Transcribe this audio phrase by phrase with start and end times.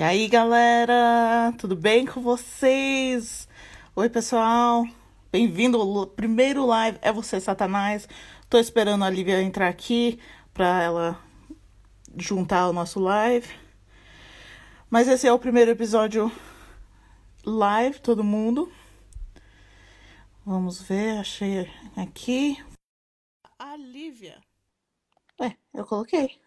[0.00, 3.46] E aí, galera, tudo bem com vocês?
[3.94, 4.86] Oi, pessoal,
[5.30, 6.98] bem-vindo ao primeiro live.
[7.02, 8.08] É você, Satanás.
[8.48, 10.18] Tô esperando a Lívia entrar aqui
[10.54, 11.22] para ela
[12.16, 13.46] juntar o nosso live.
[14.88, 16.32] Mas esse é o primeiro episódio
[17.44, 18.72] live, todo mundo.
[20.46, 22.56] Vamos ver, achei aqui.
[23.58, 24.40] A Lívia.
[25.38, 26.40] É, eu coloquei.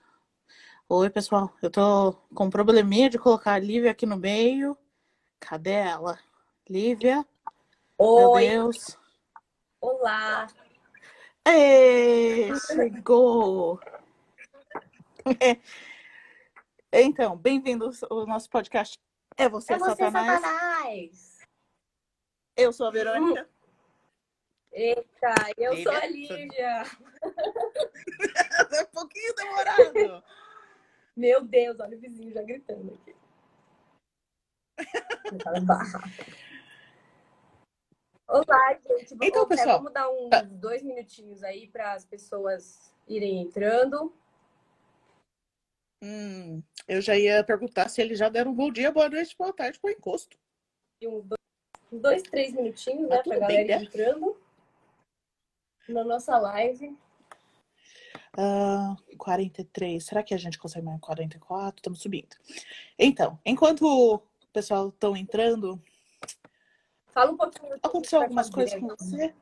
[0.89, 1.51] Oi, pessoal.
[1.61, 4.77] Eu tô com um probleminha de colocar a Lívia aqui no meio.
[5.39, 6.19] Cadê ela?
[6.69, 7.25] Lívia?
[7.97, 8.49] Oi.
[8.49, 8.97] Meu Deus.
[9.81, 10.47] Olá.
[11.45, 13.79] Ei, chegou.
[16.95, 18.99] Então, bem-vindos ao nosso podcast.
[19.35, 20.41] É você, é você, Satanás.
[20.41, 21.39] Satanás.
[22.55, 23.49] Eu sou a Verônica.
[24.71, 25.91] Eita, eu Lívia?
[25.91, 26.83] sou a Lívia.
[28.77, 30.23] é um pouquinho demorado.
[31.15, 33.15] Meu Deus, olha o vizinho já gritando aqui.
[38.27, 39.09] Olá, gente.
[39.15, 40.41] Vamos, Então, pessoal, vamos dar uns tá.
[40.41, 44.11] dois minutinhos aí para as pessoas irem entrando.
[46.03, 49.53] Hum, eu já ia perguntar se eles já deram um bom dia, boa noite, boa
[49.53, 50.35] tarde pro encosto.
[51.03, 51.27] Uns
[51.91, 53.23] dois, três minutinhos, Tá né?
[53.23, 53.83] Pra bem, galera né?
[53.83, 54.41] ir entrando
[55.87, 56.97] na nossa live.
[58.37, 60.03] Ah, 43.
[60.03, 61.79] Será que a gente consegue mais 44?
[61.79, 62.35] Estamos subindo.
[62.97, 65.81] Então, enquanto o pessoal estão entrando,
[67.07, 67.75] Fala um pouquinho.
[67.81, 69.33] aconteceu algumas coisas com você?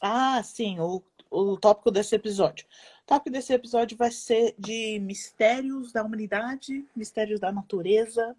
[0.00, 2.66] Ah, sim, o, o tópico desse episódio.
[3.04, 8.36] O tópico desse episódio vai ser de mistérios da humanidade, mistérios da natureza,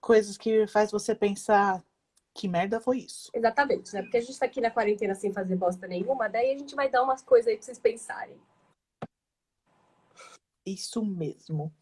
[0.00, 1.84] coisas que faz você pensar
[2.34, 3.30] que merda foi isso.
[3.34, 4.02] Exatamente, né?
[4.02, 6.88] Porque a gente tá aqui na quarentena sem fazer bosta nenhuma, daí a gente vai
[6.88, 8.40] dar umas coisas aí pra vocês pensarem.
[10.64, 11.72] Isso mesmo.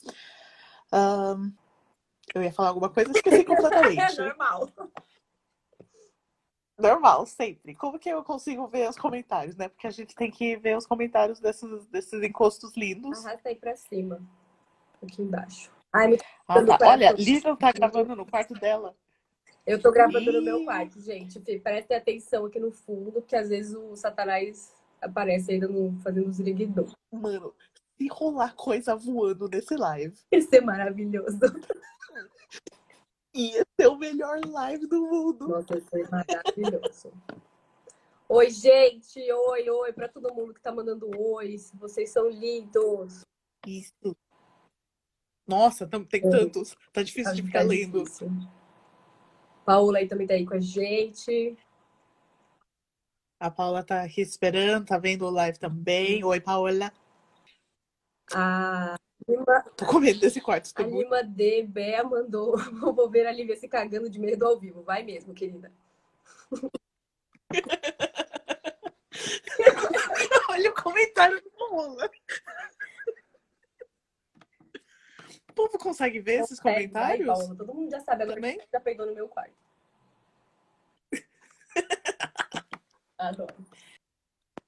[0.93, 1.53] Ahn,
[2.35, 4.19] eu ia falar alguma coisa, esqueci É completamente.
[4.19, 4.73] normal.
[6.79, 7.75] Normal, sempre.
[7.75, 9.69] Como que eu consigo ver os comentários, né?
[9.69, 13.27] Porque a gente tem que ver os comentários desses, desses encostos lindos.
[13.27, 14.23] Arrasta aí pra cima.
[15.03, 15.73] Aqui embaixo.
[15.93, 16.25] Ai, muito...
[16.47, 16.89] Ah, tá.
[16.89, 18.97] Olha, Lívia tá gravando no quarto dela.
[19.69, 21.39] Eu tô gravando no meu quarto, gente.
[21.61, 26.41] Prestem atenção aqui no fundo, porque às vezes o Satanás aparece ainda no, fazendo os
[26.41, 26.87] liguidão.
[27.13, 27.55] Mano,
[27.99, 31.39] se rolar coisa voando nesse live, Isso é maravilhoso.
[33.35, 35.47] ia ser o melhor live do mundo.
[35.47, 37.13] Nossa, isso é maravilhoso.
[38.27, 39.21] Oi, gente!
[39.21, 41.57] Oi, oi, pra todo mundo que tá mandando oi.
[41.75, 43.21] Vocês são lindos.
[43.67, 44.17] Isso.
[45.47, 46.75] Nossa, tem tantos.
[46.91, 48.03] Tá difícil de ficar Tá lendo.
[48.03, 48.31] difícil.
[49.69, 51.55] Paola aí também tá aí com a gente.
[53.39, 56.25] A Paula tá aqui esperando, tá vendo o live também.
[56.25, 56.91] Oi, Paola.
[58.33, 58.97] A
[59.29, 61.03] Lima, Tô com medo desse quarto a.
[61.03, 61.65] Lima D.
[61.65, 62.57] Bé mandou.
[62.81, 64.81] Vou ver a Lívia se cagando de medo ao vivo.
[64.81, 65.71] Vai mesmo, querida.
[70.49, 72.11] Olha o comentário do Paola.
[75.59, 77.27] O povo consegue ver esses Consegue, comentários?
[77.27, 77.57] Vai.
[77.57, 78.23] Todo mundo já sabe.
[78.23, 78.59] Agora Também?
[78.59, 79.57] que já peidou no meu quarto.
[83.19, 83.55] Adoro.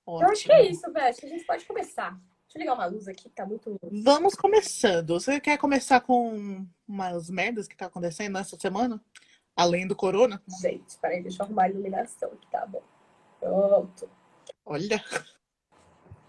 [0.08, 0.72] Eu acho que é Ótimo.
[0.72, 2.10] isso, que a gente pode começar.
[2.10, 3.78] Deixa eu ligar uma luz aqui, que tá muito.
[4.02, 5.14] Vamos começando.
[5.14, 9.00] Você quer começar com umas merdas que tá acontecendo nessa semana?
[9.54, 10.42] Além do corona?
[10.60, 12.82] Gente, peraí, deixa eu arrumar a iluminação aqui, tá bom.
[13.38, 14.10] Pronto.
[14.66, 15.00] Olha.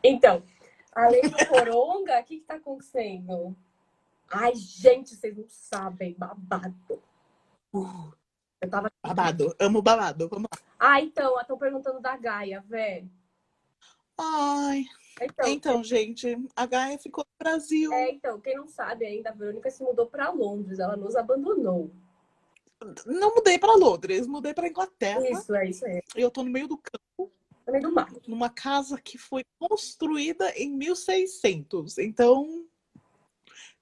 [0.04, 0.44] Então,
[0.92, 3.58] além do coronga, o que que tá acontecendo?
[4.31, 6.75] Ai, gente, vocês não sabem, babado.
[7.74, 8.12] Uh,
[8.62, 8.92] Eu tava.
[9.03, 9.56] babado.
[9.59, 10.28] Amo babado.
[10.30, 10.59] Vamos lá.
[10.80, 13.09] Ah, então, estão perguntando da Gaia, velho.
[14.18, 14.86] Ai.
[15.22, 17.92] Então, Então, gente, a Gaia ficou no Brasil.
[17.94, 21.92] é, então, quem não sabe ainda, a Verônica se mudou pra Londres, ela nos abandonou.
[23.06, 25.28] Não mudei pra Londres, mudei pra Inglaterra.
[25.30, 26.01] Isso, é isso aí.
[26.16, 27.31] Eu tô no meio do campo,
[27.68, 28.12] No meio do mar.
[28.28, 32.00] numa casa que foi construída em 1600.
[32.00, 32.66] Então,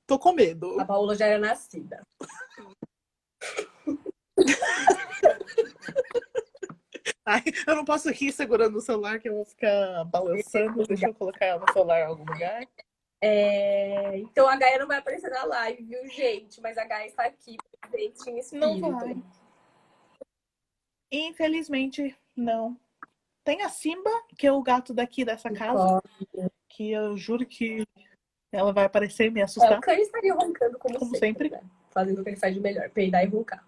[0.10, 0.80] tô com medo.
[0.80, 2.02] A Paola já era nascida.
[7.24, 10.84] Ai, eu não posso rir segurando o celular, que eu vou ficar balançando.
[10.88, 12.68] Deixa eu colocar no celular em algum lugar.
[13.22, 16.60] É, Então a Gaia não vai aparecer na live, viu, gente?
[16.60, 17.56] Mas a Gaia está aqui
[17.92, 18.80] presente em espírito.
[18.80, 19.16] Não vai.
[21.12, 22.80] Infelizmente, não.
[23.44, 26.02] Tem a Simba, que é o gato daqui dessa casa,
[26.68, 27.86] que eu juro que
[28.51, 29.80] ela vai aparecer e me É, o assustar.
[29.81, 31.50] Cães estaria roncando como, Como sempre.
[31.50, 31.50] sempre.
[31.51, 31.62] né?
[31.92, 33.63] Fazendo o que ele faz de melhor, peidar e roncar.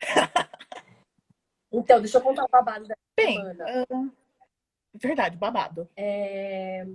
[1.70, 3.64] então, deixa eu contar o babado da Bem, semana.
[3.90, 4.08] ah,
[4.94, 5.88] verdade, babado.
[5.96, 6.86] É,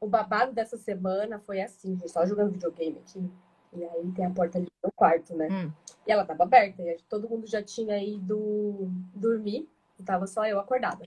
[0.00, 3.30] o babado dessa semana foi assim, gente, só jogando videogame aqui.
[3.72, 5.48] E aí tem a porta ali no quarto, né?
[5.50, 5.72] Hum.
[6.06, 9.68] E ela tava aberta, e todo mundo já tinha ido dormir,
[9.98, 11.04] e tava só eu acordada.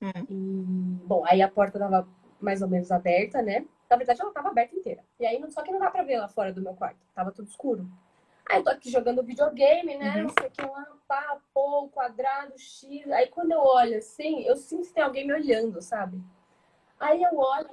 [0.00, 0.10] Hum.
[0.30, 2.08] E, bom, aí a porta tava
[2.42, 3.66] mais ou menos aberta, né?
[3.88, 5.04] Na verdade, ela tava aberta inteira.
[5.20, 7.48] E aí, só que não dá pra ver lá fora do meu quarto, tava tudo
[7.48, 7.88] escuro.
[8.48, 10.16] Aí eu tô aqui jogando videogame, né?
[10.16, 10.22] Uhum.
[10.24, 13.10] Não sei o que lá, pá, pô, quadrado, X.
[13.12, 16.20] Aí quando eu olho assim, eu sinto que tem alguém me olhando, sabe?
[16.98, 17.70] Aí eu olho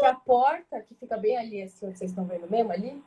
[0.00, 3.02] pra porta, que fica bem ali, assim, onde vocês estão vendo mesmo ali,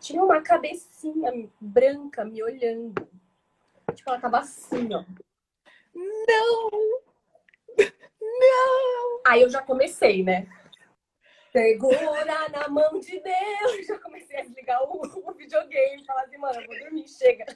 [0.00, 3.08] tinha uma cabecinha branca me olhando.
[3.94, 5.04] Tipo, ela tava assim, ó.
[5.94, 7.11] Não!
[8.42, 9.20] Não!
[9.26, 10.48] Aí eu já comecei, né?
[11.52, 13.86] Segura na mão de Deus!
[13.86, 17.46] Já comecei a desligar o, o videogame, falar assim, mano, eu vou dormir, chega.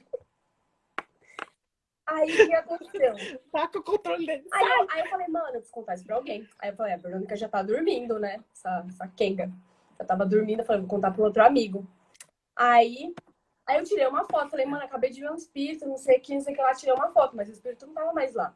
[2.07, 3.15] Aí o que aconteceu?
[3.51, 4.47] Tá com o controle dele.
[4.53, 6.49] Aí eu, aí eu falei, mano, eu preciso contar isso pra alguém.
[6.59, 8.45] Aí eu falei, a Verônica já tá dormindo, né?
[8.53, 9.51] Essa, essa Kenga.
[9.99, 11.85] Já tava dormindo, eu falei, vou contar pro outro amigo.
[12.55, 13.13] Aí,
[13.67, 16.21] aí eu tirei uma foto, falei, mano, acabei de ver um espírito, não sei o
[16.21, 18.35] que, não sei o que lá, tirei uma foto, mas o espírito não tava mais
[18.35, 18.55] lá.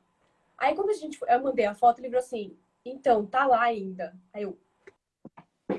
[0.61, 2.55] Aí quando a gente, eu mandei a foto, ele virou assim,
[2.85, 4.15] então, tá lá ainda.
[4.33, 4.59] Aí eu,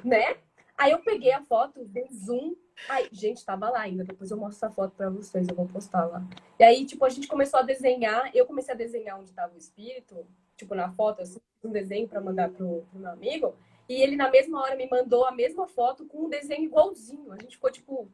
[0.04, 0.38] né?
[0.76, 2.56] Aí eu peguei a foto, dei zoom.
[2.90, 4.04] Aí, gente, tava lá ainda.
[4.04, 6.24] Depois eu mostro a foto pra vocês, eu vou postar lá.
[6.60, 8.36] E aí, tipo, a gente começou a desenhar.
[8.36, 10.26] Eu comecei a desenhar onde tava o espírito,
[10.58, 13.56] tipo, na foto, assim, um desenho pra mandar pro, pro meu amigo.
[13.88, 17.32] E ele, na mesma hora, me mandou a mesma foto com um desenho igualzinho.
[17.32, 18.12] A gente ficou, tipo.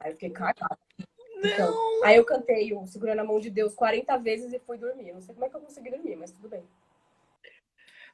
[0.00, 0.78] Aí eu fiquei cagada.
[1.44, 2.04] Então, Não!
[2.04, 5.08] aí eu cantei o Segurando a Mão de Deus 40 vezes e fui dormir.
[5.08, 6.66] Eu não sei como é que eu consegui dormir, mas tudo bem.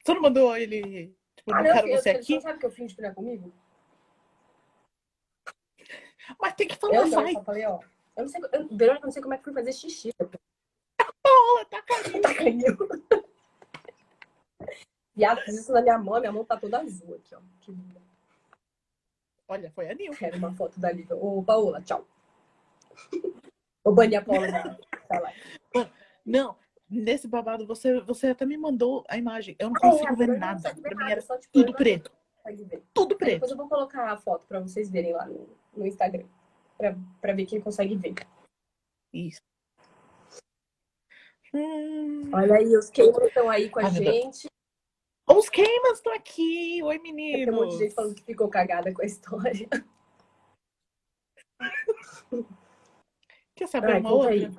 [0.03, 1.15] Você não mandou ele.
[1.35, 2.33] Tipo, Ah, não não, quero eu, você você aqui?
[2.35, 3.53] não sabe que eu fingi que não é comigo?
[6.39, 7.33] Mas tem que Eu falar, não, eu vai.
[7.33, 7.79] só falei, ó.
[8.17, 10.11] Eu não sei, eu, Verônica, eu não sei como é que fui fazer xixi.
[10.17, 12.21] Paola, tá caindo.
[12.21, 12.87] Tá caindo.
[15.15, 17.39] Viado, fiz isso na minha mão, minha mão tá toda azul aqui, ó.
[17.61, 18.01] Que linda.
[19.47, 20.13] Olha, foi a Nil.
[20.13, 21.15] Quero uma foto da Lívia.
[21.15, 22.05] Ô, Paola, tchau.
[23.83, 24.77] Vou banir a Paola da
[25.09, 25.91] da live.
[26.25, 26.55] Não,
[26.89, 29.55] nesse babado você, você até me mandou a imagem.
[29.59, 30.55] Eu não Ah, é, consigo a ver não nada.
[30.61, 32.11] consegue ver Pra mim nada, era só, tipo, tudo não preto.
[32.93, 33.33] Tudo preto.
[33.33, 36.25] Depois eu vou colocar a foto pra vocês verem lá no, no Instagram.
[36.77, 38.13] Pra, pra ver quem consegue ver.
[39.13, 39.41] Isso.
[41.53, 42.29] Hum.
[42.33, 44.47] Olha aí, os queimos estão aí com a Ai, gente.
[45.29, 46.81] Os queimas estão aqui.
[46.83, 47.77] Oi, Tem um monte de meninos.
[47.77, 49.67] gente falando que ficou cagada com a história.
[53.61, 54.31] Quer saber Ai, uma outra?
[54.31, 54.51] aí.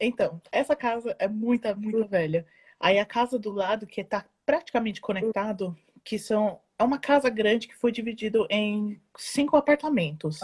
[0.00, 2.46] Então, essa casa é muita, muito velha.
[2.80, 6.62] Aí a casa do lado, que tá praticamente conectado, que são.
[6.78, 10.40] É uma casa grande que foi dividido em cinco apartamentos.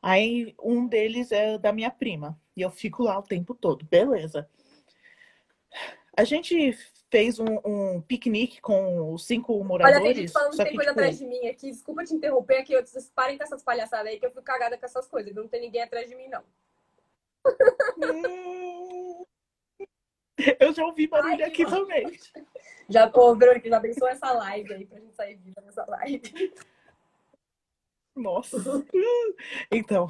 [0.00, 2.40] Aí um deles é da minha prima.
[2.56, 3.84] E eu fico lá o tempo todo.
[3.84, 4.48] Beleza.
[6.16, 6.74] A gente
[7.12, 10.02] fez um, um piquenique com os cinco Olha, moradores.
[10.02, 11.70] tem gente falando que tem coisa tipo, atrás de mim aqui.
[11.70, 12.72] Desculpa te interromper aqui.
[12.72, 15.34] Eu, vocês parem com essas palhaçadas aí que eu fico cagada com essas coisas.
[15.34, 16.42] Não tem ninguém atrás de mim, não.
[18.02, 19.26] hum,
[20.58, 22.18] Eu já ouvi barulho Ai, aqui que também.
[22.88, 26.54] Já, ô, Verônica, já abençoa essa live aí pra gente sair viva nessa live.
[28.16, 28.56] Nossa.
[29.70, 30.08] Então.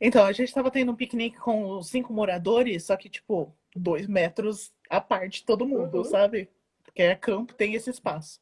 [0.00, 4.06] Então, a gente tava tendo um piquenique com os cinco moradores, só que, tipo, dois
[4.06, 6.04] metros à parte todo mundo, Uhum.
[6.04, 6.50] sabe?
[6.84, 8.40] Porque é campo, tem esse espaço.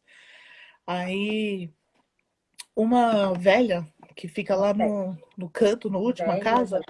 [0.86, 1.70] Aí,
[2.74, 6.80] uma velha que fica lá no, no canto, no última casa,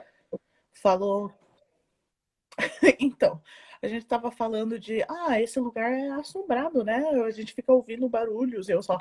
[0.73, 1.33] falou.
[3.01, 3.43] Então,
[3.83, 7.05] a gente tava falando de, ah, esse lugar é assombrado, né?
[7.25, 8.69] A gente fica ouvindo barulhos.
[8.69, 8.99] E eu só,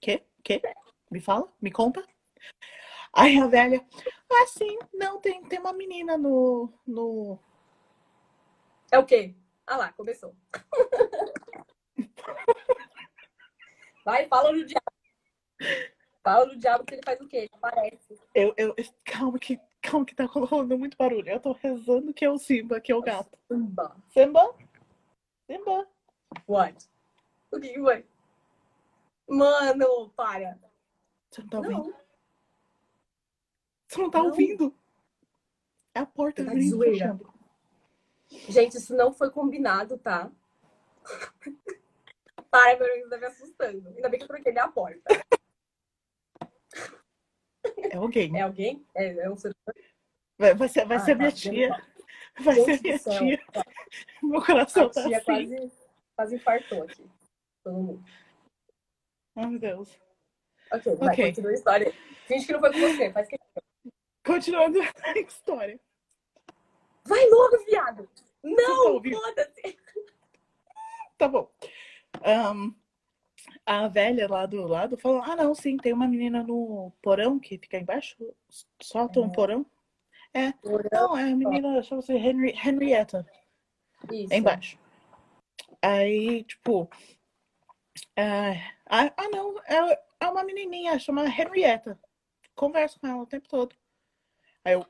[0.00, 0.22] quê?
[0.42, 0.60] Quê?
[1.10, 1.50] Me fala?
[1.60, 2.04] Me conta?
[3.12, 3.84] Aí a velha,
[4.30, 7.38] ah, sim, não, tem, tem uma menina no, no.
[8.90, 9.34] É o quê?
[9.66, 10.34] Ah lá, começou.
[14.04, 14.84] Vai, fala no diabo.
[16.22, 17.36] Fala no diabo que ele faz o quê?
[17.36, 18.18] Ele aparece.
[18.34, 21.28] Eu, eu, calma que, calma que tá rolando muito barulho.
[21.28, 23.38] Eu tô rezando que é o Simba, que é o gato.
[23.48, 23.96] Simba.
[24.10, 24.54] Simba?
[25.46, 25.88] Simba.
[26.48, 26.88] What?
[27.50, 28.06] O que foi?
[29.28, 30.58] Mano, para.
[31.30, 31.90] Você não tá ouvindo?
[31.90, 32.02] Não.
[33.88, 34.26] Você não tá Não.
[34.26, 34.74] ouvindo?
[35.94, 37.31] É a porta Tá abrindo e fechando.
[38.48, 40.30] Gente, isso não foi combinado, tá?
[42.50, 43.88] Para, meu Deus, tá me assustando.
[43.88, 45.00] Ainda bem que eu troquei minha porta.
[47.90, 48.36] É alguém.
[48.36, 48.86] É alguém?
[48.94, 49.54] É, é um ser
[50.38, 51.86] Vai, vai ser, vai Ah, ser tá, minha tia.
[52.40, 53.18] Vai ser Gente minha céu.
[53.18, 53.40] tia.
[54.22, 55.24] Meu coração A tá tia assim.
[55.24, 55.72] quase,
[56.16, 57.10] quase infartou aqui.
[57.62, 58.04] Todo mundo.
[59.36, 59.98] Ai, meu Deus.
[60.72, 61.26] Ok, vai, Ok.
[61.26, 61.92] continua a história.
[62.26, 63.12] Finge que não foi com você.
[63.12, 63.36] Faz que...
[64.26, 65.80] Continuando a história.
[67.04, 68.08] Vai logo, viado!
[68.14, 69.78] tá Não, foda-se!
[71.18, 71.48] Tá bom.
[72.24, 72.74] Um,
[73.64, 77.58] a velha lá do lado falou: Ah, não, sim, tem uma menina no porão que
[77.58, 78.16] fica embaixo.
[78.80, 79.64] Solta um porão.
[80.34, 80.52] É.
[80.52, 80.88] Porão.
[80.92, 83.26] Não, é a menina, chama-se Henri, Henrietta.
[84.10, 84.32] Isso.
[84.32, 84.78] É embaixo.
[85.80, 86.88] Aí, tipo.
[88.16, 88.54] é,
[88.86, 91.98] ah, ah, não, é, é uma menininha chamada Henrietta.
[92.54, 93.74] Converso com ela o tempo todo.
[94.64, 94.86] Aí eu.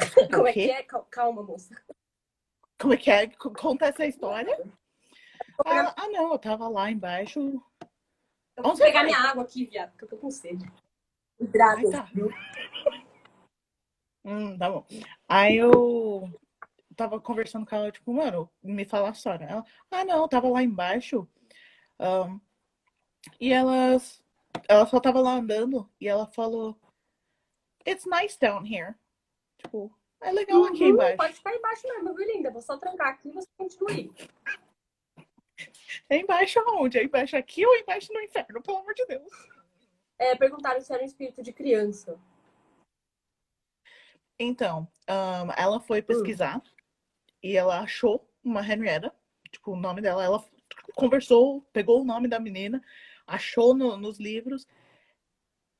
[0.34, 0.82] Como é que é?
[0.82, 1.74] Cal- Calma, moça.
[2.80, 3.26] Como é que é?
[3.28, 4.58] Conta essa história.
[5.66, 7.40] Ah, ah, não, eu tava lá embaixo.
[8.56, 9.06] Eu vou Onde pegar vai?
[9.06, 10.64] minha água aqui, viado, porque eu tô com sede.
[11.38, 12.08] Hidrata, tá.
[14.24, 14.86] Hum, tá bom.
[15.28, 16.30] Aí eu
[16.96, 19.44] tava conversando com ela, tipo, mano, me fala a história.
[19.46, 21.28] Ela, ah, não, eu tava lá embaixo.
[21.98, 22.38] ahn,
[23.38, 24.22] e elas.
[24.68, 26.78] Ela só tava lá andando e ela falou:
[27.86, 28.94] It's nice down here.
[29.62, 29.90] Tipo,
[30.20, 31.16] é legal aqui Uhum, embaixo.
[31.16, 32.50] Pode ficar embaixo mesmo, viu, linda?
[32.50, 34.10] Vou só trancar aqui e você continua aí.
[36.08, 36.98] É embaixo aonde?
[36.98, 39.30] É embaixo aqui ou embaixo no inferno, pelo amor de Deus?
[40.18, 42.18] É, perguntaram se era um espírito de criança.
[44.38, 46.62] Então, ahn, ela foi pesquisar
[47.42, 49.14] e ela achou uma Henrietta,
[49.50, 50.24] tipo, o nome dela.
[50.24, 50.42] Ela
[50.94, 52.82] conversou, pegou o nome da menina,
[53.26, 54.66] achou no- nos livros.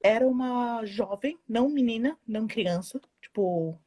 [0.03, 3.01] Era uma jovem, não menina, não criança,
[3.35, 3.79] tipo,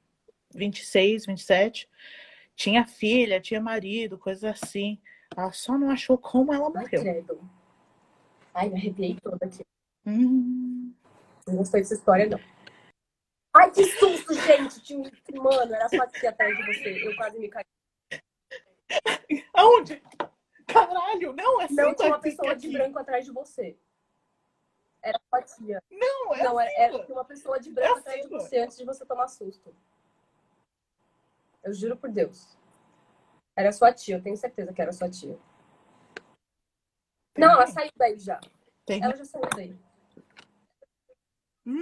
[0.55, 1.89] 26, 27.
[2.55, 4.99] Tinha filha, tinha marido, coisas assim.
[5.35, 7.01] Ela só não achou como ela Ai, morreu.
[7.01, 7.49] credo.
[8.53, 9.65] Ai, me arrepiei toda aqui.
[10.05, 10.93] Hum,
[11.47, 12.39] Não gostei dessa história, não.
[13.55, 14.81] Ai, que susto, gente!
[14.81, 17.07] Tinha um- Mano, era só aqui atrás de você.
[17.07, 17.63] Eu quase me caí.
[19.53, 20.01] Aonde?
[20.67, 22.73] Caralho, não, é Não tinha uma aqui, pessoa de aqui.
[22.77, 23.75] branco atrás de você.
[25.03, 25.83] Era sua tia.
[25.91, 28.45] Não, é Não, assim, era, era tinha uma pessoa de branco É atrás de assim,
[28.47, 29.75] você antes de você tomar susto.
[31.61, 32.57] Eu juro por Deus.
[33.55, 35.37] Era sua tia, eu tenho certeza que era sua tia.
[37.37, 38.39] Não, ela saiu daí já.
[38.85, 39.77] Tem- Ela já saiu daí.
[41.65, 41.81] Hum.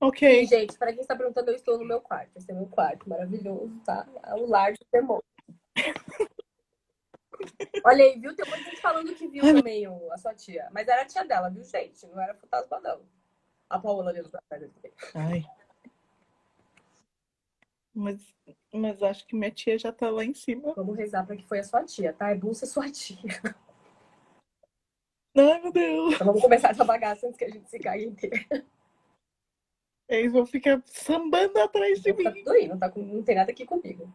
[0.00, 0.46] Ok.
[0.46, 2.36] gente, para quem está perguntando, eu estou no meu quarto.
[2.36, 4.06] Esse é meu quarto, maravilhoso, tá?
[4.24, 5.24] É o lar de demônio.
[7.84, 8.34] Olha aí, viu?
[8.34, 10.68] Tem muita gente falando que viu também o- a sua tia.
[10.72, 12.06] Mas era a tia dela, viu, gente?
[12.06, 13.00] Não era fantasma, não.
[13.68, 14.92] A Paola ali quarto também.
[15.14, 15.44] Ai.
[17.94, 18.34] Mas,
[18.72, 20.72] mas acho que minha tia já tá lá em cima.
[20.74, 22.30] Vamos rezar para que foi a sua tia, tá?
[22.30, 23.16] É bom ser sua tia.
[25.36, 26.14] Ai, meu Deus.
[26.14, 28.64] Então vamos começar essa bagaça antes que a gente se caia inteira.
[30.08, 32.42] Eles vão ficar sambando atrás de Tá mim.
[32.44, 34.12] tudo aí, não, tá com- não tem nada aqui comigo.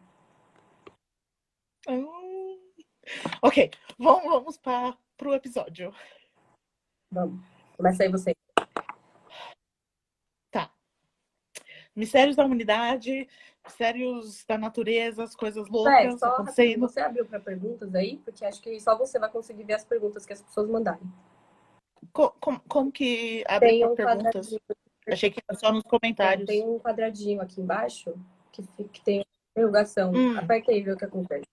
[1.88, 2.06] Hum.
[3.42, 5.92] Ok, vamos, vamos para pro episódio.
[7.12, 7.44] Vamos.
[7.76, 8.34] Começa aí você.
[10.50, 10.70] Tá.
[11.96, 13.28] Mistérios da humanidade,
[13.64, 16.80] mistérios da natureza, as coisas É, loucas só rapidinho, acontecendo.
[16.80, 20.24] você abriu para perguntas aí, porque acho que só você vai conseguir ver as perguntas
[20.26, 21.02] que as pessoas mandarem.
[22.12, 24.54] Co- como, como que abre um perguntas?
[25.08, 26.46] Achei que era só nos comentários.
[26.46, 28.14] tem um quadradinho aqui embaixo
[28.52, 29.24] que, que tem
[29.56, 30.12] interrogação.
[30.14, 30.38] Hum.
[30.38, 31.44] Aperta aí e vê o que acontece.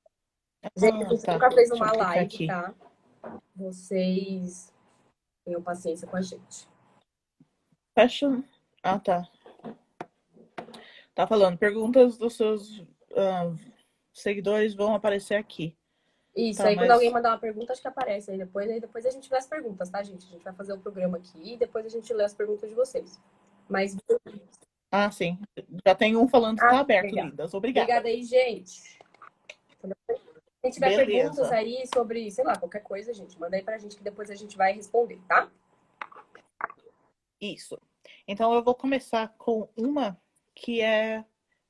[0.75, 1.33] Gente, a Ah, gente tá.
[1.33, 2.73] nunca fez uma live, tá?
[3.55, 4.73] Vocês
[5.45, 6.67] tenham paciência com a gente.
[7.97, 8.43] Fecha.
[8.83, 9.27] Ah, tá.
[11.15, 12.83] Tá falando, perguntas dos seus
[13.15, 13.53] ah,
[14.13, 15.75] seguidores vão aparecer aqui.
[16.35, 18.69] Isso, Tá, aí quando mas- alguém mandar uma pergunta, acho que aparece aí depois.
[18.69, 20.27] Aí depois a gente vê as perguntas, tá, gente?
[20.27, 22.75] A gente vai fazer o programa aqui e depois a gente lê as perguntas de
[22.75, 23.19] vocês.
[23.67, 23.97] Mas
[24.91, 25.39] Ah, sim.
[25.85, 27.29] Já tem um falando que Ah, tá aberto, obrigada.
[27.29, 27.53] lindas.
[27.55, 27.83] Obrigada.
[27.85, 28.97] obrigada aí, gente.
[30.67, 31.05] Se tiver Beleza.
[31.05, 34.35] perguntas aí sobre, sei lá, qualquer coisa, gente, manda aí pra gente que depois a
[34.35, 35.49] gente vai responder, tá?
[37.39, 37.79] Isso.
[38.27, 40.19] Então eu vou começar com uma
[40.53, 41.23] que é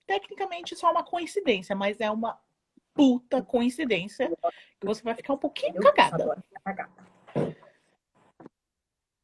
[0.06, 2.40] tecnicamente só uma coincidência, mas é uma
[2.94, 4.30] puta coincidência
[4.80, 6.44] que você vai ficar um pouquinho Eu cagada.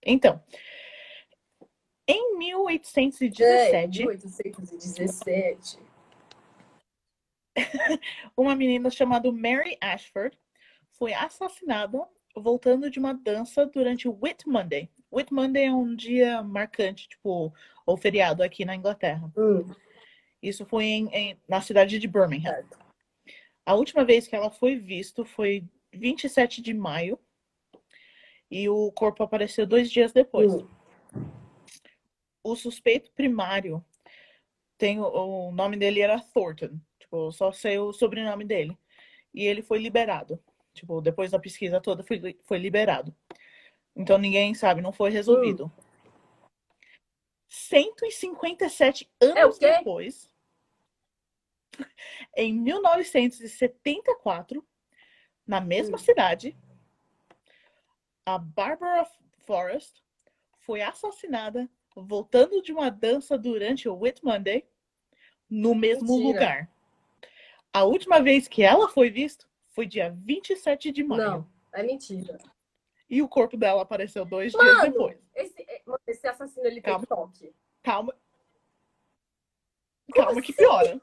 [0.05, 0.43] Então,
[2.07, 5.79] em É, 1817, 1817.
[8.37, 10.37] uma menina chamada Mary Ashford
[10.91, 14.89] foi assassinada voltando de uma dança durante o Whit Monday.
[15.11, 17.53] Whit Monday é um dia marcante, tipo,
[17.85, 19.31] ou feriado aqui na Inglaterra.
[19.37, 19.71] Hum,
[20.41, 22.65] Isso foi em- em- na cidade de Birmingham.
[23.65, 27.17] A última vez que ela foi vista foi 27 de maio
[28.51, 30.53] e o corpo apareceu dois dias depois.
[30.53, 30.67] Hum,
[32.43, 33.83] O suspeito primário
[34.77, 36.77] tem o, o nome dele era Thornton,
[37.13, 38.75] tipo, só sei o sobrenome dele.
[39.33, 40.43] E ele foi liberado.
[40.73, 43.15] Tipo, depois da pesquisa toda foi, foi liberado.
[43.95, 45.71] Então ninguém sabe, não foi resolvido.
[47.47, 49.77] 157 É anos quê?
[49.77, 50.33] depois.
[52.35, 54.65] Em 1974,
[55.45, 55.99] na mesma Hum.
[55.99, 56.57] cidade,
[58.25, 59.05] a Barbara
[59.45, 60.01] Forrest
[60.61, 64.67] foi assassinada voltando de uma dança durante o Whit Monday
[65.47, 66.27] no mesmo Mentira.
[66.27, 66.72] lugar.
[67.73, 71.21] A última vez que ela foi vista foi dia 27 de maio.
[71.23, 72.37] Não, é mentira.
[73.09, 75.17] E o corpo dela apareceu dois dias Mano, depois.
[75.35, 77.07] esse, é, esse assassino ele tem Calma.
[77.07, 77.53] toque.
[77.81, 78.15] Calma.
[80.13, 81.01] Calma que piora.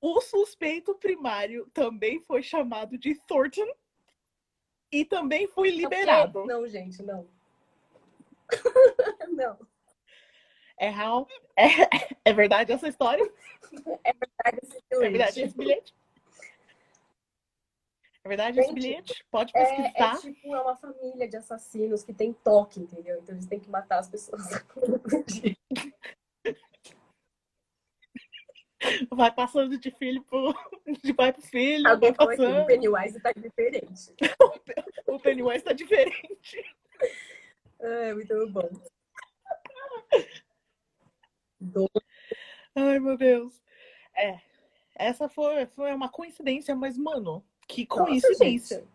[0.00, 3.70] O suspeito primário também foi chamado de Thornton
[4.90, 6.46] e também foi liberado.
[6.46, 7.28] Não, gente, não.
[9.30, 9.58] não.
[10.80, 11.28] É real?
[11.56, 11.66] É,
[12.24, 13.30] é verdade essa história?
[14.42, 15.40] Pega esse É verdade bilhete.
[15.42, 15.94] esse bilhete?
[18.24, 19.24] É verdade esse bilhete?
[19.30, 20.14] Pode É, pesquisar.
[20.14, 23.18] é tipo, é uma família de assassinos que tem toque, entendeu?
[23.20, 24.42] Então eles têm que matar as pessoas.
[29.10, 30.54] Vai passando de filho pro,
[31.04, 32.66] de pai pro filho, Alguém falou aqui, o passando.
[32.66, 34.14] Pennywise tá diferente.
[35.06, 36.64] O Pennywise tá diferente.
[37.80, 38.68] É, muito bom.
[42.74, 43.62] Ai, meu Deus.
[44.16, 44.40] É.
[44.94, 48.78] Essa foi, foi uma coincidência, mas, mano, que Nossa, coincidência.
[48.78, 48.88] gente.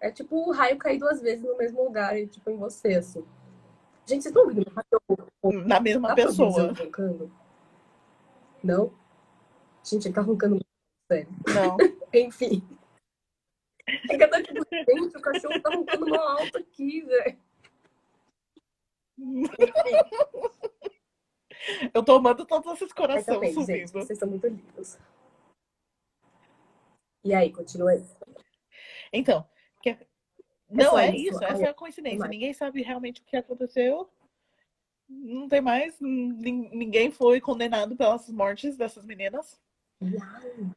[0.00, 3.24] É tipo o raio cair duas vezes no mesmo lugar, e, tipo, em você, assim.
[4.06, 4.64] Gente, vocês estão ouvindo?
[5.66, 6.72] Na mesma o pessoa.
[8.62, 8.92] Não?
[9.82, 10.60] Gente, ele tá roncando
[11.10, 11.28] sério.
[11.54, 11.76] Não.
[12.14, 12.62] Enfim.
[13.88, 17.38] É que eu tô tipo, gente, o cachorro tá roncando mal alto aqui, velho.
[21.92, 23.92] Eu tô amando todos esses corações também, gente, subindo.
[24.04, 24.98] vocês são muito lindos.
[27.24, 28.04] E aí, continua aí.
[29.12, 29.44] Então,
[29.82, 29.98] que-
[30.70, 31.42] não só é isso.
[31.44, 32.28] Ah, essa é a coincidência.
[32.28, 34.08] Ninguém sabe realmente o que aconteceu.
[35.08, 35.98] Não tem mais.
[36.00, 39.60] nin- Ninguém foi condenado pelas mortes dessas meninas.
[40.02, 40.70] Ai,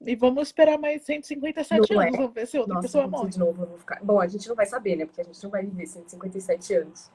[0.00, 2.06] E vamos esperar mais 157 Não é.
[2.06, 2.18] anos.
[2.18, 3.30] Vamos ver se outra Nossa, pessoa morre.
[3.30, 4.02] de novo, vou ficar.
[4.04, 5.04] Bom, a gente não vai saber, né?
[5.06, 7.10] Porque a gente não vai viver 157 anos.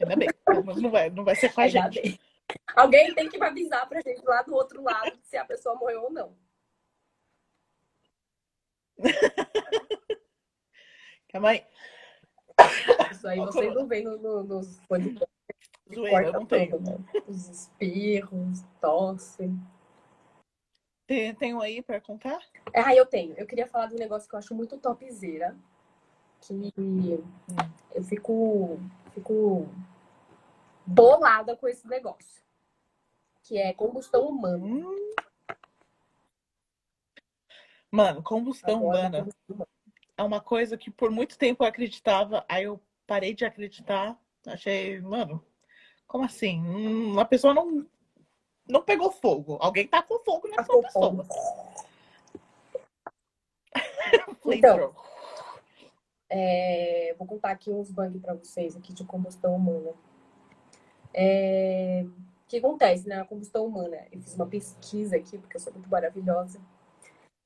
[0.00, 0.28] Ainda bem.
[0.64, 2.00] Mas não vai, não vai ser com a gente.
[2.00, 2.18] bem.
[2.74, 6.10] Alguém tem que avisar pra gente lá do outro lado se a pessoa morreu ou
[6.10, 6.36] não.
[11.28, 11.66] Calma aí.
[13.10, 15.36] Isso aí vocês não veem no, no, nos podcasts.
[15.94, 16.98] Zoeira, não né?
[17.28, 19.50] Os espirros, tosse.
[21.06, 22.40] Tem, tem um aí pra contar?
[22.74, 23.34] Ah, eu tenho.
[23.36, 25.56] Eu queria falar de um negócio que eu acho muito topzera.
[26.40, 26.72] Que
[27.94, 28.80] eu fico,
[29.14, 29.68] fico
[30.86, 32.42] bolada com esse negócio.
[33.42, 34.64] Que é combustão humana.
[34.64, 35.14] Hum.
[37.90, 39.68] Mano, combustão Agora, humana combustão humana.
[40.16, 44.18] é uma coisa que por muito tempo eu acreditava, aí eu parei de acreditar.
[44.46, 45.44] Achei, mano,
[46.06, 46.60] como assim?
[46.60, 47.86] Hum, a pessoa não,
[48.68, 49.58] não pegou fogo.
[49.60, 51.10] Alguém tá com fogo nessa Tacou pessoa.
[51.24, 51.26] fogo.
[54.42, 54.92] Flamethrower.
[56.28, 59.92] É, vou contar aqui uns bugs para vocês aqui de combustão humana.
[61.18, 64.06] É, o que acontece na combustão humana?
[64.12, 66.60] Eu fiz uma pesquisa aqui, porque eu sou muito maravilhosa.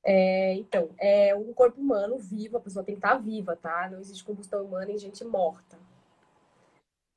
[0.03, 3.89] É, então, é um corpo humano vivo, a pessoa tem que estar viva, tá?
[3.89, 5.79] Não existe combustão humana em gente morta.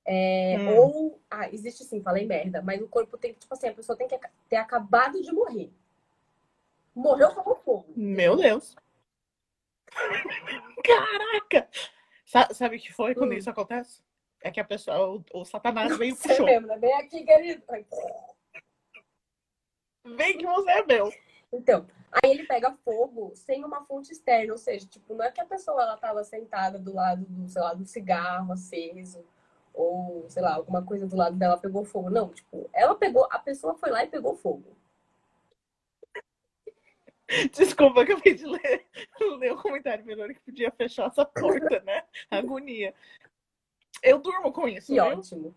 [0.06, 0.68] É, Hum.
[0.78, 3.96] Ou, ah, existe sim, falei merda, mas o corpo tem que, tipo assim, a pessoa
[3.96, 4.16] tem que
[4.48, 5.72] ter acabado de morrer.
[6.94, 7.86] Morreu como fogo.
[7.96, 8.76] Meu Deus.
[10.84, 11.68] Caraca!
[12.26, 13.36] Sa- Sabe o que foi quando Hum.
[13.36, 14.02] isso acontece?
[14.44, 16.44] É que a pessoa, o, o Satanás veio e puxou.
[16.44, 16.76] mesmo, né?
[16.76, 17.62] Vem aqui, querido.
[20.04, 21.10] Vem que você é meu.
[21.50, 25.40] Então, aí ele pega fogo sem uma fonte externa, ou seja, tipo, não é que
[25.40, 29.24] a pessoa ela tava sentada do lado do, sei lá, do cigarro aceso,
[29.72, 32.10] ou, sei lá, alguma coisa do lado dela pegou fogo.
[32.10, 34.76] Não, tipo, ela pegou, a pessoa foi lá e pegou fogo.
[37.50, 38.86] Desculpa, eu acabei de ler,
[39.38, 42.04] ler o comentário melhor que podia fechar essa porta, né?
[42.30, 42.94] Agonia.
[44.04, 45.04] Eu durmo com isso, Que viu?
[45.04, 45.54] ótimo.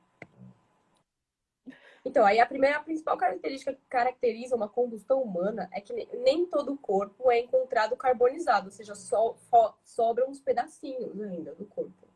[2.05, 6.07] Então, aí a primeira, a principal característica que caracteriza uma combustão humana é que ne-
[6.23, 11.53] nem todo o corpo é encontrado carbonizado, ou seja, só, fo- sobram uns pedacinhos ainda
[11.53, 12.07] do corpo.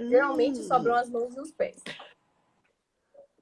[0.00, 0.64] Geralmente Hum.
[0.64, 1.80] sobram as mãos e os pés.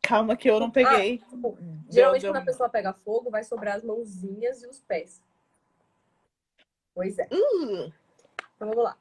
[0.03, 1.19] Calma que eu não peguei.
[1.19, 4.81] Tipo, Deu- Geralmente, deu- quando a pessoa pega fogo, vai sobrar as mãozinhas e os
[4.81, 5.23] pés.
[6.95, 7.27] Pois é.
[7.33, 7.93] Uh,
[8.57, 8.97] Então vamos lá.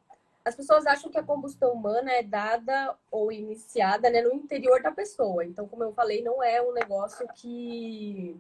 [0.46, 4.92] As pessoas acham que a combustão humana é dada ou iniciada né, no interior da
[4.92, 5.44] pessoa.
[5.44, 8.40] Então, como eu falei, não é um negócio que.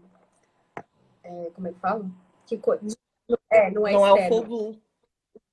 [1.24, 2.06] é, como é que fala?
[2.46, 2.78] Que co-
[3.50, 4.80] É, não é não é o fogo.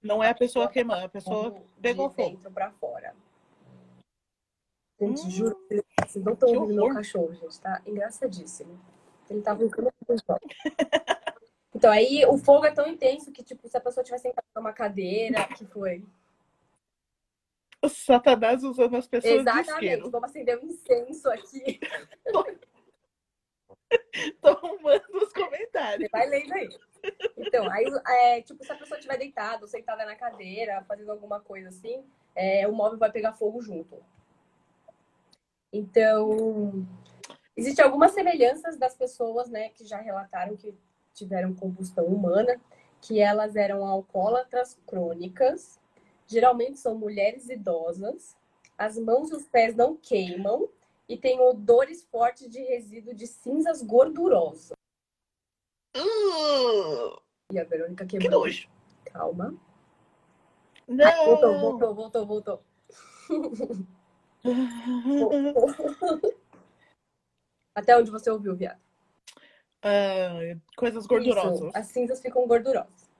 [0.03, 2.31] Não é a pessoa queimando, a pessoa Fogo pegou de fogo.
[2.31, 3.15] dentro pra fora.
[5.01, 5.31] Gente, Hum.
[5.31, 5.59] juro.
[6.07, 7.59] Vocês não estão ouvindo meu cachorro, gente.
[7.61, 8.79] Tá engraçadíssimo.
[9.31, 10.39] Ele tá brincando com o sol.
[11.75, 14.73] Então, aí o fogo é tão intenso que, tipo, se a pessoa tivesse sentada numa
[14.75, 16.05] cadeira, que foi.
[17.83, 19.71] O Satanás usando as pessoas de Exatamente.
[19.71, 20.11] isqueiro.
[20.11, 21.81] Vamos acender um incenso aqui.
[24.15, 26.09] Estão mandando os comentários.
[26.09, 26.69] Você vai lendo aí.
[27.37, 31.41] Então, aí, é, tipo, se a pessoa estiver deitada ou sentada na cadeira, fazendo alguma
[31.41, 34.03] coisa assim, é, o móvel vai pegar fogo junto.
[35.73, 36.87] Então,
[37.57, 40.75] existem algumas semelhanças das pessoas, né, que já relataram que
[41.15, 42.61] tiveram combustão humana,
[43.01, 45.81] que elas eram alcoólatras crônicas,
[46.27, 48.37] geralmente são mulheres idosas,
[48.77, 50.69] as mãos e os pés não queimam
[51.09, 54.73] e têm odores fortes de resíduo de cinzas gordurosas.
[55.97, 57.21] Uh,
[57.53, 58.41] E a Verônica que quebrou.
[58.41, 58.69] nojo.
[59.05, 59.55] Calma.
[60.89, 61.07] Não.
[61.07, 62.63] Ah, voltou, voltou, voltou, voltou.
[67.75, 68.81] Até onde você ouviu, viado?
[69.83, 71.69] Ah, coisas gordurosas.
[71.69, 73.11] Isso, as cinzas ficam gordurosas.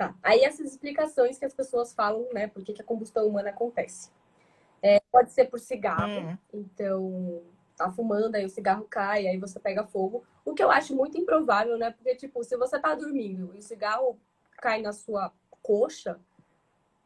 [0.00, 0.14] Tá.
[0.22, 2.46] Aí essas explicações que as pessoas falam, né?
[2.46, 4.10] Por que que a combustão humana acontece.
[4.80, 6.20] É, pode ser por cigarro.
[6.20, 6.38] Hum.
[6.54, 7.42] Então,
[7.76, 10.24] tá fumando, aí o cigarro cai, aí você pega fogo.
[10.42, 11.90] O que eu acho muito improvável, né?
[11.90, 14.18] Porque, tipo, se você tá dormindo e o cigarro
[14.52, 16.18] cai na sua coxa,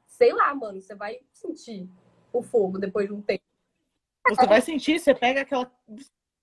[0.06, 1.90] sei lá, mano, você vai sentir
[2.32, 3.42] o fogo depois de um tempo.
[4.28, 5.68] Você vai sentir, você pega aquela.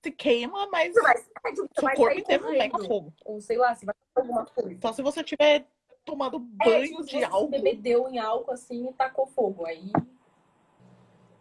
[0.03, 3.13] Se queima, mas Você vai, você seu vai corpo inteiro pega fogo.
[3.23, 4.77] Ou sei lá, você vai alguma coisa.
[4.81, 5.65] Só se você tiver
[6.05, 7.49] tomado É, banho tipo, se de você álcool.
[7.49, 9.65] bebedeu em álcool assim e tacou fogo.
[9.65, 9.91] Aí.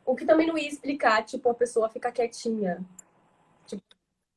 [0.05, 2.85] O que também não ia explicar, tipo, a pessoa ficar quietinha.
[3.67, 3.83] Tipo,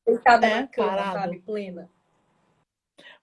[0.08, 1.18] sentada É, na cama, parado.
[1.18, 1.38] sabe?
[1.40, 1.90] Plena.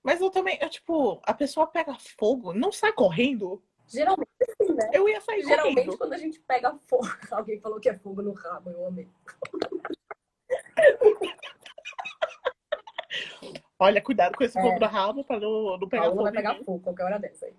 [0.03, 3.61] Mas eu também, é tipo, a pessoa pega fogo, não sai correndo.
[3.87, 4.29] Geralmente
[4.61, 4.89] sim, né?
[4.93, 5.97] Eu ia sair Geralmente correndo.
[5.97, 7.03] quando a gente pega fogo.
[7.31, 9.07] Alguém falou que é fogo no rabo, eu amei.
[13.81, 14.61] Olha, cuidado com esse É.
[14.61, 16.21] fogo no rabo pra não, não pegar fogo.
[16.21, 17.55] vai pegar fogo qualquer hora dessa aí.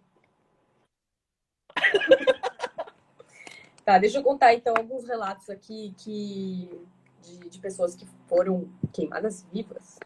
[3.84, 6.86] tá, deixa eu contar então alguns relatos aqui que
[7.22, 9.98] de, de pessoas que foram queimadas vivas.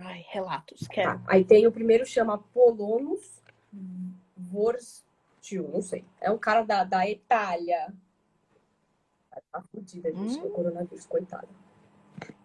[0.00, 1.18] Ai, relatos, quero.
[1.18, 3.42] Tá, Aí tem o primeiro chama Polonus
[4.34, 6.02] Vorstiu, não sei.
[6.18, 7.92] É um cara da, da Itália.
[9.52, 10.42] Tá fudida, gente, Hum.
[10.42, 11.48] com o coronavírus, coitado.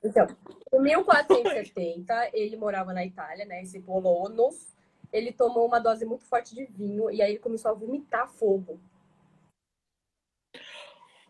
[0.04, 0.28] Então,
[0.74, 3.62] em 1470, ele morava na Itália, né?
[3.62, 4.74] Esse Polonus.
[5.12, 8.80] Ele tomou uma dose muito forte de vinho e aí ele começou a vomitar fogo.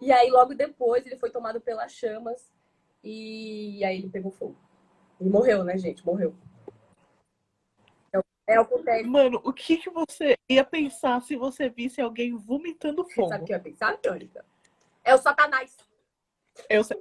[0.01, 2.51] E aí, logo depois, ele foi tomado pelas chamas
[3.03, 4.56] e aí ele pegou fogo.
[5.19, 6.06] E morreu, né, gente?
[6.06, 6.34] Morreu.
[8.08, 9.03] Então, é o acontece.
[9.03, 13.29] Mano, o que, que você ia pensar se você visse alguém vomitando fogo?
[13.29, 14.45] Sabe o que eu ia pensar, Mônica?
[15.03, 15.75] É o Satanás.
[16.69, 16.97] Eu sei.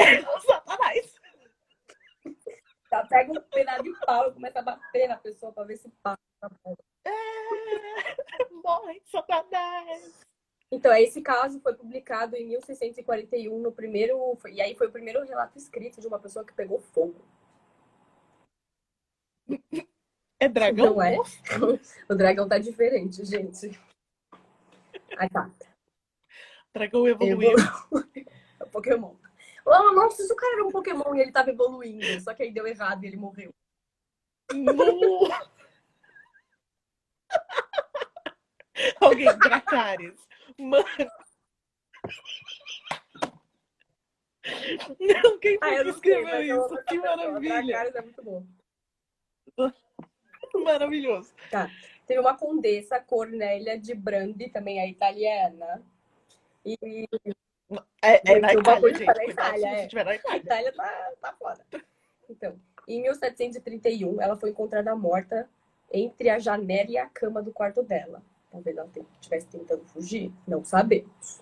[0.00, 1.14] É Satanás.
[2.88, 3.06] Tá?
[3.06, 6.18] Pega um pedaço de pau e começa a bater na pessoa pra ver se passa.
[7.04, 7.10] É...
[8.64, 10.26] Morre, Satanás.
[10.72, 14.38] Então, esse caso foi publicado em 1641 no primeiro.
[14.48, 17.20] E aí foi o primeiro relato escrito de uma pessoa que pegou fogo.
[20.38, 20.94] É dragão?
[20.94, 21.16] Não é?
[22.08, 23.78] O dragão tá diferente, gente.
[25.18, 25.50] Aí tá.
[26.72, 27.56] Dragão evoluiu.
[28.58, 29.14] É o Pokémon.
[29.64, 32.50] Oh, nossa, se o cara era um Pokémon e ele tava evoluindo, só que aí
[32.52, 33.54] deu errado e ele morreu.
[34.52, 35.28] No...
[39.00, 40.26] Alguém, Dracarys.
[40.58, 40.84] Mano.
[44.98, 46.84] Não, quem Ah, foi eu que sei, escreveu mas é isso?
[46.84, 47.62] Que maravilha.
[47.62, 48.46] Dracarys é muito bom.
[50.64, 51.32] Maravilhoso.
[52.06, 55.82] Teve uma condessa, Cornélia de Brandi, também é italiana.
[56.64, 56.76] E
[58.02, 59.06] É, é na Itália, gente.
[59.06, 59.82] na Itália, se é.
[59.82, 60.38] estiver na a Itália.
[60.38, 61.64] Itália tá, tá foda.
[62.28, 65.48] Então, em 1731, ela foi encontrada morta
[65.92, 68.22] entre a janela e a cama do quarto dela.
[68.50, 68.88] Talvez ela
[69.20, 71.40] estivesse tentando fugir, não sabemos.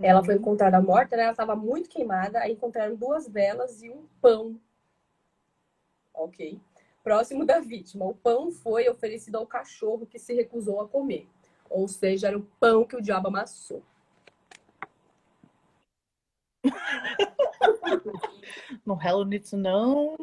[0.00, 1.22] Ela foi encontrada morta, né?
[1.22, 2.40] Ela estava muito queimada.
[2.40, 4.58] Aí encontraram duas velas e um pão.
[6.12, 6.60] Ok.
[7.02, 8.04] Próximo da vítima.
[8.04, 11.26] O pão foi oferecido ao cachorro que se recusou a comer.
[11.70, 13.82] Ou seja, era o pão que o diabo amassou.
[18.84, 19.24] No Hello
[19.54, 20.16] não.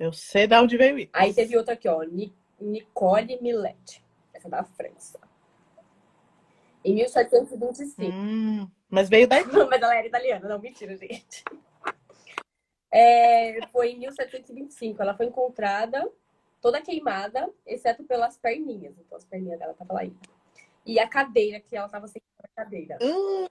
[0.00, 1.10] Eu sei de onde veio isso.
[1.12, 2.02] Aí teve outra aqui, ó.
[2.02, 4.04] Ni- Nicole Millet.
[4.34, 5.18] Essa é da França.
[6.84, 8.12] Em 1725.
[8.12, 9.66] Hum, mas veio da Itália.
[9.66, 10.48] Mas ela era italiana.
[10.48, 11.44] Não, mentira, gente.
[12.90, 15.00] É, foi em 1725.
[15.02, 16.08] Ela foi encontrada
[16.60, 18.94] toda queimada, exceto pelas perninhas.
[18.98, 20.16] Então, as perninhas dela estavam lá ainda.
[20.84, 22.98] E a cadeira, que ela estava sentada na cadeira.
[23.02, 23.46] Hum,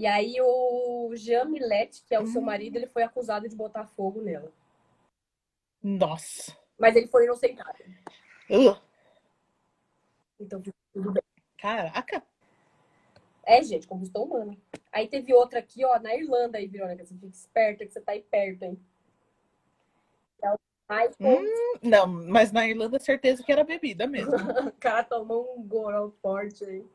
[0.00, 2.44] E aí o Jean Millet, que é o seu Hum.
[2.46, 4.50] marido, ele foi acusado de botar fogo nela.
[5.82, 6.56] Nossa.
[6.78, 7.84] Mas ele foi inocentado.
[8.48, 8.80] Ugh.
[10.40, 10.62] Então
[10.94, 11.22] tudo bem.
[11.58, 12.22] Caraca.
[13.44, 14.56] É, gente, combustão humana.
[14.90, 17.04] Aí teve outra aqui, ó, na Irlanda aí, Verônica.
[17.04, 18.82] Você fica esperta que você tá aí perto, hein?
[20.42, 20.56] É o
[20.88, 21.42] Michael.
[21.42, 24.32] Hum, não, mas na Irlanda certeza que era bebida mesmo.
[24.66, 26.86] O cara tomou um gorão forte aí.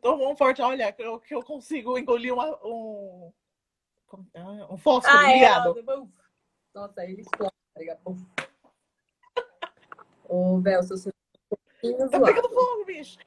[0.00, 3.32] Tomou um forte, olha, que eu, que eu consigo engolir uma, um.
[4.34, 5.70] ah, Um fósforo Ah, é, ligado.
[6.02, 6.12] uf.
[6.74, 8.00] Nossa, ele explode, tá ligado?
[8.04, 8.20] Uf.
[10.28, 12.24] Ô, Vel, seu celular tá pouquinho Tá zoado.
[12.34, 13.18] pegando fogo, bicho.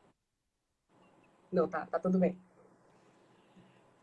[1.52, 2.38] Não, tá, tá tudo bem.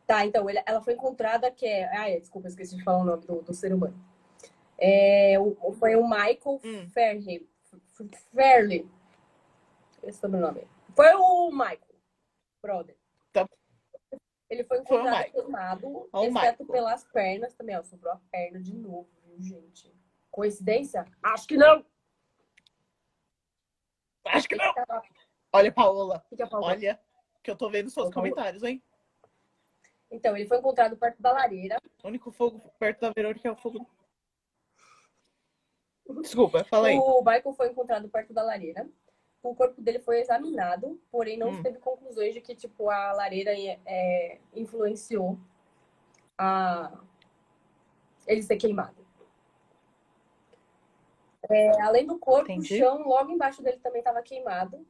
[0.07, 1.88] Tá, então, ela foi encontrada que é.
[1.97, 3.95] Ah, é, desculpa, esqueci de falar o nome do, do ser humano.
[4.77, 6.88] É, o- foi o Michael Hum.
[6.90, 7.49] Fairley.
[8.35, 8.88] Fairley.
[10.03, 10.66] Esse é o sobrenome.
[10.97, 11.79] Foi o Michael,
[12.62, 12.96] brother.
[13.33, 13.49] Tá.
[14.49, 16.66] Ele foi encontrado queimado, exceto Michael.
[16.66, 17.77] pelas pernas também.
[17.77, 19.94] Ó, sobrou a perna de novo, viu, gente?
[20.31, 21.05] Coincidência?
[21.23, 21.85] Acho que não.
[24.25, 24.73] Acho que não.
[25.53, 26.25] Olha, Paola.
[26.29, 26.68] que que é Paula?
[26.68, 27.01] Olha,
[27.42, 28.83] que eu tô vendo seus comentários, hein?
[30.11, 31.81] Então, ele foi encontrado perto da lareira.
[32.03, 33.88] O único fogo perto da Verônica é o fogo.
[36.20, 36.99] Desculpa, fala aí.
[36.99, 38.88] O Michael foi encontrado perto da lareira.
[39.42, 41.62] O corpo dele foi examinado, porém não Hum.
[41.62, 43.53] teve conclusões de que tipo a lareira
[43.87, 45.38] é, influenciou
[46.37, 46.92] a
[48.26, 49.00] ele ser queimado.
[51.48, 52.74] É, além do corpo, Entendi.
[52.74, 54.87] o chão logo embaixo dele também estava queimado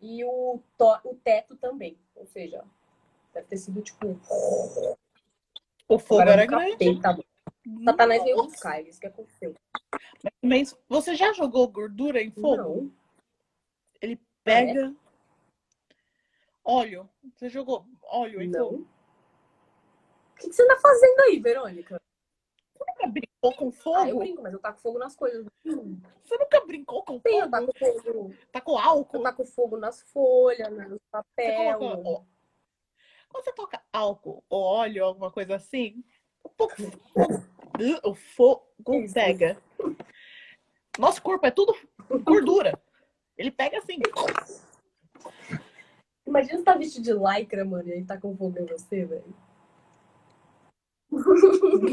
[0.00, 2.62] e o, to- o teto também, ou seja,
[3.32, 4.20] deve ter sido tipo
[5.88, 7.00] O fogo agora era do grande.
[7.00, 7.24] capeta.
[7.82, 9.54] Satanás veio buscar, isso que aconteceu.
[10.42, 12.56] Mas você já jogou gordura em fogo?
[12.56, 12.92] Não,
[14.44, 14.94] Pega.
[16.62, 17.08] Óleo.
[17.34, 18.70] Você jogou óleo em não.
[18.70, 18.88] fogo?
[20.32, 22.00] O que, que você tá fazendo aí, Verônica?
[22.74, 24.18] Você nunca brincou com Ah, eu fogo?
[24.18, 25.46] brinco, mas eu taco fogo nas coisas.
[25.64, 27.50] Você nunca brincou com Sim, eu fogo?
[27.50, 28.34] taco fogo.
[28.52, 29.16] Tá com álcool?
[29.18, 31.78] Eu taco fogo nas folhas, no Você papel.
[31.78, 32.22] coloca, ó,
[33.28, 36.04] quando você toca álcool ou óleo, alguma coisa assim,
[36.44, 36.74] um pouco
[38.04, 38.66] o fogo
[39.12, 39.60] pega.
[40.98, 41.74] Nosso corpo é tudo
[42.22, 42.80] gordura.
[43.36, 43.98] Ele pega assim.
[46.26, 49.34] Imagina você tá vestido de lycra, mano, e aí tá com fogo em você, velho.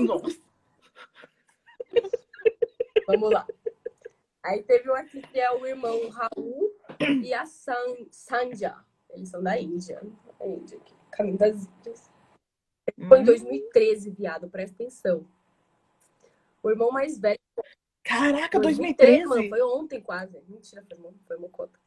[0.08, 0.40] Nossa.
[3.08, 3.46] Vamos lá.
[4.44, 6.72] Aí teve um aqui que é o irmão Raul
[7.24, 8.76] e a San, Sanja.
[9.10, 10.02] Eles são da Índia.
[10.40, 10.96] Da Índia aqui.
[11.12, 12.10] Caminho das Índias.
[13.08, 13.26] Foi em Hum.
[13.26, 15.28] 2013, viado, presta atenção.
[16.64, 17.40] O irmão mais velho.
[18.04, 19.26] Caraca, 2013, 2013?
[19.28, 20.42] mano, foi ontem quase.
[20.48, 21.80] Mentira, foi, foi mocota.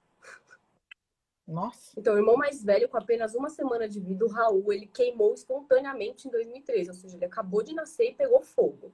[1.47, 1.93] Nossa.
[1.99, 5.35] Então, o irmão mais velho, com apenas uma semana de vida, o Raul, ele queimou
[5.35, 6.91] espontaneamente em 2013.
[6.91, 8.93] Ou seja, ele acabou de nascer e pegou fogo.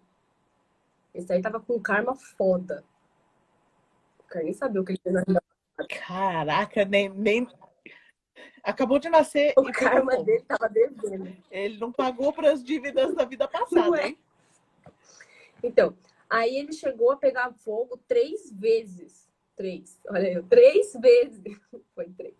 [1.14, 2.84] Esse aí tava com karma foda.
[4.30, 5.42] Quero nem saber o que ele fez na vida.
[6.06, 7.48] Caraca, nem, nem...
[8.62, 11.34] Acabou de nascer O e karma dele tava devendo.
[11.50, 14.08] Ele não pagou para as dívidas da vida passada, é?
[14.08, 14.18] hein?
[15.62, 15.96] Então,
[16.30, 19.28] aí ele chegou a pegar fogo três vezes.
[19.56, 20.00] Três.
[20.08, 21.42] Olha aí, três vezes.
[21.94, 22.34] Foi três.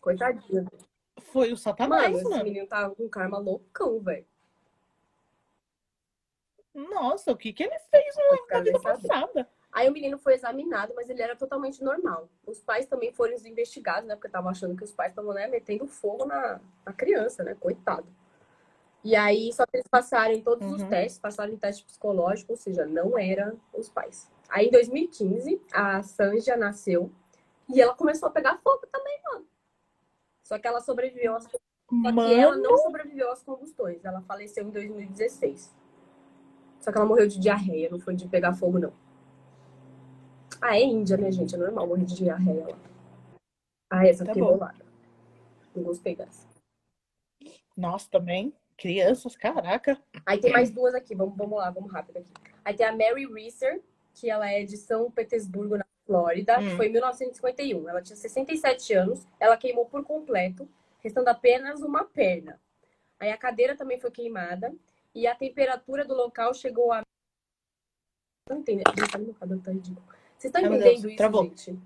[0.00, 0.66] Coitadinho.
[1.20, 2.42] Foi o Satanás, esse mano.
[2.42, 4.26] menino tava com karma loucão, velho.
[6.74, 8.14] Nossa, o que que ele fez
[8.50, 9.48] na vida passada?
[9.70, 12.28] Aí o menino foi examinado, mas ele era totalmente normal.
[12.46, 14.14] Os pais também foram investigados, né?
[14.14, 17.54] Porque estavam achando que os pais estavam né, metendo fogo na, na criança, né?
[17.54, 18.06] Coitado.
[19.04, 20.88] E aí, só que eles passaram em todos os Uhum.
[20.88, 24.30] testes, passaram em teste psicológico, ou seja, não eram os pais.
[24.48, 27.10] Aí, em 2015, a Sanja nasceu
[27.68, 29.46] e ela começou a pegar fogo também, mano.
[30.44, 31.44] Só que ela sobreviveu às...
[31.44, 31.58] Só que
[31.90, 34.04] ela Mano, não sobreviveu às combustões.
[34.04, 35.74] Ela faleceu em 2016.
[36.80, 38.92] Só que ela morreu de diarreia, não foi de pegar fogo, não.
[40.60, 41.54] Ah, é Índia, né, gente?
[41.54, 42.78] É normal morrer de diarreia lá.
[43.90, 44.52] Ah, essa Tá fiquei bom.
[44.56, 44.84] bolada.
[45.74, 46.46] Não gostei dessa.
[47.76, 48.54] nossa, também.
[48.82, 49.96] Crianças, caraca.
[50.26, 52.32] Aí tem mais duas aqui, vamos, vamos lá, vamos rápido aqui.
[52.64, 53.80] Aí tem a Mary Reeser,
[54.12, 56.76] que ela é de São Petersburgo, na Flórida, Hum.
[56.76, 57.88] foi em 1951.
[57.88, 60.68] Ela tinha 67 anos, ela queimou por completo,
[60.98, 62.60] restando apenas uma perna.
[63.20, 64.74] Aí a cadeira também foi queimada
[65.14, 67.02] e a temperatura do local chegou a.
[68.50, 70.04] Não meu cabelo tá ridículo.
[70.36, 71.44] Vocês estão entendendo Deus, isso, travou.
[71.44, 71.78] gente?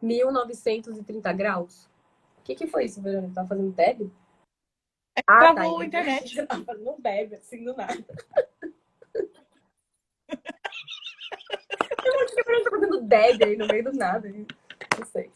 [0.00, 1.86] 1930 graus?
[2.38, 3.34] O que, que foi isso, Verônica?
[3.34, 3.72] Tá fazendo
[5.18, 5.24] deb?
[5.26, 5.82] Ah, Travou tá.
[5.82, 6.46] a internet.
[6.66, 8.04] Fazendo deb, assim, do nada.
[12.04, 14.28] Eu acho que tá fazendo deb aí no meio do nada.
[14.28, 15.30] Não sei.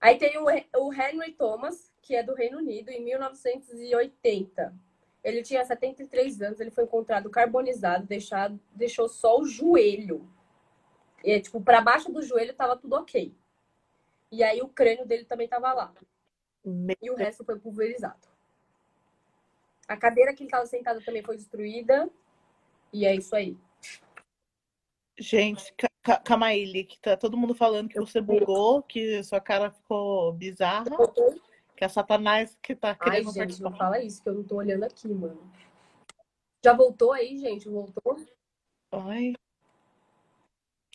[0.00, 0.46] Aí tem o,
[0.78, 4.74] o Henry Thomas, que é do Reino Unido, em 1980.
[5.22, 10.26] Ele tinha 73 anos, ele foi encontrado carbonizado, deixado, deixou só o joelho.
[11.22, 13.34] E, tipo, para baixo do joelho tava tudo ok.
[14.32, 15.92] E aí o crânio dele também tava lá.
[17.00, 18.28] E o resto foi pulverizado.
[19.88, 22.08] A cadeira que ele estava sentado também foi destruída.
[22.92, 23.56] E é isso aí.
[25.18, 25.74] Gente,
[26.24, 30.86] calma aí, que tá todo mundo falando que você bugou, que sua cara ficou bizarra.
[31.76, 34.56] Que é Satanás que tá querendo Ai, gente, não fala isso, que eu não tô
[34.56, 35.50] olhando aqui, mano.
[36.62, 37.68] Já voltou aí, gente?
[37.68, 38.16] Voltou?
[38.92, 39.34] Ai.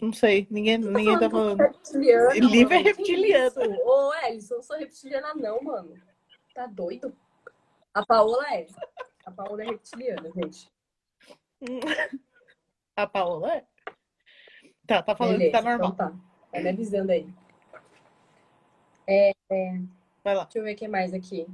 [0.02, 1.60] Não sei, ninguém, tá ninguém tá falando.
[1.60, 3.82] Reptiliana, Livre é reptiliano.
[3.86, 5.96] Ô, Ellison, eu não sou reptiliana, não, mano.
[6.54, 7.16] Tá doido?
[7.94, 8.68] A Paola é.
[9.26, 10.70] A Paola é reptiliana, gente.
[12.98, 13.66] A Paola é?
[14.86, 15.92] Tá, tá falando Beleza, que tá normal.
[15.94, 16.18] Então tá.
[16.52, 17.34] Tá me avisando aí.
[19.08, 19.80] É, é...
[20.24, 20.44] Vai lá.
[20.44, 21.48] Deixa eu ver o que mais aqui.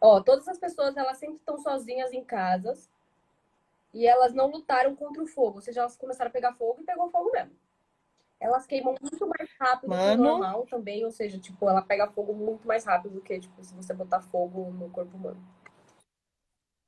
[0.00, 2.89] Ó, todas as pessoas, elas sempre estão sozinhas em casas
[3.92, 5.56] e elas não lutaram contra o fogo.
[5.56, 7.52] Ou seja, elas começaram a pegar fogo e pegou fogo mesmo.
[8.38, 10.16] Elas queimam muito mais rápido Mano.
[10.16, 11.04] que o normal também.
[11.04, 14.20] Ou seja, tipo, ela pega fogo muito mais rápido do que, tipo, se você botar
[14.22, 15.42] fogo no corpo humano.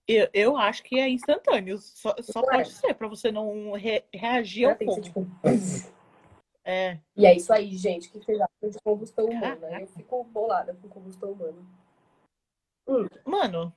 [0.09, 1.79] Eu, eu acho que é instantâneo.
[1.79, 4.95] Só, só pode ser para você não re, reagir ao fogo.
[4.95, 5.27] Ser, tipo...
[6.65, 6.99] É.
[7.17, 9.81] E é isso aí, gente, que vocês acham de combustão humana.
[9.81, 11.59] Eu fico bolada com combustão humana.
[12.87, 13.07] Hum.
[13.25, 13.75] Mano,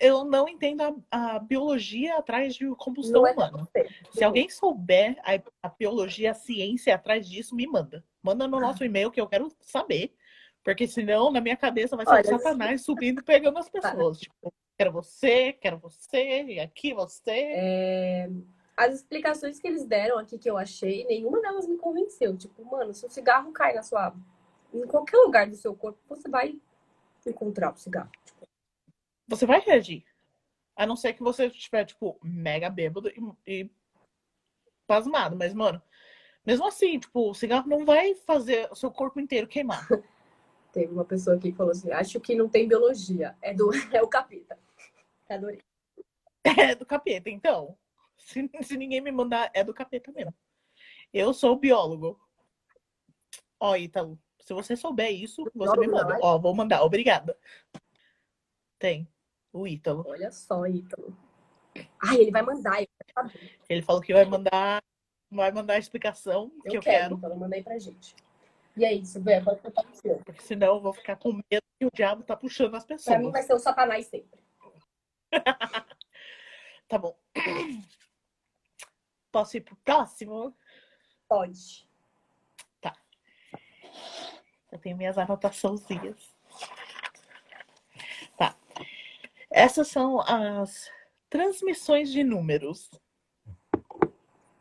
[0.00, 3.68] eu não entendo a, a, biologia atrás de combustão é humana.
[4.12, 8.04] Se alguém souber a, a, biologia, a ciência atrás disso, me manda.
[8.22, 10.14] Manda no nosso e-mail que eu quero saber.
[10.64, 14.18] Porque senão, na minha cabeça, vai ser Olha, o Satanás subindo e pegando as pessoas.
[14.18, 17.30] Tipo, quero você, quero você, e aqui você.
[17.30, 18.30] É...
[18.76, 22.36] As explicações que eles deram aqui que eu achei, nenhuma delas me convenceu.
[22.36, 24.14] Tipo, mano, se o cigarro cai na sua.
[24.74, 26.58] Em qualquer lugar do seu corpo, você vai
[27.24, 28.10] encontrar o cigarro.
[29.28, 30.04] Você vai reagir.
[30.76, 33.70] A não ser que você estiver, tipo, mega bêbado e, e
[34.86, 35.34] pasmado.
[35.36, 35.82] Mas, mano,
[36.44, 39.86] mesmo assim, tipo, o cigarro não vai fazer o seu corpo inteiro queimar.
[40.72, 44.02] Teve uma pessoa aqui que falou assim: acho que não tem biologia, é, do, é
[44.02, 44.58] o capeta.
[45.28, 45.62] Adorei.
[46.44, 47.76] É do capeta, então.
[48.18, 50.34] Se, se ninguém me mandar, é do capeta mesmo.
[51.12, 52.20] Eu sou biólogo.
[53.58, 56.18] Ó, Ítalo, se você souber isso, você me manda.
[56.20, 57.36] Ó, vou mandar, obrigada.
[58.78, 59.08] Tem
[59.58, 60.04] o Ítalo.
[60.06, 61.16] Olha só, Ítalo.
[62.02, 62.82] Ai, ele vai mandar.
[63.68, 64.82] Ele falou que vai mandar,
[65.30, 66.98] vai mandar a explicação eu que eu quero.
[67.02, 67.14] quero.
[67.16, 68.14] Então, manda aí pra gente.
[68.76, 70.14] E é isso, Bé, pode contar com você.
[70.24, 73.16] Porque senão eu vou ficar com medo que o diabo tá puxando as pessoas.
[73.16, 74.38] Pra mim vai ser o satanás sempre.
[76.86, 77.18] tá bom.
[79.32, 80.54] Posso ir pro próximo?
[81.26, 81.88] Pode.
[82.80, 82.94] Tá.
[84.70, 86.35] Eu tenho minhas anotaçãozinhas.
[89.50, 90.90] Essas são as
[91.28, 92.90] transmissões de números.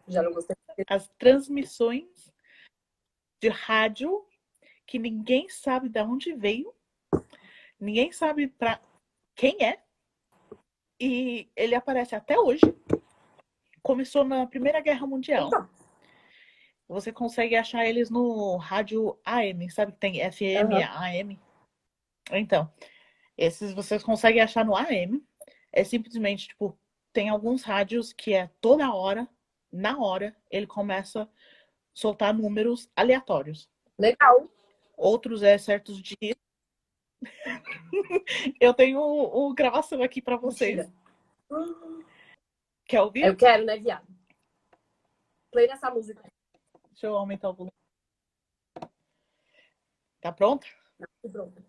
[0.07, 0.55] Já não gostei.
[0.87, 2.33] As transmissões
[3.41, 4.25] de rádio
[4.85, 6.73] que ninguém sabe de onde veio,
[7.79, 8.79] ninguém sabe para
[9.35, 9.81] quem é,
[10.99, 12.61] e ele aparece até hoje.
[13.81, 15.47] Começou na Primeira Guerra Mundial.
[15.47, 15.69] Então.
[16.87, 21.03] Você consegue achar eles no rádio AM, sabe que tem FM, uhum.
[21.03, 21.39] AM?
[22.31, 22.71] Então,
[23.37, 25.23] esses vocês conseguem achar no AM.
[25.71, 26.77] É simplesmente, tipo,
[27.11, 29.27] tem alguns rádios que é toda hora,
[29.71, 31.29] na hora, ele começa a
[31.93, 33.69] soltar números aleatórios.
[33.97, 34.49] Legal.
[34.95, 36.35] Outros é certos dias.
[38.59, 40.89] eu tenho o, o gravação aqui para vocês.
[42.85, 43.25] Quer ouvir?
[43.25, 44.07] Eu quero, né, viado?
[45.51, 46.23] Play nessa música.
[46.91, 47.73] Deixa eu aumentar o volume.
[50.21, 50.65] Tá pronto?
[50.97, 51.63] Tá pronto.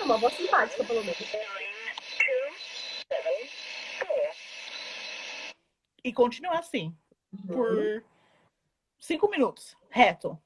[0.00, 1.18] É uma voz simpática, pelo menos.
[6.04, 6.94] E continuar assim.
[7.32, 7.46] Uhum.
[7.46, 8.04] Por
[8.98, 10.38] cinco minutos, reto.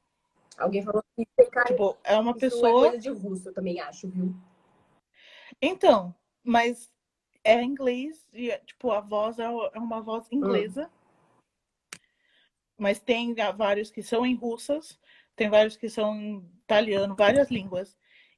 [0.57, 2.69] Alguém falou que cara, tipo, é uma pessoa.
[2.69, 4.35] É coisa de russo, eu também acho, viu?
[5.61, 6.93] Então, mas
[7.43, 10.87] é inglês e, tipo, a voz é, é uma voz inglesa.
[10.87, 11.05] Hum.
[12.77, 14.99] Mas tem vários que são em russas,
[15.37, 17.97] tem vários que são em italiano, várias línguas.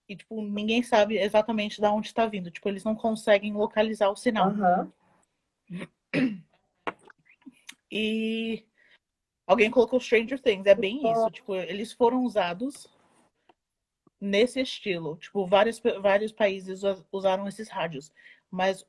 [0.09, 2.51] E, tipo, ninguém sabe exatamente de onde está vindo.
[2.51, 4.51] Tipo, eles não conseguem localizar o sinal.
[4.51, 4.93] Uhum.
[7.91, 8.65] E
[9.47, 10.67] alguém colocou Stranger Things.
[10.67, 11.31] É bem isso.
[11.31, 12.87] Tipo, eles foram usados
[14.21, 15.17] nesse estilo.
[15.17, 16.83] Tipo, vários, vários países
[17.13, 18.13] usaram esses rádios.
[18.51, 18.87] Mas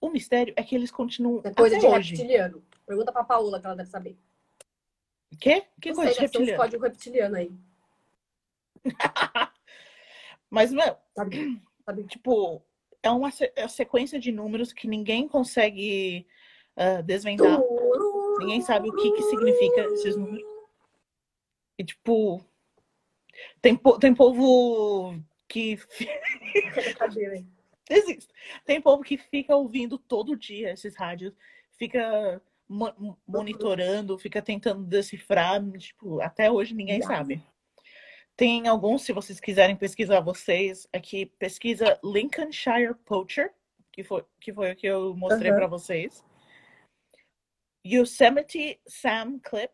[0.00, 1.42] o mistério é que eles continuam.
[1.44, 2.14] É coisa até de hoje.
[2.16, 2.64] reptiliano.
[2.86, 4.16] Pergunta pra Paola que ela deve saber.
[5.38, 5.66] Quê?
[5.80, 6.62] Que Não coisa sei, de reptiliano?
[6.62, 7.52] códigos reptiliano aí.
[10.50, 11.60] Mas, meu, Sabe?
[11.84, 12.04] Sabe?
[12.04, 12.62] tipo,
[13.02, 16.26] é uma é uma sequência de números que ninguém consegue
[16.76, 17.60] ah, desvendar.
[18.38, 20.46] Ninguém sabe o que, que significa esses números.
[21.78, 22.44] E, tipo,
[23.60, 25.14] tem, po- tem povo
[25.48, 25.78] que.
[27.90, 28.32] Existe.
[28.64, 31.34] Tem povo que fica ouvindo todo dia esses rádios,
[31.78, 35.62] fica mo- monitorando, fica tentando decifrar.
[35.72, 37.42] Tipo, até hoje ninguém sabe.
[38.38, 43.52] Tem alguns, se vocês quiserem pesquisar vocês, aqui pesquisa Lincolnshire Poacher,
[43.90, 45.58] que foi, que foi o que eu mostrei Aham.
[45.58, 46.24] para vocês.
[47.84, 49.72] Yosemite Sam Clip.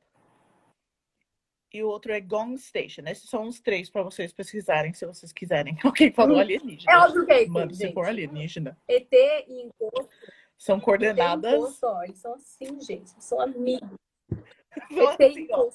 [1.75, 3.03] E o outro é Gong Station.
[3.07, 5.77] Esses são os três para vocês pesquisarem, se vocês quiserem.
[5.85, 6.41] Alguém falou Hum.
[6.41, 6.91] alienígena.
[6.91, 8.79] É óbvio que é ET, Mano, se for alienígena.
[8.89, 10.09] ET e encosto.
[10.57, 11.53] São ET e coordenadas.
[11.53, 13.13] encosto, ó, eles são assim, gente.
[13.13, 13.91] Eles são amigos.
[14.91, 15.69] São ET e assim, ó.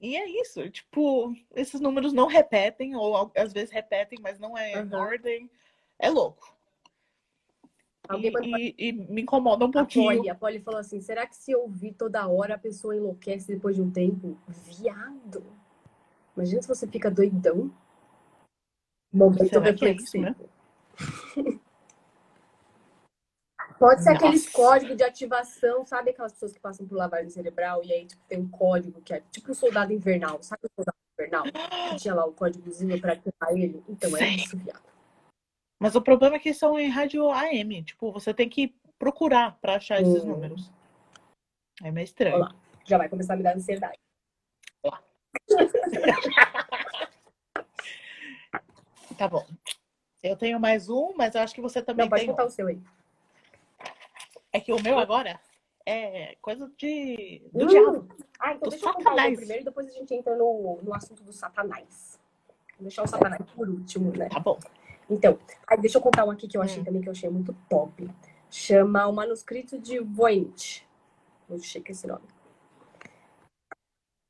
[0.00, 0.68] E é isso.
[0.70, 4.98] Tipo, esses números não repetem, ou às vezes repetem, mas não é em Aham.
[4.98, 5.50] ordem.
[5.98, 6.54] É louco.
[8.12, 10.16] E, e- e me incomoda um A pouquinho.
[10.16, 13.74] Polly, a Polly falou assim: será que se ouvir toda hora a pessoa enlouquece depois
[13.76, 14.36] de um tempo?
[14.46, 15.44] Viado!
[16.36, 17.72] Imagina se você fica doidão.
[19.12, 20.50] Momento Será que é isso, reflexivo.
[23.84, 24.56] Pode ser aqueles Nossa.
[24.56, 28.38] códigos de ativação, sabe aquelas pessoas que passam por lavagem cerebral e aí tipo, tem
[28.40, 31.44] um código que é tipo o soldado invernal, sabe o soldado invernal?
[31.90, 33.84] Que tinha lá o códigozinho pra ativar ele.
[33.86, 34.82] Então é isso, viado.
[35.78, 37.82] Mas o problema é que são em rádio AM.
[37.82, 40.28] Tipo, você tem que procurar pra achar esses Hum.
[40.28, 40.72] números.
[41.82, 42.36] É meio estranho.
[42.36, 42.54] Olha lá.
[42.86, 43.98] Já vai começar a me dar ansiedade.
[49.18, 49.46] Tá bom.
[50.22, 52.32] Eu tenho mais um, mas eu acho que você também Não, pode tem um.
[52.32, 52.82] contar o seu aí.
[54.54, 55.40] É que o meu agora
[55.84, 57.66] é coisa de do Hum.
[57.66, 58.08] diabo.
[58.38, 59.36] Ah, então Do deixa eu contar o Satanás.
[59.36, 62.20] primeiro e depois a gente entra no, no assunto do Satanás.
[62.78, 64.28] Vou deixar o Satanás por último, né?
[64.28, 64.58] Tá bom.
[65.10, 66.84] Então, aí deixa eu contar um aqui que eu achei Hum.
[66.84, 68.08] também que eu achei muito top.
[68.48, 70.86] Chama O Manuscrito de Voynich.
[71.48, 72.24] Muito chique esse nome.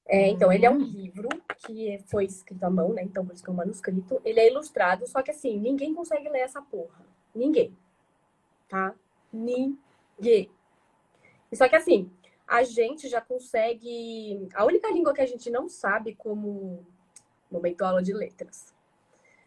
[0.06, 0.84] É, então, ele é um Hum.
[0.84, 1.28] livro
[1.66, 3.02] que foi escrito à mão, né?
[3.02, 4.20] Então, por isso que é um manuscrito.
[4.24, 7.04] Ele é ilustrado, só que assim, ninguém consegue ler essa porra.
[7.34, 7.76] Ninguém.
[8.68, 8.94] Tá?
[9.32, 9.78] Ninguém.
[10.20, 10.48] E
[11.52, 12.10] Só que assim,
[12.46, 14.48] a gente já consegue.
[14.54, 16.84] A única língua que a gente não sabe como.
[17.50, 18.74] Momento aula de letras.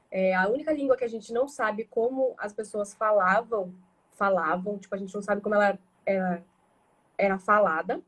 [0.09, 3.73] É a única língua que a gente não sabe como as pessoas falavam,
[4.13, 6.45] falavam, tipo, a gente não sabe como ela era,
[7.17, 8.01] era falada,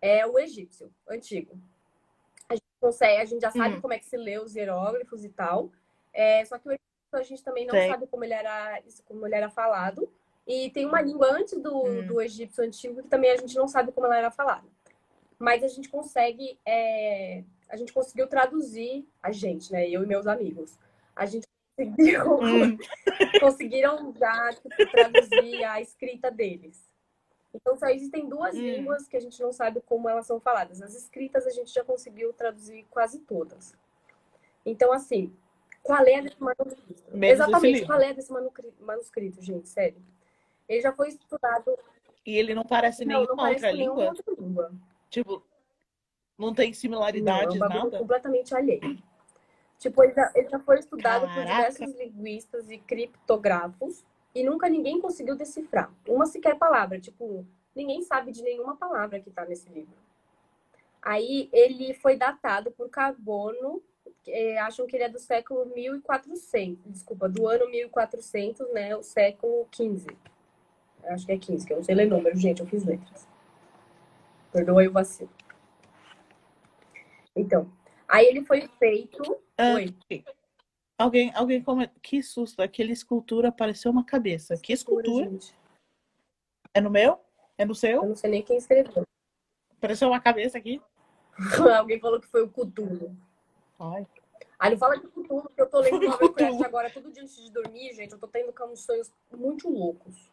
[0.00, 1.58] é o egípcio, antigo.
[2.48, 3.80] A gente consegue, a gente já sabe Hum.
[3.80, 5.72] como é que se lê os hieróglifos e tal.
[6.12, 7.88] É, só que o egípcio a gente também não Sei.
[7.88, 10.08] sabe como ele era, como ele era falado.
[10.50, 12.06] E tem uma língua antes do, Hum.
[12.06, 14.66] do egípcio antigo que também a gente não sabe como ela era falada.
[15.38, 19.88] Mas a gente consegue, é, a gente conseguiu traduzir, a gente, né?
[19.88, 20.76] Eu e meus amigos.
[21.14, 21.46] A gente
[21.76, 22.78] conseguiu, Hum.
[23.40, 26.90] conseguiram já tipo, traduzir a escrita deles.
[27.54, 28.60] Então só existem duas Hum.
[28.62, 30.82] línguas que a gente não sabe como elas são faladas.
[30.82, 33.72] As escritas a gente já conseguiu traduzir quase todas.
[34.66, 35.32] Então, assim,
[35.82, 37.02] qual é desse manuscrito?
[37.12, 39.68] Menos Exatamente, qual é desse manuscri- manuscrito, gente?
[39.68, 40.02] Sério.
[40.70, 41.76] Ele já foi estudado.
[42.24, 44.04] E ele não parece Não, nenhuma não parece outra língua.
[44.06, 44.72] outra língua.
[45.10, 45.42] Tipo,
[46.38, 46.72] não tem
[47.20, 47.98] Não, é um bagulho nada.
[47.98, 49.02] completamente alheio.
[49.78, 51.70] Tipo, ele já, ele já foi estudado por Caraca.
[51.72, 57.00] diversos linguistas e criptógrafos e nunca ninguém conseguiu decifrar uma sequer palavra.
[57.00, 57.44] Tipo,
[57.74, 59.98] ninguém sabe de nenhuma palavra que tá nesse livro.
[61.02, 63.82] Aí ele foi datado por carbono,
[64.28, 69.66] eh, acham que ele é do século 1400, desculpa, do ano 1400, né, o século
[69.72, 70.06] 15.
[71.04, 73.26] Eu Acho que é 15, que eu não sei ler número, gente, eu fiz letras.
[74.52, 75.30] Perdoa aí o vacilo.
[77.34, 77.70] Então,
[78.08, 79.22] aí ele foi feito.
[79.56, 79.94] Ah, Oi.
[80.98, 81.92] Alguém, alguém comenta.
[82.02, 84.56] Que susto, aquela escultura pareceu uma cabeça.
[84.56, 85.30] Que escultura?
[85.30, 85.54] gente.
[86.74, 87.18] É no meu?
[87.56, 88.04] É no Eu seu?
[88.04, 89.04] não sei nem quem escreveu.
[89.80, 90.80] Pareceu uma cabeça aqui?
[91.78, 93.16] Alguém falou que foi o Cthulhu.
[93.78, 94.06] Ai.
[94.58, 96.64] Aí não fala de Cthulhu, porque eu tô lendo Cthulhu.
[96.64, 98.12] agora todo dia antes de dormir, gente.
[98.12, 100.30] Eu tô tendo uns sonhos muito loucos.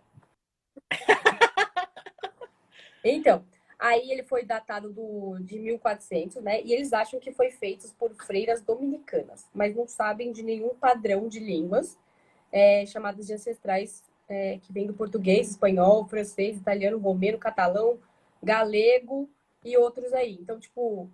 [3.03, 3.45] Então,
[3.79, 6.61] aí ele foi datado do, de 1400, né?
[6.63, 11.27] E eles acham que foi feito por freiras dominicanas, mas não sabem de nenhum padrão
[11.27, 11.97] de línguas
[12.51, 17.99] é, chamadas de ancestrais é, que vem do português, espanhol, francês, italiano, romeno, catalão,
[18.43, 19.29] galego
[19.63, 20.37] e outros aí.
[20.41, 21.09] Então, tipo,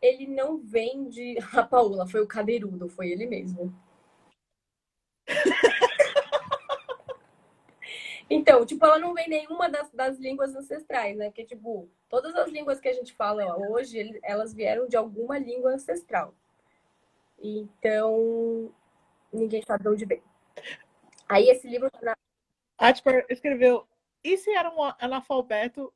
[0.00, 3.72] ele não vem de a Paola, foi o cadeirudo, foi ele mesmo.
[8.28, 11.26] Então, tipo, ela não vem nenhuma das, das línguas ancestrais, né?
[11.26, 15.72] Porque, tipo, todas as línguas que a gente fala hoje, elas vieram de alguma língua
[15.72, 16.34] ancestral.
[17.38, 18.72] Então,
[19.32, 20.22] ninguém sabe de onde vem.
[21.28, 21.90] Aí esse livro.
[21.90, 22.16] Tá
[22.78, 23.86] Atper escreveu:
[24.24, 25.92] e se era um analfabeto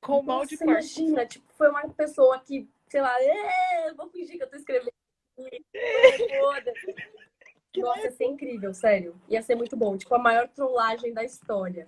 [0.00, 1.00] com Nossa, mal de parte?
[1.00, 3.16] Imagina, tipo, foi uma pessoa que, sei lá,
[3.96, 4.92] vou fingir que eu tô escrevendo.
[7.72, 9.14] Que Nossa, ia ser incrível, sério.
[9.28, 9.96] Ia ser muito bom.
[9.96, 11.86] Tipo, a maior trollagem da história.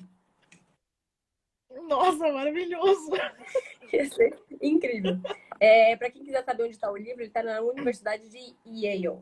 [1.88, 3.10] Nossa, maravilhoso!
[3.92, 5.18] Ia ser incrível.
[5.58, 9.18] É, para quem quiser saber onde está o livro, ele está na Universidade de Yale.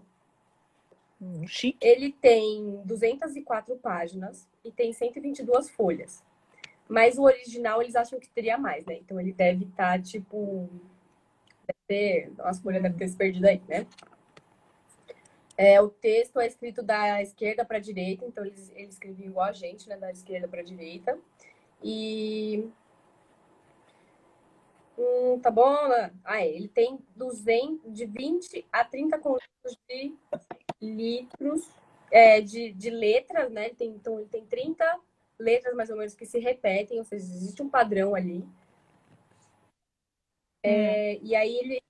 [1.20, 1.78] Hum, chique.
[1.80, 6.24] Ele tem 204 páginas e tem 122 folhas.
[6.88, 8.94] Mas o original eles acham que teria mais, né?
[8.94, 10.68] Então ele deve estar, tá, tipo.
[11.66, 12.32] Deve ter.
[12.36, 13.86] Nossa, folha deve ter se perdido aí, né?
[15.62, 19.46] É, o texto é escrito da esquerda para a direita, então eles, eles escreviam igual
[19.46, 21.18] a gente, né, da esquerda para a direita.
[21.84, 22.66] E.
[24.96, 26.14] Hum, tá bom, né?
[26.24, 30.14] Ah, é, ele tem 200, de 20 a 30 conjuntos de
[30.80, 31.68] litros,
[32.10, 33.66] é, de, de letras, né?
[33.66, 34.98] Ele tem, então, ele tem 30
[35.38, 38.42] letras mais ou menos que se repetem, ou seja, existe um padrão ali.
[40.62, 41.20] É, hum.
[41.22, 41.82] E aí ele.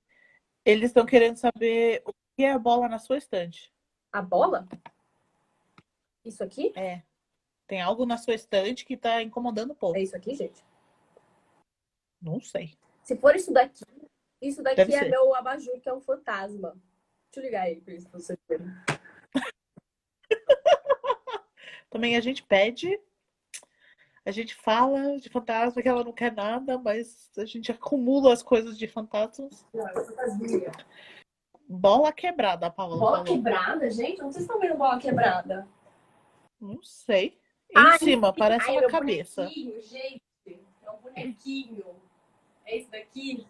[0.64, 2.02] Eles estão querendo saber
[2.40, 3.70] que é a bola na sua estante?
[4.10, 4.66] A bola?
[6.24, 6.72] Isso aqui?
[6.74, 7.02] É.
[7.66, 9.98] Tem algo na sua estante que tá incomodando um pouco.
[9.98, 10.64] É isso aqui, gente?
[12.18, 12.78] Não sei.
[13.02, 13.84] Se for isso daqui,
[14.40, 15.10] isso daqui Deve é ser.
[15.10, 16.70] meu abajur, que é um fantasma.
[17.30, 18.66] Deixa eu ligar aí pra isso pra vocês verem.
[21.90, 22.98] Também a gente pede,
[24.24, 28.42] a gente fala de fantasma que ela não quer nada, mas a gente acumula as
[28.42, 29.66] coisas de fantasmas.
[29.74, 30.72] Não, é fantasminha.
[31.72, 33.24] Bola quebrada, a Paula Bola falou.
[33.24, 34.18] quebrada, gente?
[34.18, 35.68] Sei se estão vendo bola quebrada.
[36.60, 37.38] Não sei.
[37.70, 39.42] Em ai, cima, parece ai, uma é cabeça.
[39.42, 40.20] Bonequinho, gente.
[40.82, 41.96] É um bonequinho.
[42.66, 43.46] É esse daqui?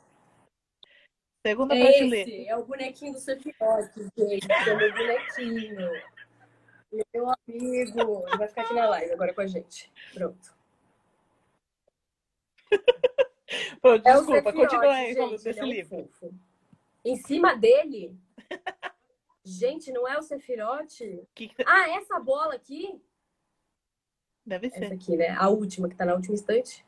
[1.47, 2.31] Segunda é prateleira.
[2.31, 4.53] Esse, é o bonequinho do Sephiroth, gente.
[4.53, 5.91] É o meu bonequinho.
[7.15, 8.25] Meu amigo.
[8.29, 9.91] Ele vai ficar aqui na live agora com a gente.
[10.13, 10.55] Pronto.
[13.81, 16.07] Pô, desculpa, é continua aí falando desse é um livro.
[16.21, 16.50] Fofo.
[17.05, 18.19] Em cima dele.
[19.45, 21.27] Gente, não é o Sefirote?
[21.35, 21.51] Que...
[21.67, 23.03] Ah, essa bola aqui?
[24.45, 24.85] Deve ser.
[24.85, 25.31] Essa aqui, né?
[25.31, 26.87] A última, que tá na última instante.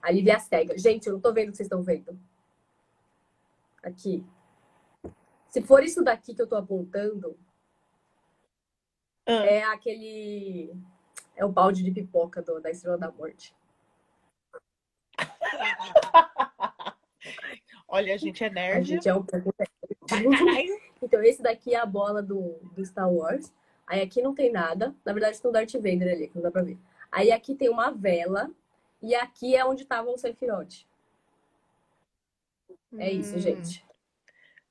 [0.00, 0.76] A Lívia cega.
[0.78, 2.18] Gente, eu não tô vendo o que vocês estão vendo.
[3.82, 4.24] Aqui.
[5.48, 7.38] Se for isso daqui que eu tô apontando,
[9.26, 9.44] ah.
[9.44, 10.74] é aquele.
[11.36, 13.54] É o balde de pipoca do, da Estrela da Morte.
[17.94, 18.78] Olha, a gente é nerd.
[18.78, 19.54] A gente é um pouco
[21.00, 23.54] Então, esse daqui é a bola do, do Star Wars.
[23.86, 24.92] Aí aqui não tem nada.
[25.04, 26.76] Na verdade, tem o Darth Vader ali, que não dá pra ver.
[27.12, 28.50] Aí aqui tem uma vela.
[29.00, 30.84] E aqui é onde tava o Sephiroth.
[32.98, 33.20] É hum.
[33.20, 33.86] isso, gente.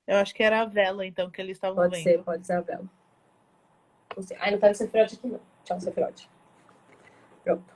[0.05, 1.91] Eu acho que era a vela, então, que eles estavam vendo.
[1.91, 2.89] Pode ser, pode ser a vela.
[4.17, 4.35] Não sei.
[4.37, 5.39] Ai, não tá o Sephiroth aqui, não.
[5.63, 6.27] Tchau, Sephiroth.
[7.41, 7.73] Pronto.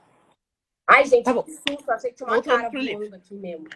[0.86, 1.90] Ai, gente, tá que susto.
[1.90, 3.66] Achei que tinha uma Voltando cara voando aqui mesmo.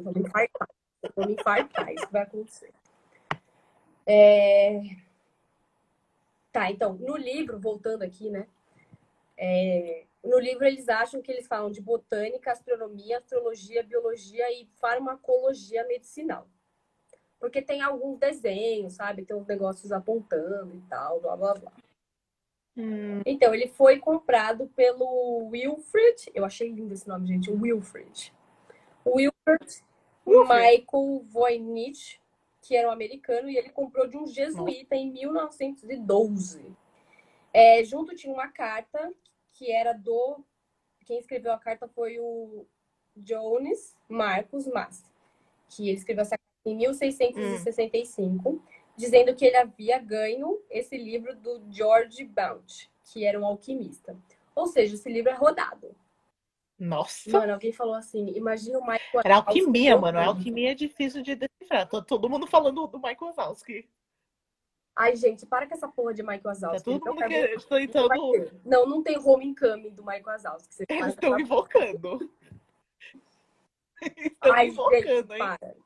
[0.00, 0.68] Eu vou me infartar.
[1.02, 1.92] Eu vou me infartar.
[1.92, 2.72] Isso vai acontecer.
[4.06, 4.80] É...
[6.50, 8.46] Tá, então, no livro, voltando aqui, né?
[9.36, 10.04] É...
[10.24, 16.46] No livro, eles acham que eles falam de botânica, astronomia, astrologia, biologia e farmacologia medicinal.
[17.38, 19.24] Porque tem alguns desenhos, sabe?
[19.24, 21.72] Tem uns negócios apontando e tal, blá blá blá.
[22.76, 23.22] Hum.
[23.24, 26.30] Então, ele foi comprado pelo Wilfred.
[26.34, 27.50] Eu achei lindo esse nome, gente.
[27.50, 28.32] Wilfred.
[29.06, 29.82] Wilfred
[30.26, 32.20] Michael Voynich,
[32.62, 36.64] que era um americano, e ele comprou de um jesuíta em 1912.
[37.52, 39.12] É, junto tinha uma carta
[39.52, 40.44] que era do.
[41.04, 42.66] Quem escreveu a carta foi o
[43.16, 45.02] Jones Marcos Mas,
[45.68, 48.60] que ele escreveu essa carta em 1665, hum.
[48.96, 54.16] dizendo que ele havia ganho esse livro do George Blount, que era um alquimista.
[54.54, 55.94] Ou seja, esse livro é rodado.
[56.80, 57.30] Nossa.
[57.30, 60.18] Mano, alguém falou assim, imagina o Michael Era alquimia, mano.
[60.18, 61.86] A alquimia é difícil de decifrar.
[61.86, 63.86] Tô todo mundo falando do Michael Wazowski.
[64.96, 66.76] Ai, gente, para com essa porra de Michael Wazowski.
[66.76, 68.50] É todo mundo que tentando...
[68.64, 70.86] Não, não tem homecoming do Michael Wazowski.
[70.88, 72.32] Eles estão invocando.
[74.16, 75.38] estão Ai, invocando, gente, hein?
[75.38, 75.76] Para.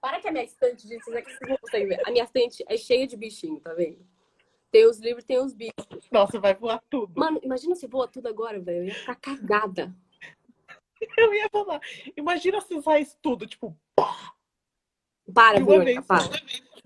[0.00, 2.02] para que a minha estante, gente, vocês não conseguem ver.
[2.04, 4.04] A minha estante é cheia de bichinho, tá vendo?
[4.76, 6.06] Tem os livros, tem os bichos.
[6.12, 7.18] Nossa, vai voar tudo.
[7.18, 8.80] Mano, imagina se voa tudo agora, velho.
[8.80, 9.96] Eu ia ficar cagada.
[11.16, 11.80] Eu ia falar.
[12.14, 13.74] Imagina se sai tudo, tipo,
[15.32, 16.24] Para, de uma Verônica, para.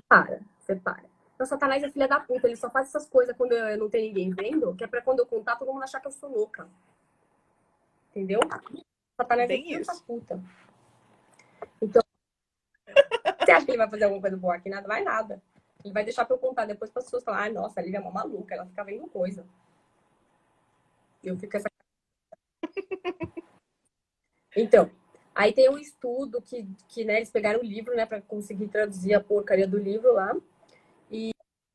[0.08, 1.02] Para, você para.
[1.34, 4.06] Então, Satanás é filha da puta, ele só faz essas coisas quando eu não tem
[4.06, 6.70] ninguém vendo, que é pra quando eu contar, todo mundo achar que eu sou louca.
[8.10, 8.38] Entendeu?
[9.20, 10.04] Satanás Bem é filha da isso.
[10.04, 10.40] puta.
[11.82, 12.02] Então,
[13.44, 14.70] você acha que ele vai fazer alguma coisa boa aqui?
[14.70, 15.42] Nada, vai nada.
[15.84, 17.98] Ele vai deixar pra eu contar depois para as pessoas falarem, ah, nossa, a Lívia
[17.98, 19.46] é uma maluca, ela fica vendo coisa.
[21.22, 21.68] Eu fico essa.
[24.56, 24.90] Então,
[25.32, 29.14] aí tem um estudo que, que né, eles pegaram o livro, né, para conseguir traduzir
[29.14, 30.34] a porcaria do livro lá.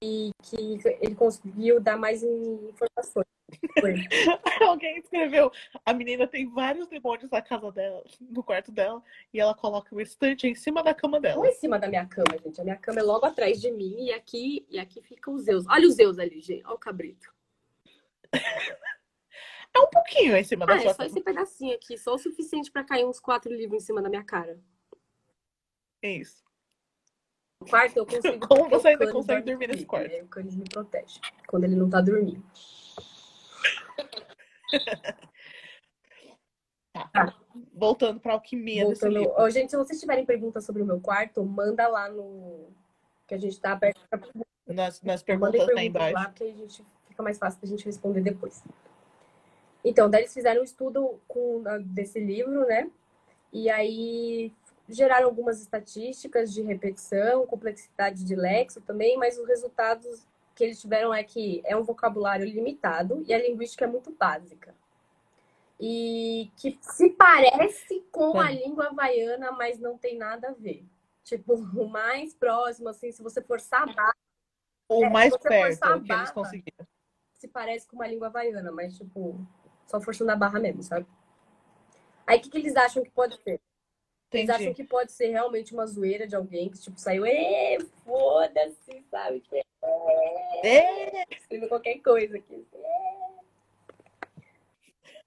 [0.07, 3.25] E, que ele conseguiu dar mais informações.
[4.67, 5.51] Alguém escreveu,
[5.85, 9.01] a menina tem vários demônios na casa dela, no quarto dela,
[9.33, 11.47] e ela coloca o estante em cima da cama Não dela.
[11.47, 12.59] é em cima da minha cama, gente.
[12.59, 15.65] A minha cama é logo atrás de mim e aqui, e aqui ficam os Zeus.
[15.67, 16.65] Olha os Zeus ali, gente.
[16.65, 17.33] Olha o cabrito.
[19.77, 21.07] É um pouquinho em cima da Ah, é sua só cama.
[21.09, 24.23] esse pedacinho aqui, só o suficiente pra cair uns quatro livros em cima da minha
[24.23, 24.57] cara.
[26.01, 26.45] É isso.
[27.69, 28.39] Quarto eu consigo.
[28.47, 30.11] Como você ainda consegue dorme dormir nesse comigo, quarto?
[30.11, 32.43] E aí o Canis me protege quando ele não tá dormindo.
[37.73, 39.19] Voltando pra alquimia desse Voltando.
[39.19, 39.33] livro.
[39.37, 42.69] Ó, gente, se vocês tiverem perguntas sobre o meu quarto, manda lá no.
[43.27, 44.91] Que a gente tá aberto pra Mandem
[45.25, 46.13] perguntas aí perguntas embaixo.
[46.13, 48.63] lá, porque a gente fica mais fácil da gente responder depois.
[49.83, 52.89] Então, daí eles fizeram um estudo com, a- desse livro, né?
[53.51, 54.51] E aí
[54.87, 61.13] geraram algumas estatísticas de repetição, complexidade de lexo também, mas os resultados que eles tiveram
[61.13, 64.73] é que é um vocabulário limitado e a linguística é muito básica.
[65.79, 68.63] E que se parece com a Sim.
[68.63, 70.85] língua havaiana, mas não tem nada a ver.
[71.23, 74.15] Tipo, o mais próximo, assim, se você forçar a barra,
[74.87, 76.87] O mais se você perto a que eles conseguiram.
[77.33, 79.35] se parece com uma língua havaiana, mas, tipo,
[79.85, 81.05] só forçando a barra mesmo, sabe?
[82.25, 83.59] Aí, o que, que eles acham que pode ser?
[84.35, 84.75] Eles acham Entendi.
[84.75, 89.39] que pode ser realmente uma zoeira de alguém que, tipo, saiu, "Ê, foda-se, sabe?
[89.39, 89.55] Tipo,
[90.63, 92.65] É, Escreveu qualquer coisa aqui.
[92.73, 93.15] "É".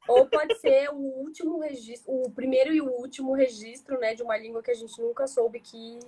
[0.09, 4.37] Ou pode ser o último registro, o primeiro e o último registro, né, de uma
[4.39, 5.99] língua que a gente nunca soube que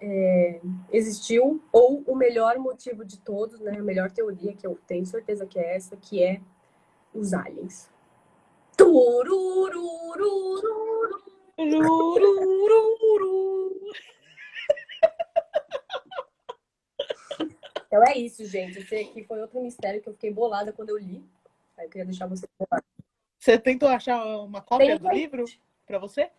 [0.00, 0.60] é,
[0.92, 5.44] existiu, ou o melhor motivo de todos, né, a melhor teoria que eu tenho certeza
[5.44, 6.40] que é essa, que é
[7.12, 7.90] os aliens.
[8.76, 11.20] Turururururu.
[17.86, 18.78] Então é isso, gente.
[18.80, 21.24] Esse aqui foi outro mistério que eu fiquei bolada quando eu li.
[21.76, 22.84] Aí eu queria deixar você bolada.
[23.38, 25.18] Você tentou achar uma cópia Tem do aí.
[25.20, 25.44] livro
[25.86, 26.30] pra você?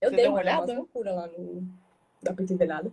[0.00, 0.74] Eu Você dei uma olhada?
[0.74, 1.62] loucura lá no.
[2.22, 2.90] Dá pra entender nada.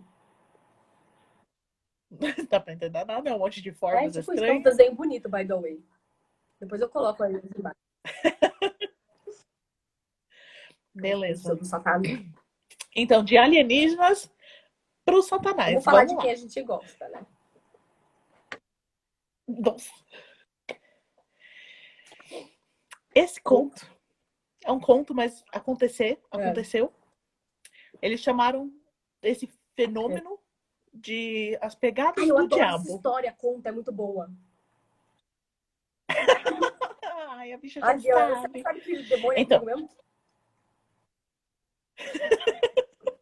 [2.10, 2.18] Não
[2.48, 4.64] dá pra entender nada, é um monte de É formas tipo isso, é um estranhas.
[4.64, 5.82] desenho bonito, by the way.
[6.60, 7.78] Depois eu coloco aí embaixo.
[11.00, 11.42] Beleza.
[11.48, 12.20] Sobre o Satanás.
[12.94, 14.30] Então, de alienígenas
[15.04, 15.70] pro satanás.
[15.70, 16.22] Vamos falar Vamos de lá.
[16.22, 17.26] quem a gente gosta, né?
[19.46, 19.90] Nossa.
[23.14, 23.86] Esse conto
[24.64, 26.36] é um conto, mas acontecer, É.
[26.36, 26.92] aconteceu.
[28.02, 28.72] Eles chamaram
[29.22, 30.38] esse fenômeno
[30.92, 32.96] de as pegadas Ai, eu do adoro essa diabo.
[32.96, 34.30] história, conta, é muito boa.
[37.30, 38.50] Ai, a bicha já Ai, sabe.
[38.52, 39.60] você sabe que o demônio é Então.
[39.60, 39.90] comigo mesmo?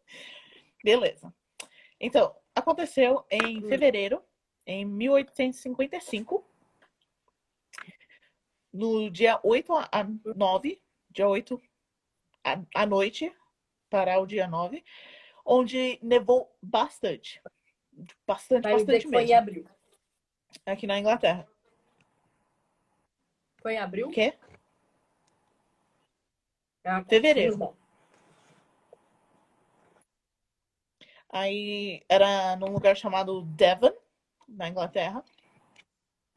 [0.83, 1.33] Beleza.
[1.99, 3.67] Então, aconteceu em Hum.
[3.67, 4.23] fevereiro,
[4.65, 6.45] em 1855,
[8.71, 10.03] no dia 8 a
[10.35, 11.61] 9, dia 8
[12.75, 13.35] à noite,
[13.89, 14.83] para o dia 9,
[15.45, 17.41] onde nevou bastante.
[18.27, 19.37] Bastante, Vai me dizer bastante que foi em mesmo.
[19.37, 19.69] abril.
[20.65, 21.47] Aqui na Inglaterra.
[23.61, 24.07] Foi em abril?
[24.09, 24.33] O quê?
[26.83, 27.09] Ah, tá.
[27.09, 27.57] Fevereiro.
[27.57, 27.77] Menos mal.
[31.37, 33.93] Aí era num lugar chamado Devon,
[34.47, 35.23] na Inglaterra.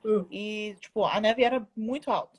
[0.04, 0.26] Hum.
[0.30, 2.38] E, tipo, a neve era muito alta.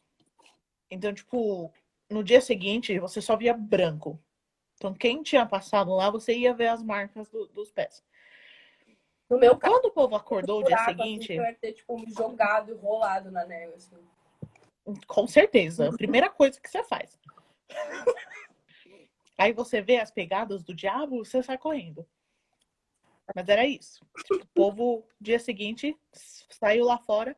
[0.90, 1.74] Então, tipo,
[2.10, 4.20] no dia seguinte você só via branco.
[4.76, 8.04] Então, quem tinha passado lá, você ia ver as marcas do- dos pés.
[9.30, 11.98] No meu caso, Quando o povo acordou o dia assim, seguinte, eu ia ter, tipo,
[11.98, 13.96] me jogado, rolado na neve, assim.
[15.08, 17.18] com certeza, a primeira coisa que você faz.
[19.38, 22.06] Aí você vê as pegadas do diabo, você sai correndo.
[23.36, 24.06] Mas era isso.
[24.18, 25.98] Tipo, o povo, dia seguinte,
[26.50, 27.36] saiu lá fora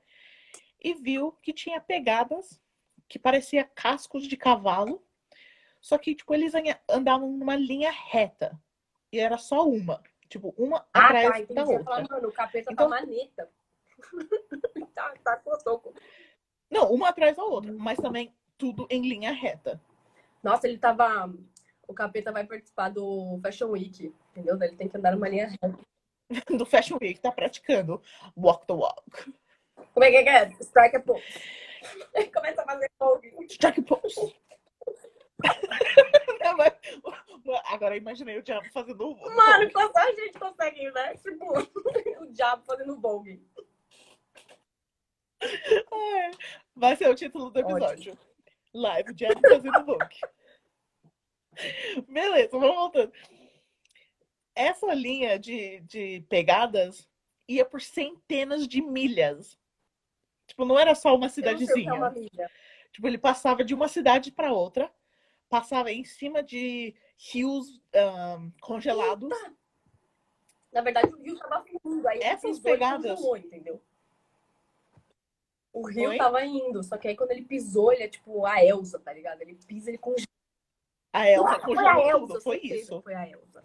[0.81, 2.59] e viu que tinha pegadas
[3.07, 5.05] que parecia cascos de cavalo,
[5.79, 8.59] só que, tipo, eles an- andavam numa linha reta.
[9.11, 10.01] E era só uma.
[10.29, 11.83] Tipo, uma Ah, atrás tá, da outra.
[11.83, 13.51] falar, mano, o capeta Então- tá maneta.
[14.95, 15.93] tá, tá com soco.
[16.71, 19.79] Não, uma atrás da outra, mas também tudo em linha reta.
[20.41, 21.31] Nossa, ele tava.
[21.87, 24.61] O capeta vai participar do Fashion Week, entendeu?
[24.61, 25.77] Ele tem que andar numa linha reta.
[26.57, 28.01] Do Fashion Week tá praticando
[28.35, 29.33] Walk the Walk.
[29.93, 30.49] Como é que é?
[30.61, 31.23] Strike a pose.
[32.13, 33.21] Ele começa a fazer fogo.
[33.49, 34.35] Strike pose.
[36.43, 36.73] Não, mas-
[37.65, 39.15] Agora imaginei o diabo fazendo o.
[39.35, 41.15] Mano, só a gente consegue, né?
[41.17, 41.59] Tipo,
[42.21, 43.45] o diabo fazendo vogue.
[45.41, 46.31] É,
[46.75, 48.17] Vai ser o título do episódio.
[48.73, 50.19] Live, o diabo fazendo Vogue.
[52.07, 53.11] Beleza, vamos voltando.
[54.55, 57.07] Essa linha de, de pegadas
[57.47, 59.57] ia por centenas de milhas.
[60.47, 61.93] Tipo, não era só uma é cidadezinha.
[61.93, 62.13] uma.
[62.91, 64.91] Tipo, ele passava de uma cidade para outra,
[65.49, 69.29] passava em cima de rios ahn, congelados.
[70.71, 72.07] Na verdade, o rio tava fundo.
[72.07, 73.15] Aí Essas pisou pegadas.
[73.15, 73.81] congelou, entendeu?
[75.71, 76.17] O rio Oi?
[76.17, 79.41] tava indo, só que aí quando ele pisou, ele é tipo a Elsa, tá ligado?
[79.41, 80.27] Ele pisa, ele congela.
[81.13, 83.01] A Elsa foi a Elsa, foi isso.
[83.03, 83.63] Foi a Elsa.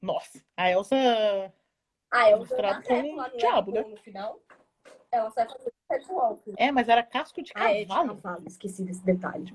[0.00, 0.96] Nossa, a Elsa
[2.10, 3.82] A Elsa dá com um no diabo, né?
[3.82, 4.40] no final.
[5.10, 6.52] Ela sai fazendo catwalk.
[6.56, 8.16] É, mas era casco de Ah, é, de cavalo.
[8.16, 8.44] cavalo.
[8.46, 9.54] Esqueci desse detalhe.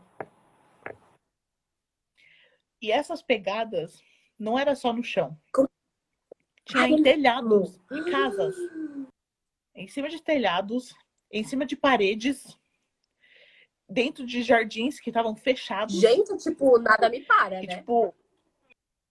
[2.81, 4.01] E essas pegadas
[4.37, 5.37] não era só no chão.
[5.53, 5.69] Como-
[6.65, 8.55] Tinha Ai, em telhados, em casas.
[9.73, 10.93] Em cima de telhados,
[11.31, 12.57] em cima de paredes,
[13.89, 15.95] dentro de jardins que estavam fechados.
[15.95, 17.77] Gente, tipo, nada me para, E, né?
[17.77, 18.13] tipo,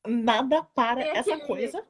[0.07, 1.87] nada para Tem essa aquele- coisa.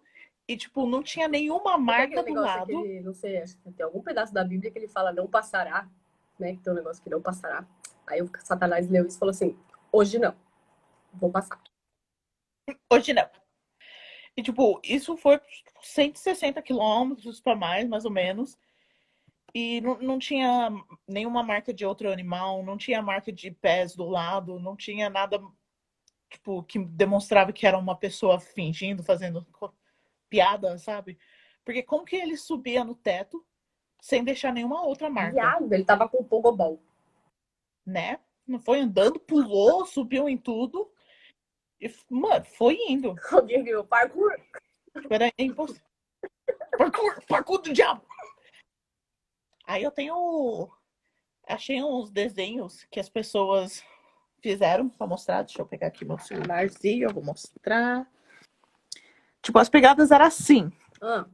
[0.49, 2.70] E, tipo, não tinha nenhuma marca aquele do lado.
[2.87, 5.89] ele, não sei, acho que tem algum pedaço da Bíblia que ele fala não passará,
[6.39, 6.53] né?
[6.55, 7.66] Que tem um negócio que não passará.
[8.07, 9.59] Aí o Satanás leu isso e falou assim:
[9.91, 10.37] hoje não,
[11.12, 11.61] vou passar.
[12.93, 13.28] Hoje não.
[14.37, 15.41] E, tipo, isso foi
[15.82, 18.57] 160 quilômetros para mais, mais ou menos.
[19.59, 20.70] E não, não tinha
[21.09, 25.42] nenhuma marca de outro animal, não tinha marca de pés do lado, não tinha nada,
[26.28, 29.46] tipo, que demonstrava que era uma pessoa fingindo, fazendo
[30.28, 31.18] piada, sabe?
[31.64, 33.42] Porque como que ele subia no teto
[33.98, 36.78] sem deixar nenhuma outra marca, Viado, ele tava com o pogobol.
[37.86, 38.20] né?
[38.46, 40.92] Não foi andando, pulou, subiu em tudo.
[41.80, 43.16] E, mano, foi indo.
[43.32, 44.38] Alguém viu parkour?
[45.09, 45.82] Era impossível.
[46.76, 48.07] Parkour, parkour do diabo.
[49.66, 50.70] Aí eu tenho.
[51.46, 53.82] Achei uns desenhos que as pessoas
[54.40, 55.42] fizeram pra mostrar.
[55.42, 58.08] Deixa eu pegar aqui meu celularzinho, eu vou mostrar.
[59.42, 60.72] Tipo, as pegadas eram assim.
[61.00, 61.26] Ah,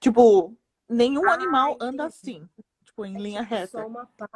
[0.00, 0.56] Tipo,
[0.88, 1.84] nenhum Ah, animal entendi.
[1.84, 2.48] anda assim.
[2.84, 3.80] Tipo, em é linha tipo reta.
[3.82, 4.28] Só uma pá.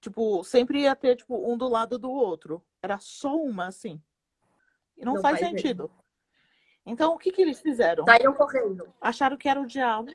[0.00, 2.64] Tipo, sempre ia ter, tipo, um do lado do outro.
[2.82, 4.00] Era só uma, assim.
[4.96, 5.90] E não, Não faz faz sentido.
[6.86, 8.04] Então, o que que eles fizeram?
[8.04, 8.92] Saíram correndo.
[9.00, 10.12] Acharam que era o diabo.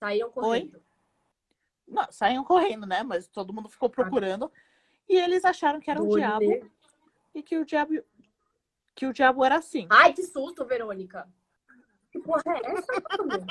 [0.00, 0.82] Saíram correndo.
[1.86, 3.02] Não, saíam correndo, né?
[3.02, 4.50] Mas todo mundo ficou procurando.
[5.08, 6.72] E eeles acharam que era o Do olho diabo negro.
[7.34, 7.92] e que o diabo
[8.94, 9.86] que o diabo era assim.
[9.90, 11.28] Ai, que susto, Verônica.
[12.10, 12.92] Que porra é essa,
[13.24, 13.46] mano?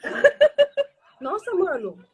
[1.20, 2.04] Nossa, mano.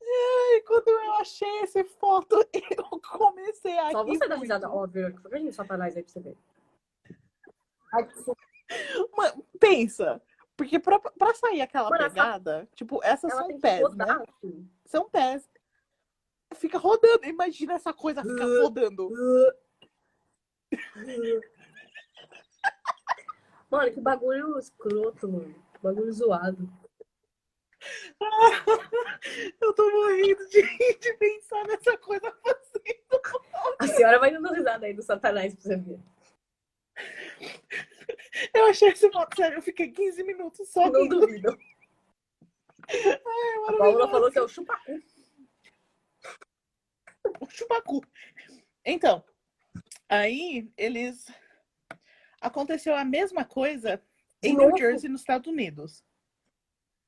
[0.00, 2.36] E quando eu achei essa foto,
[2.76, 4.70] eu comecei a Só você dá risada.
[4.70, 6.36] Ó, Verônica, foi pra Satanás aí pra você ver.
[7.92, 8.36] Ai, que susto.
[9.16, 10.22] Mas pensa,
[10.58, 14.18] porque pra, pra sair aquela Mano, essa- pegada, tipo, essas Ela são pés, rodar.
[14.18, 14.24] né?
[14.28, 14.70] assim.
[14.84, 15.48] São pés.
[16.56, 17.24] Fica rodando.
[17.24, 19.08] Imagina essa coisa ficar rodando.
[23.70, 25.54] Mano, que bagulho escroto, mano.
[25.74, 26.68] Que bagulho zoado.
[29.60, 30.62] Eu tô morrendo de,
[30.98, 33.22] de pensar nessa coisa fazendo.
[33.78, 36.00] A senhora vai dando risada aí do Satanás pra você ver.
[38.54, 41.20] Eu achei esse foto, sério, eu fiquei 15 minutos só Não rindo.
[41.20, 41.58] duvido.
[43.68, 45.02] A Paula falou que é o chupacu.
[47.40, 48.00] o chupacu.
[48.84, 49.22] Então,
[50.08, 51.26] aí eles.
[52.40, 54.02] Aconteceu a mesma coisa
[54.42, 54.76] em New?
[54.76, 56.04] Jersey, nos Estados Unidos.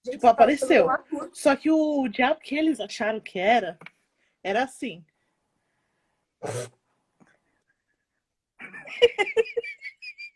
[0.04, 0.86] Gente, Tipo, tá apareceu.
[1.32, 3.78] Só que o diabo que eles acharam que era,
[4.42, 5.04] era assim.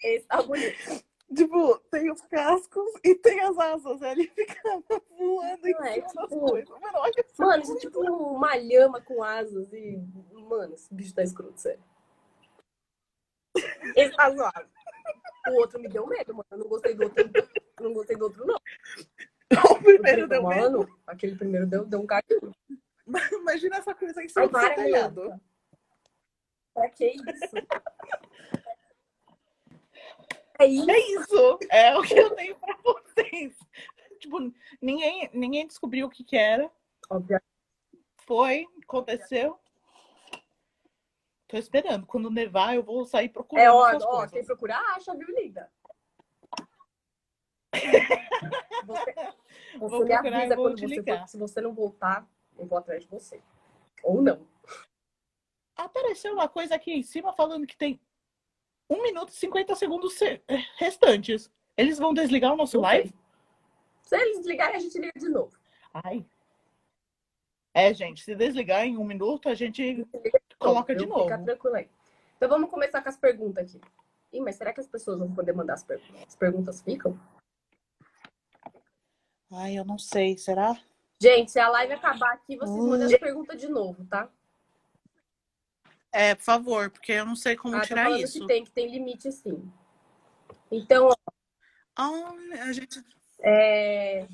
[0.04, 1.02] Esse tá bonito.
[1.34, 4.02] Tipo, tem os cascos e tem as asas.
[4.02, 4.84] Aí ele ficava
[5.18, 6.68] voando em é cima tipo- coisas.
[6.68, 9.96] Mano, olha essa Mano, isso é tipo uma lhama com asas e.
[10.32, 11.82] Mano, esse bicho tá escroto, sério.
[13.96, 14.68] Esse tá zoado.
[15.48, 16.46] O outro me deu medo, mano.
[16.50, 17.24] Eu não gostei do outro.
[17.80, 18.58] Não gostei do outro, não.
[19.70, 20.78] O primeiro deu medo.
[20.80, 22.52] mano, aquele primeiro deu, deu um carinho.
[23.32, 25.40] Imagina essa coisa em cima do telhado.
[26.74, 27.56] Pra que isso?
[30.58, 30.90] É isso.
[30.90, 31.58] É isso.
[31.70, 33.56] É o que eu tenho pra vocês.
[34.18, 36.70] Tipo, ninguém, ninguém descobriu o que que era.
[37.10, 37.44] Obviamente.
[38.26, 39.58] Foi, aconteceu.
[41.46, 42.06] tô esperando.
[42.06, 43.64] Quando nevar, eu vou sair procurando.
[43.64, 45.70] É, ó, ó, quem procurar acha, viu, linda?
[48.86, 49.14] Você,
[49.78, 52.26] você me procurar avisa quando você for, se você não voltar,
[52.56, 53.42] eu vou atrás de você.
[54.02, 54.46] Ou não.
[55.76, 58.00] Apareceu uma coisa aqui em cima falando que tem
[58.90, 60.42] 1 minuto e 50 segundos se-
[60.76, 61.50] restantes.
[61.76, 63.12] Eles vão desligar o nosso Não live?
[64.02, 65.56] Se eles desligarem, a gente liga de novo.
[65.92, 66.24] Ai.
[67.72, 70.06] É, gente, se desligar em um minuto, a gente
[70.58, 71.44] coloca de eu Fica novo.
[71.44, 71.88] tranquilo aí.
[72.36, 73.80] Então vamos começar com as perguntas aqui.
[74.32, 76.22] Ih, mas será que as pessoas vão poder mandar as perguntas?
[76.28, 77.18] As perguntas ficam?
[79.52, 80.76] Ai, eu não sei, será?
[81.20, 84.28] Gente, se a live acabar aqui, vocês mandam as perguntas de novo, tá?
[86.16, 88.38] É, por favor, porque eu não sei como Ah, tirar isso.
[88.38, 89.68] que tem, que tem limite sim.
[90.70, 91.14] Então, ó,
[91.96, 92.32] Ah,
[92.68, 93.04] a gente,
[93.40, 94.28] é,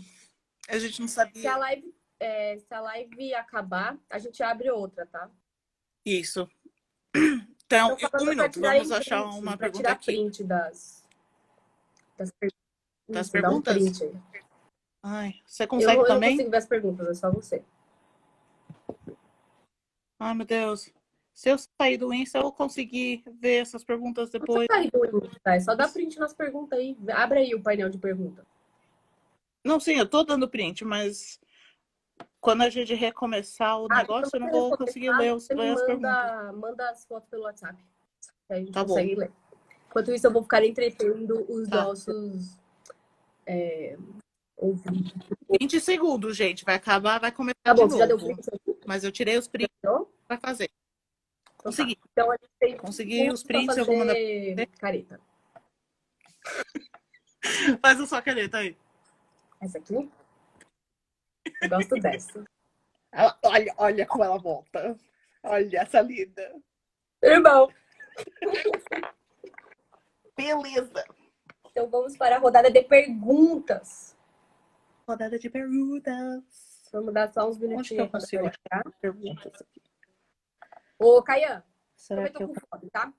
[0.69, 1.57] a gente não se a sabia.
[1.57, 5.31] live, é, se a live acabar, a gente abre outra, tá?
[6.05, 6.47] Isso.
[7.65, 10.13] Então, Então, um minuto, vamos achar print, uma pergunta tirar aqui.
[10.13, 11.03] print das,
[12.19, 12.53] das, per-
[13.09, 13.77] Das Isso, um perguntas?
[14.03, 14.13] aí.
[15.03, 16.31] Ai, você Eu, consegue eu não também?
[16.33, 17.65] consigo ver as perguntas, é só você.
[20.19, 20.93] Ai, meu Deus.
[21.41, 24.69] Se eu sair do Insta, eu vou conseguir ver essas perguntas depois.
[24.69, 24.91] Tá aí,
[25.43, 25.55] tá?
[25.55, 26.95] É só dar print nas perguntas aí.
[27.11, 28.45] Abre aí o painel de perguntas.
[29.65, 31.41] Não, sim, eu tô dando print, mas
[32.43, 35.45] quando a gente recomeçar o Ah, negócio, eu não então, vou você conseguir ler, os,
[35.47, 36.57] você ler as perguntas.
[36.59, 37.83] manda, as fotos pelo WhatsApp.
[38.47, 38.89] Que a gente Tá bom.
[38.89, 39.33] consegue ler.
[39.89, 41.85] Enquanto isso, eu vou ficar entretendo os Tá.
[41.85, 42.55] nossos
[43.47, 43.97] é,
[44.59, 45.15] ouvintes.
[45.59, 46.67] 20 segundos, gente.
[46.67, 48.35] Vai acabar, vai começar Tá bom, de você já deu novo.
[48.43, 48.79] print?
[48.87, 50.69] Mas eu tirei os prints Então, pra fazer.
[51.61, 51.77] Então tá.
[51.77, 51.99] Consegui.
[52.11, 54.15] Então a gente tem Consegui os prints, eu vou mandar.
[54.79, 55.21] careta.
[57.83, 58.77] Faz a sua caneta aí.
[59.61, 59.95] Essa aqui?
[61.63, 62.45] Eu gosto dessa.
[63.13, 64.97] Ela- olha, olha como ela volta.
[65.43, 66.55] Olha essa linda.
[67.23, 67.71] Irmão,
[70.37, 71.05] Beleza.
[71.67, 74.17] então vamos para a rodada de perguntas.
[75.07, 76.89] Rodada de perguntas.
[76.93, 78.93] Vamos dar só uns Onde que minutinhos eu consigo carregar.
[79.01, 79.83] Perguntas aqui.
[81.01, 81.65] Ô, Caian,
[81.97, 82.49] Será também que tô eu.
[82.49, 83.13] com fome, tá?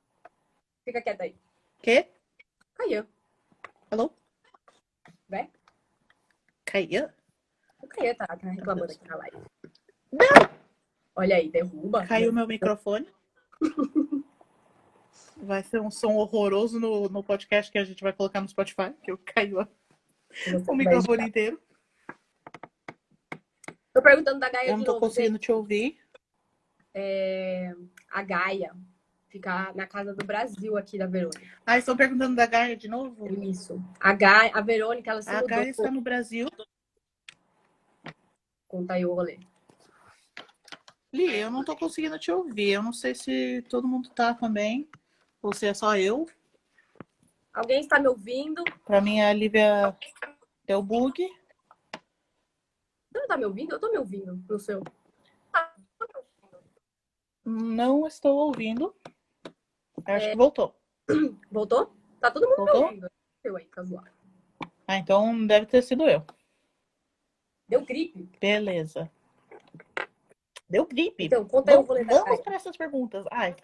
[0.86, 1.36] Fica quieta aí.
[1.82, 2.12] Quê?
[2.76, 3.08] Caian,
[3.90, 4.14] Alô?
[5.28, 5.52] vai?
[6.64, 7.10] Caiu?
[7.80, 9.38] O Caian tá, tá reclamando aqui na live.
[11.16, 12.06] Olha aí, derruba.
[12.06, 13.08] Caiu meu microfone.
[15.38, 18.94] Vai ser um som horroroso no, no podcast que a gente vai colocar no Spotify,
[19.04, 19.68] que eu caiu
[20.70, 21.60] o microfone inteiro.
[23.92, 25.08] Tô perguntando da Gaia Eu não tô novo.
[25.08, 26.00] conseguindo te ouvir.
[26.94, 27.74] É,
[28.10, 28.76] a Gaia
[29.30, 31.42] fica na casa do Brasil aqui da Verônica.
[31.66, 33.28] Ah, estão perguntando da Gaia de novo?
[33.44, 33.82] Isso.
[34.00, 35.48] A Gaia, a Verônica, ela se A mudou.
[35.48, 36.48] Gaia está no Brasil.
[38.68, 39.40] Conta aí o rolê.
[41.14, 42.72] Li, eu não tô conseguindo te ouvir.
[42.72, 44.90] Eu não sei se todo mundo tá também.
[45.42, 46.26] Ou se é só eu.
[47.54, 48.64] Alguém está me ouvindo?
[48.86, 49.98] Pra mim, a Lívia
[50.66, 51.22] deu bug.
[53.12, 53.76] Você não tá me ouvindo?
[53.76, 54.82] Eu tô me ouvindo no seu.
[57.52, 58.96] Não estou ouvindo.
[59.46, 59.54] Eu
[60.08, 60.16] É.
[60.16, 60.76] acho que voltou.
[61.52, 61.94] Voltou?
[62.20, 62.84] Tá todo mundo Voltou?
[62.86, 63.12] ouvindo.
[63.44, 64.10] Eu aí, tá zoado.
[64.88, 66.24] Ah, então deve ter sido eu.
[67.68, 68.30] Deu gripe.
[68.40, 69.12] Beleza.
[70.70, 71.26] Deu gripe.
[71.26, 73.26] Então, conta aí Vamos, para essas perguntas.
[73.32, 73.56] Ai,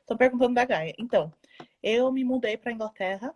[0.00, 0.94] estão perguntando da Gaia.
[0.98, 1.32] Então,
[1.82, 3.34] eu me mudei para Inglaterra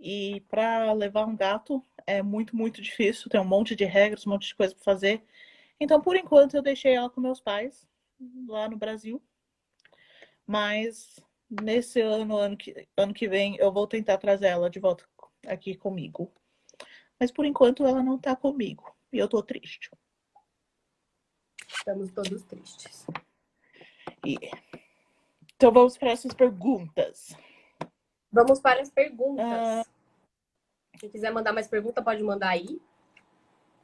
[0.00, 3.28] e para levar um gato é muito, muito difícil.
[3.30, 5.22] Tem um monte de regras, um monte de coisa para fazer.
[5.78, 7.86] Então, por enquanto, eu deixei ela com meus pais
[8.46, 9.22] lá no Brasil.
[10.46, 11.18] Mas
[11.48, 15.06] nesse ano, ano que, ano que vem, eu vou tentar trazer ela de volta
[15.46, 16.32] aqui comigo.
[17.18, 18.94] Mas por enquanto, ela não tá comigo.
[19.12, 19.90] E eu tô triste.
[21.68, 23.06] Estamos todos tristes.
[24.26, 24.38] E-
[25.54, 27.36] Então vamos para essas perguntas.
[28.30, 29.44] Vamos para as perguntas.
[29.46, 29.84] Ah.
[30.98, 32.80] Quem quiser mandar mais pergunta, pode mandar aí.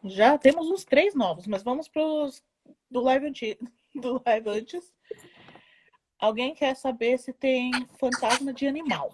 [0.05, 2.43] Já temos uns três novos, mas vamos para os
[2.91, 4.93] do live antigo, do live antes.
[6.19, 9.11] Alguém quer saber se tem fantasma de animal?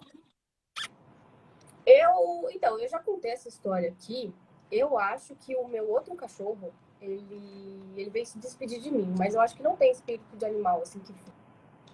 [1.85, 4.33] Eu, então, eu já contei essa história aqui.
[4.69, 9.35] Eu acho que o meu outro cachorro, ele, ele veio se despedir de mim, mas
[9.35, 11.13] eu acho que não tem espírito de animal, assim, que.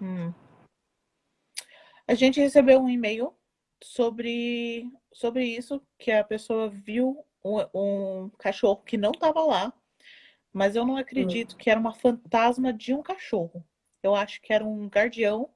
[0.01, 0.33] Hum.
[2.07, 3.35] A gente recebeu um e-mail
[3.83, 9.71] sobre, sobre isso, que a pessoa viu um, um cachorro que não estava lá,
[10.53, 13.65] mas eu não acredito que era uma fantasma de um cachorro.
[14.03, 15.49] Eu acho que era um guardião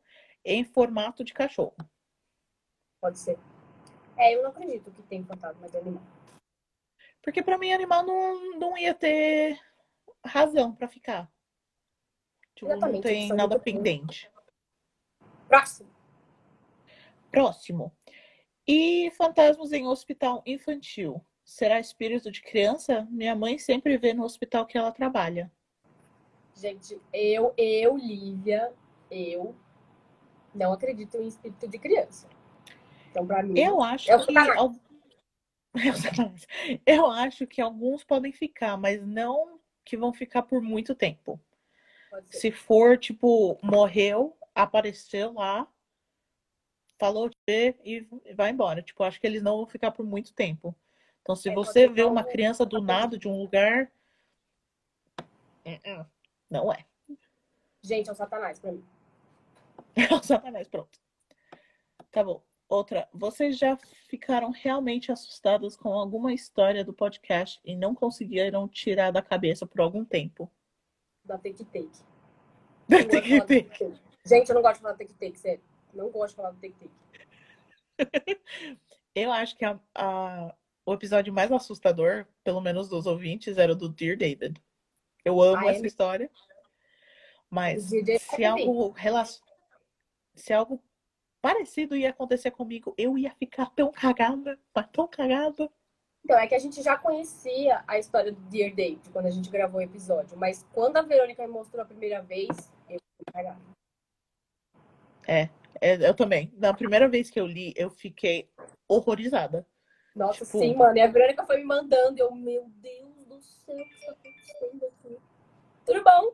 [0.43, 1.75] em formato de cachorro.
[2.99, 3.37] Pode ser.
[4.17, 6.03] É, eu não acredito que tem fantasma de animal.
[7.21, 9.59] Porque para mim animal não, não ia ter
[10.25, 11.31] razão para ficar.
[12.55, 14.31] Tipo, não Exatamente, eles tem nada pendente.
[15.47, 15.89] Próximo.
[17.29, 17.95] Próximo.
[18.67, 21.23] E fantasmas em hospital infantil.
[21.47, 23.07] Será espírito de criança?
[23.09, 25.49] Minha mãe sempre vê no hospital que ela trabalha.
[26.53, 28.73] Gente, eu, eu, Lívia,
[29.09, 29.55] eu
[30.53, 32.27] não acredito em espírito de criança.
[33.09, 33.57] Então, pra mim.
[33.57, 34.33] Eu acho o que.
[36.85, 41.39] Eu acho que alguns podem ficar, mas não que vão ficar por muito tempo.
[42.25, 45.65] Se for, tipo, morreu, apareceu lá,
[46.99, 48.81] falou de e vai embora.
[48.81, 50.75] Tipo, acho que eles não vão ficar por muito tempo.
[51.27, 53.91] Então, se É, você vê uma criança do nada de um lugar.
[55.65, 56.05] uh-uh,
[56.49, 56.85] Não é.
[57.81, 58.81] Gente, é o Satanás pra mim.
[60.09, 60.97] É o Satanás, pronto.
[62.11, 62.41] Tá bom.
[62.69, 63.75] Outra, vocês já
[64.07, 69.81] ficaram realmente assustados com alguma história do podcast e não conseguiram tirar da cabeça por
[69.81, 70.49] algum tempo?
[71.25, 71.89] Da Take Take.
[72.87, 73.03] De falar
[73.39, 73.99] do Take Take.
[74.25, 75.63] Gente, eu não gosto de falar do Take Take, sério.
[75.93, 76.91] Não gosto de falar do Take Take.
[79.15, 80.55] Eu acho que a- a-
[80.87, 84.61] o episódio mais assustador, pelo menos dos ouvintes, era o do Dear David.
[85.25, 86.31] Eu amo Ah, é essa história.
[87.49, 89.25] Mas se é algo, rela-
[90.33, 90.81] se algo
[91.41, 95.69] parecido ia acontecer comigo, eu ia ficar tão cagada, mas tão cagada.
[96.23, 99.49] Então, é que a gente já conhecia a história do Dear David quando a gente
[99.49, 100.37] gravou o episódio.
[100.37, 102.47] Mas quando a Verônica me mostrou a primeira vez,
[102.89, 103.59] eu fui cagada.
[105.27, 105.49] É,
[105.81, 106.49] eu também.
[106.55, 108.49] Na primeira vez que eu li, eu fiquei
[108.87, 109.67] horrorizada.
[110.17, 110.97] Nossa, Tipo- sim, mano.
[110.97, 112.19] E a Verônica foi me mandando.
[112.19, 115.17] Eu, meu Deus do céu, o que está acontecendo aqui?
[115.85, 116.33] Tudo bom?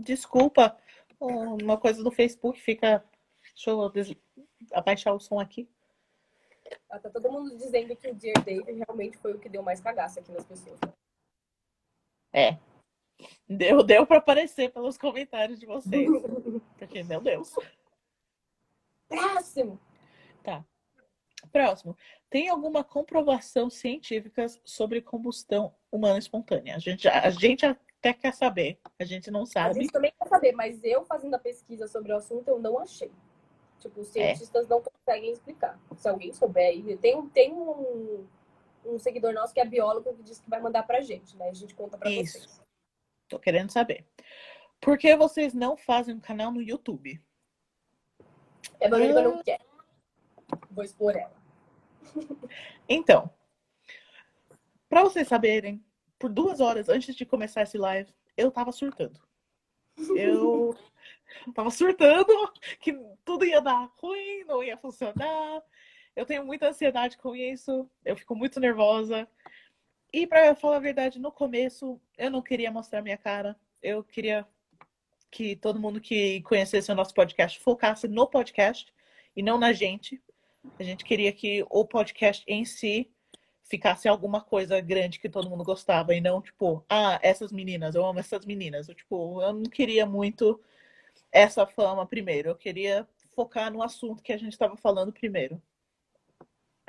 [0.00, 0.76] Desculpa,
[1.20, 3.04] uma coisa do Facebook fica.
[3.54, 4.16] Deixa eu des-
[4.72, 5.68] abaixar o som aqui.
[6.88, 9.80] Ah, Tá todo mundo dizendo que o Dear David realmente foi o que deu mais
[9.80, 10.80] cagaço aqui nas pessoas.
[12.32, 12.58] É.
[13.48, 16.08] Deu, deu para aparecer pelos comentários de vocês.
[16.78, 17.54] Porque, meu Deus.
[19.08, 19.78] Próximo!
[20.42, 20.64] Tá.
[21.54, 21.96] Próximo.
[22.28, 26.74] Tem alguma comprovação científica sobre combustão humana espontânea?
[26.74, 28.80] A gente, a gente até quer saber.
[28.98, 29.74] A gente não A sabe.
[29.80, 33.12] gente também quer saber, mas eu fazendo a pesquisa sobre o assunto, eu não achei.
[33.78, 35.78] Tipo, os cientistas não conseguem explicar.
[35.96, 38.26] Se alguém souber tem, um- tem um,
[38.84, 41.50] um seguidor nosso que é biólogo que disse que vai mandar pra gente, né?
[41.50, 42.36] A gente conta pra Isso.
[42.36, 42.60] vocês.
[43.28, 44.04] Tô querendo saber.
[44.80, 47.22] Por que vocês não fazem um canal no YouTube?
[48.80, 49.60] É Verônica não quer.
[50.72, 51.43] Vou expor ela.
[52.88, 53.30] Então,
[54.88, 55.84] para vocês saberem,
[56.18, 59.20] por duas horas antes de começar esse live, eu tava surtando.
[60.16, 60.76] Eu
[61.54, 62.32] tava surtando
[62.80, 62.92] que
[63.24, 65.62] tudo ia dar ruim, não ia funcionar.
[66.14, 69.28] Eu tenho muita ansiedade com isso, eu fico muito nervosa.
[70.12, 73.58] E para falar a verdade, no começo eu não queria mostrar minha cara.
[73.82, 74.46] Eu queria
[75.30, 78.94] que todo mundo que conhecesse o nosso podcast focasse no podcast
[79.34, 80.22] e não na gente.
[80.78, 83.10] A gente queria que o podcast em si
[83.64, 88.04] ficasse alguma coisa grande que todo mundo gostava e não tipo, ah, essas meninas, eu
[88.04, 88.88] amo essas meninas.
[88.88, 90.60] Eu, tipo, eu não queria muito
[91.32, 92.50] essa fama primeiro.
[92.50, 95.60] Eu queria focar no assunto que a gente estava falando primeiro.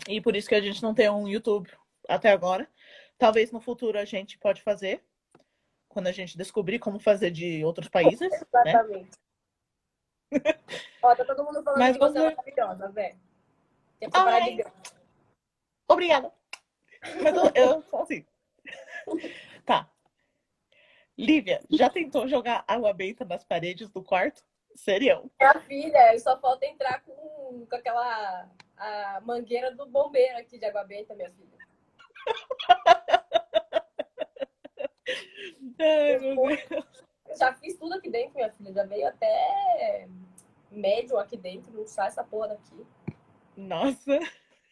[0.08, 1.70] E por isso que a gente não tem um YouTube
[2.08, 2.70] até agora.
[3.18, 5.04] Talvez no futuro a gente pode fazer,
[5.88, 8.28] quando a gente descobrir como fazer de outros países, né?
[8.28, 9.18] Exatamente.
[11.02, 13.25] Ó, tá todo mundo falando Mas que você é maravilhosa, velho.
[14.00, 14.56] Tem que separar Ai.
[14.56, 14.66] de.
[15.88, 16.32] Obrigada.
[17.22, 18.26] Mas eu, eu sou assim.
[19.66, 19.90] Tá.
[21.18, 24.44] Lívia, já tentou jogar água benta nas paredes do quarto?
[24.76, 25.32] Serião.
[25.40, 30.84] Minha filha, só falta entrar com, com aquela a mangueira do bombeiro aqui de água
[30.84, 31.58] benta, minha filha.
[35.80, 37.06] Ai, meu Deus.
[37.28, 38.74] Eu já fiz tudo aqui dentro, minha filha.
[38.74, 40.08] Já veio até
[40.70, 42.86] médium aqui dentro, não sai essa porra daqui.
[43.58, 44.20] Nossa.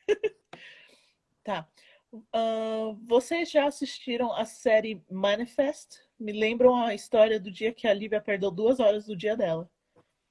[1.43, 1.67] Tá.
[2.31, 5.99] Ahn, vocês já assistiram a série Manifest?
[6.17, 9.69] Me lembram a história do dia que a Lívia perdeu duas horas do dia dela.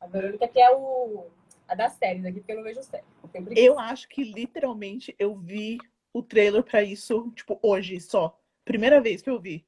[0.00, 1.26] A Verônica que é o,
[1.68, 3.04] a das séries aqui, porque eu não vejo série.
[3.34, 3.52] Eu.
[3.56, 5.78] Eu acho que literalmente eu vi
[6.12, 8.38] o trailer pra isso, tipo, hoje só.
[8.64, 9.66] Primeira vez que eu vi.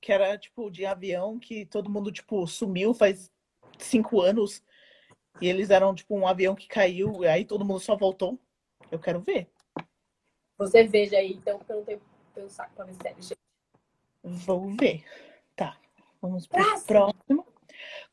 [0.00, 3.30] Que era, tipo, de avião que todo mundo, tipo, sumiu faz
[3.78, 4.62] cinco anos.
[5.40, 8.38] E eles eram, tipo, um avião que caiu, e aí todo mundo só voltou.
[8.90, 9.48] Eu quero ver.
[10.56, 12.00] Você veja aí, então, porque eu não tenho,
[12.34, 13.20] tenho saco pra ver série.
[13.22, 13.38] gente.
[14.22, 15.04] Vou ver.
[15.56, 15.76] Tá.
[16.22, 16.86] Vamos pro Próximo.
[16.86, 17.46] próximo.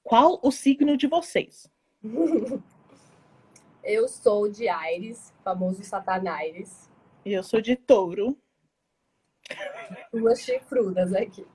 [0.04, 1.70] Qual o signo de vocês?
[3.84, 6.88] Eu sou de Aires, famoso Satanaires.
[7.26, 8.38] Eu sou de touro.
[10.14, 11.46] Duas chifrudas aqui.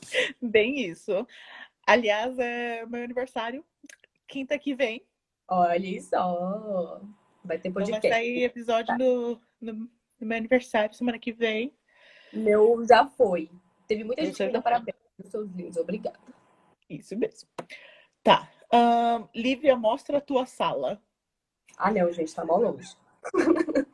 [0.40, 1.26] Bem isso.
[1.86, 3.64] Aliás, é meu aniversário.
[4.32, 5.06] Quinta que vem.
[5.46, 7.02] Olha só.
[7.44, 8.08] Vai ter Então vai podcast.
[8.08, 11.76] sair episódio no, no, no meu aniversário semana que vem.
[12.32, 13.50] Meu já foi.
[13.86, 14.96] Teve muita gente que me deu parabéns.
[15.26, 16.18] Seus lindos, obrigada.
[16.88, 17.46] Isso mesmo.
[18.22, 18.50] Tá.
[18.72, 20.98] ahn, Lívia, mostra a tua sala.
[21.76, 22.96] Ah, não, gente, tá mal longe.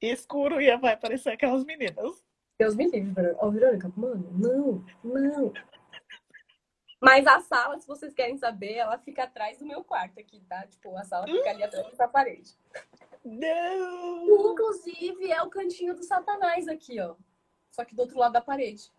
[0.00, 2.22] Escuro e vai aparecer aquelas meninas.
[2.60, 3.34] Deus me livre.
[3.38, 5.52] Ó, Verônica, mano, não, não.
[7.04, 10.66] Mas a sala, se vocês querem saber, ela fica atrás do meu quarto aqui, tá?
[10.66, 12.56] Tipo, a sala fica ali atrás da parede.
[13.22, 14.52] Não!
[14.52, 17.14] Inclusive, é o cantinho do Satanás aqui, ó.
[17.70, 18.90] Só que do outro lado da parede.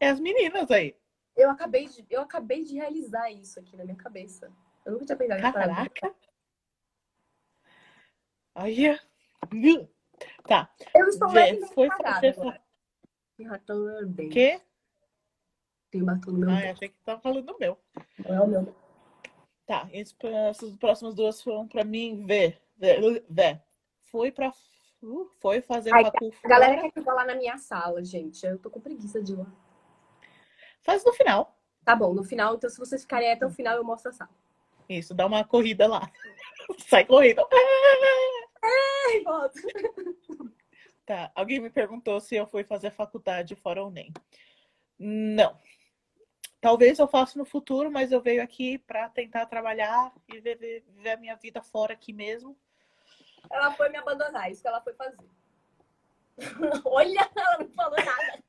[0.00, 0.96] É as meninas aí.
[1.36, 4.52] Eu acabei de, eu acabei de realizar isso aqui na minha cabeça.
[4.84, 5.88] Eu nunca tinha pensado parada.
[5.90, 6.14] Caraca!
[8.56, 9.00] Olha!
[9.54, 9.88] Hum.
[10.42, 10.68] Tá.
[10.94, 12.60] Eu estou levemente foi cagada fazer.
[15.92, 16.72] Tem batom no meu Ai, dente.
[16.72, 17.78] achei que tava falando do meu.
[18.26, 18.74] Não é o meu.
[19.66, 22.58] Tá, essas próximas duas foram pra mim ver.
[22.78, 23.22] Ver.
[23.28, 23.62] ver.
[24.04, 24.52] Foi pra.
[25.02, 26.82] uh, foi fazer Ai, facu A galera fora.
[26.82, 28.44] quer que eu vá lá na minha sala, gente.
[28.44, 29.46] Eu tô com preguiça de ir lá.
[30.80, 31.58] Faz no final.
[31.84, 34.30] Tá bom, no final, então se vocês ficarem até o final, eu mostro a sala.
[34.88, 36.10] Isso, dá uma corrida lá.
[36.88, 37.46] Sai correndo.
[38.62, 39.60] Ai, volta.
[41.04, 44.12] Tá, alguém me perguntou se eu fui fazer faculdade fora ou nem.
[44.98, 45.58] Não.
[46.62, 51.10] Talvez eu faça no futuro, mas eu venho aqui para tentar trabalhar e viver, viver
[51.10, 52.56] a minha vida fora aqui mesmo.
[53.50, 55.28] Ela foi me abandonar, isso que ela foi fazer.
[56.86, 58.44] Olha, ela não falou nada.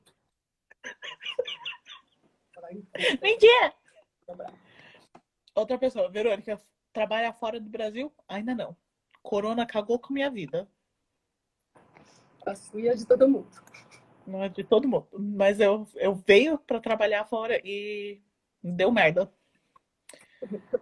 [3.20, 3.74] Mentira!
[5.55, 6.61] Outra pessoa, Verônica,
[6.93, 8.14] trabalha fora do Brasil?
[8.28, 8.78] Ainda não.
[9.24, 10.70] Corona cagou com minha vida.
[12.45, 13.49] A sua de todo mundo.
[14.26, 15.07] Não é de todo mundo.
[15.11, 18.21] Mas eu, eu venho para trabalhar fora e
[18.63, 19.32] deu merda.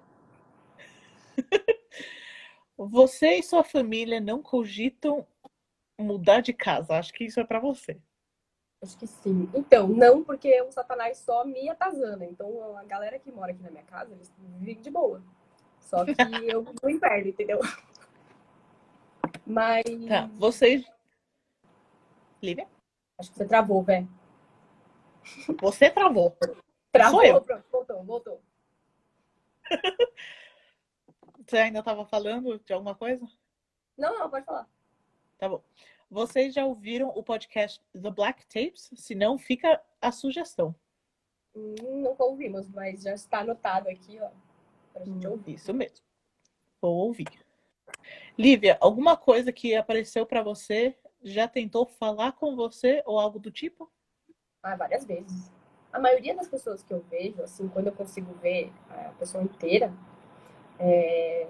[2.77, 5.27] Você e sua família não cogitam
[5.99, 6.97] mudar de casa?
[6.97, 8.01] Acho que isso é para você.
[8.81, 9.47] Acho que sim.
[9.53, 12.25] Então, não, porque o Satanás só me atazana.
[12.25, 15.23] Então, a galera que mora aqui na minha casa, eles vivem de boa.
[15.79, 16.15] Só que
[16.49, 17.59] eu vivo no inferno, entendeu?
[19.45, 19.83] Mas.
[20.07, 20.83] Tá, vocês.
[22.41, 22.67] Lívia?
[23.21, 24.09] Acho que você travou, velho.
[25.61, 26.35] Você travou.
[26.91, 27.39] Travou, Sou eu.
[27.39, 28.41] pronto, voltou, voltou.
[31.45, 33.23] Você ainda estava falando de alguma coisa?
[33.95, 34.67] Não, não, pode falar.
[35.37, 35.61] Tá bom.
[36.09, 38.89] Vocês já ouviram o podcast The Black Tapes?
[38.95, 40.73] Se não, fica a sugestão.
[41.55, 44.31] Hum, nunca ouvimos, mas já está anotado aqui, ó.
[44.93, 45.53] Pra gente ouvir.
[45.53, 46.03] Isso mesmo.
[46.81, 47.27] Vou ouvir.
[48.35, 53.51] Lívia, alguma coisa que apareceu para você já tentou falar com você ou algo do
[53.51, 53.91] tipo?
[54.63, 55.51] Ah, várias vezes.
[55.91, 59.93] A maioria das pessoas que eu vejo, assim, quando eu consigo ver a pessoa inteira,
[60.79, 61.49] é...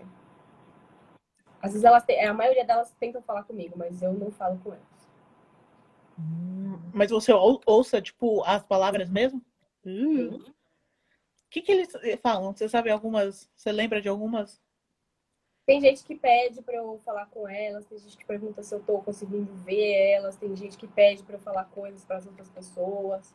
[1.62, 4.74] às vezes elas, te- a maioria delas tentam falar comigo, mas eu não falo com
[4.74, 5.10] elas.
[6.94, 9.42] Mas você ou- ouça, tipo, as palavras mesmo?
[9.86, 10.40] O
[11.50, 11.92] que que eles
[12.22, 12.54] falam?
[12.56, 13.50] Você sabe algumas?
[13.56, 14.62] Você lembra de algumas?
[15.72, 18.82] Tem gente que pede pra eu falar com elas, tem gente que pergunta se eu
[18.82, 22.50] tô conseguindo ver elas, tem gente que pede pra eu falar coisas para as outras
[22.50, 23.34] pessoas,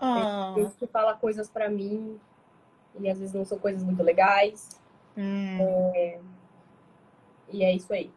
[0.00, 2.18] Ah, tem gente que fala coisas pra mim
[2.98, 4.70] e às vezes não são coisas muito legais.
[5.16, 5.92] hum.
[7.48, 8.10] E é isso aí.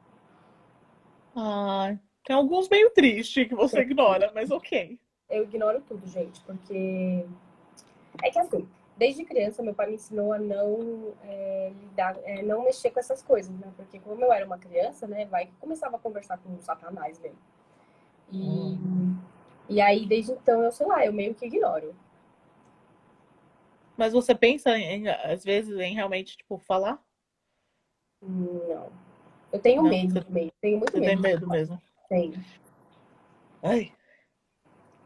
[1.35, 4.99] Ah, tem alguns meio tristes que você ignora, mas ok.
[5.29, 7.23] Eu ignoro tudo, gente, porque
[8.23, 8.67] é que assim,
[9.01, 13.23] desde criança meu pai me ensinou a não é, lidar, é, não mexer com essas
[13.23, 13.73] coisas, né?
[13.75, 17.17] Porque como eu era uma criança, né, vai que começava a conversar com o Satanás
[17.17, 17.39] mesmo.
[18.31, 18.77] E,
[19.67, 21.95] e aí desde então eu sei lá, eu meio que ignoro.
[23.97, 27.03] Mas você pensa em, às vezes, em realmente, tipo, falar?
[28.21, 28.91] Não.
[29.51, 31.21] Eu tenho Não, medo você- também, tenho muito Você tem medo.
[31.23, 31.81] medo mesmo?
[32.07, 32.33] Tenho.
[33.63, 33.91] Ai,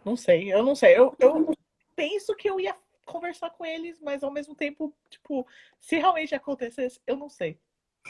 [0.04, 0.98] não sei, eu não sei.
[0.98, 1.56] Eu, eu
[1.96, 5.46] penso que eu ia conversar com eles, mas ao mesmo tempo, tipo,
[5.80, 7.60] se realmente acontecesse, eu não sei.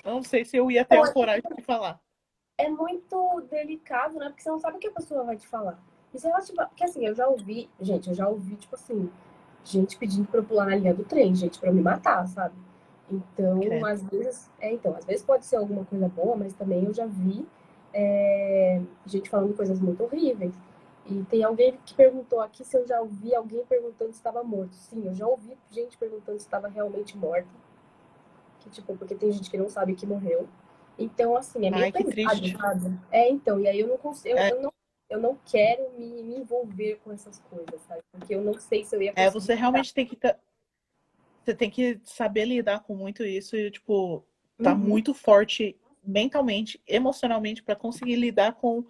[0.03, 2.01] Eu não sei se eu ia ter a Olha, coragem de falar.
[2.57, 4.27] é muito delicado, né?
[4.29, 5.79] Porque você não sabe o que a pessoa vai te falar.
[6.13, 6.53] E se ela te...
[6.53, 9.11] Porque assim, eu já ouvi, gente, eu já ouvi, tipo assim,
[9.63, 12.55] gente pedindo pra eu pular na linha do trem, gente, pra me matar, sabe?
[13.11, 13.85] Então, Credo.
[13.85, 17.05] às vezes, é, então, às vezes pode ser alguma coisa boa, mas também eu já
[17.05, 17.45] vi
[17.93, 20.53] é, gente falando coisas muito horríveis.
[21.07, 24.73] E tem alguém que perguntou aqui se eu já ouvi alguém perguntando se estava morto.
[24.73, 27.47] Sim, eu já ouvi gente perguntando se estava realmente morta.
[28.59, 30.47] Que, tipo, porque tem gente que não sabe que morreu.
[30.97, 32.99] Então, assim, é meio Ai, que pesado?
[33.11, 34.51] É, então, e aí eu não consigo, eu, É.
[34.51, 34.73] eu não,
[35.09, 38.01] eu não quero me, me envolver com essas coisas, sabe?
[38.11, 40.17] Porque eu não sei se eu ia É, você realmente tem que
[41.43, 44.25] você tem que saber lidar com muito isso e, tipo,
[44.63, 44.79] tá Uhum.
[44.79, 48.83] muito forte mentalmente, emocionalmente, pra conseguir lidar com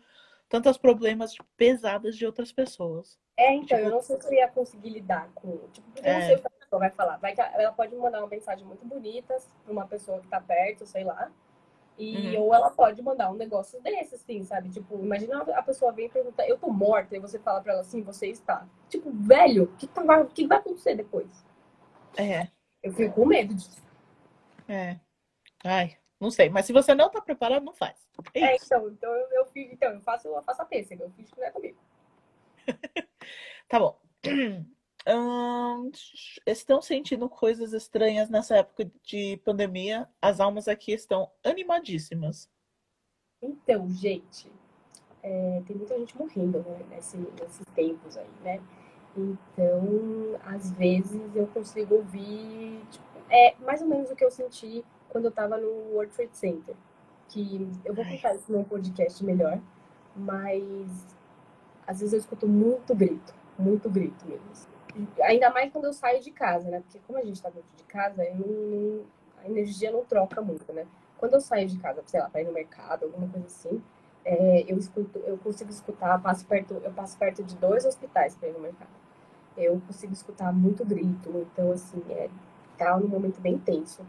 [0.49, 3.17] tantos problemas pesados de outras pessoas.
[3.37, 5.57] É, então, eu Tipo- não sei se eu ia conseguir lidar com.
[5.73, 6.21] Tipo, eu não É.
[6.25, 7.17] sei o que a pessoa vai falar.
[7.17, 11.03] Vai ela pode mandar uma mensagem muito bonita pra uma pessoa que tá perto, sei
[11.03, 11.31] lá.
[11.97, 12.43] E, Uhum.
[12.43, 14.69] Ou ela pode mandar um negócio desse, assim, sabe?
[14.69, 17.81] Tipo, imagina a pessoa vem e pergunta, eu tô morta, e você fala pra ela
[17.81, 18.67] assim, você está.
[18.89, 21.27] Tipo, velho, o que, tá- que vai acontecer depois?
[22.17, 22.49] É,
[22.83, 23.81] Eu fico com medo disso.
[24.67, 24.99] é.
[25.63, 26.49] Ai, não sei.
[26.49, 28.07] Mas se você não tá preparado, não faz.
[28.33, 31.11] É É, então, então eu, eu, fico, então, eu faço, eu faço a pêssega, eu
[31.11, 31.77] fiz que não é comigo.
[33.67, 33.99] Tá bom.
[35.07, 35.91] Ahn,
[36.47, 40.07] estão sentindo coisas estranhas nessa época de pandemia?
[40.21, 42.49] As almas aqui estão animadíssimas.
[43.41, 44.51] Então, gente,
[45.21, 48.61] é, tem muita gente morrendo, né, nesse- nesses tempos aí, né?
[49.15, 54.83] Então, às vezes eu consigo ouvir, tipo, é mais ou menos o que eu senti
[55.15, 56.75] quando eu tava no World Trade Center.
[57.29, 59.61] Que eu vou contar isso num podcast melhor,
[60.13, 61.07] mas
[61.87, 64.67] às vezes eu escuto muito grito, muito grito mesmo.
[65.17, 66.81] E Ainda mais quando eu saio de casa, né?
[66.81, 69.05] Porque como a gente tá dentro de casa, não- não-
[69.41, 70.85] a energia não troca muito, né?
[71.17, 73.81] Quando eu saio de casa, sei lá, para ir no mercado, alguma coisa assim,
[74.25, 78.49] é, eu escuto, eu consigo escutar, passo perto, eu passo perto de dois hospitais para
[78.49, 78.89] ir no mercado.
[79.55, 82.29] Eu consigo escutar muito grito, então assim, é,
[82.77, 84.05] tá num momento bem tenso.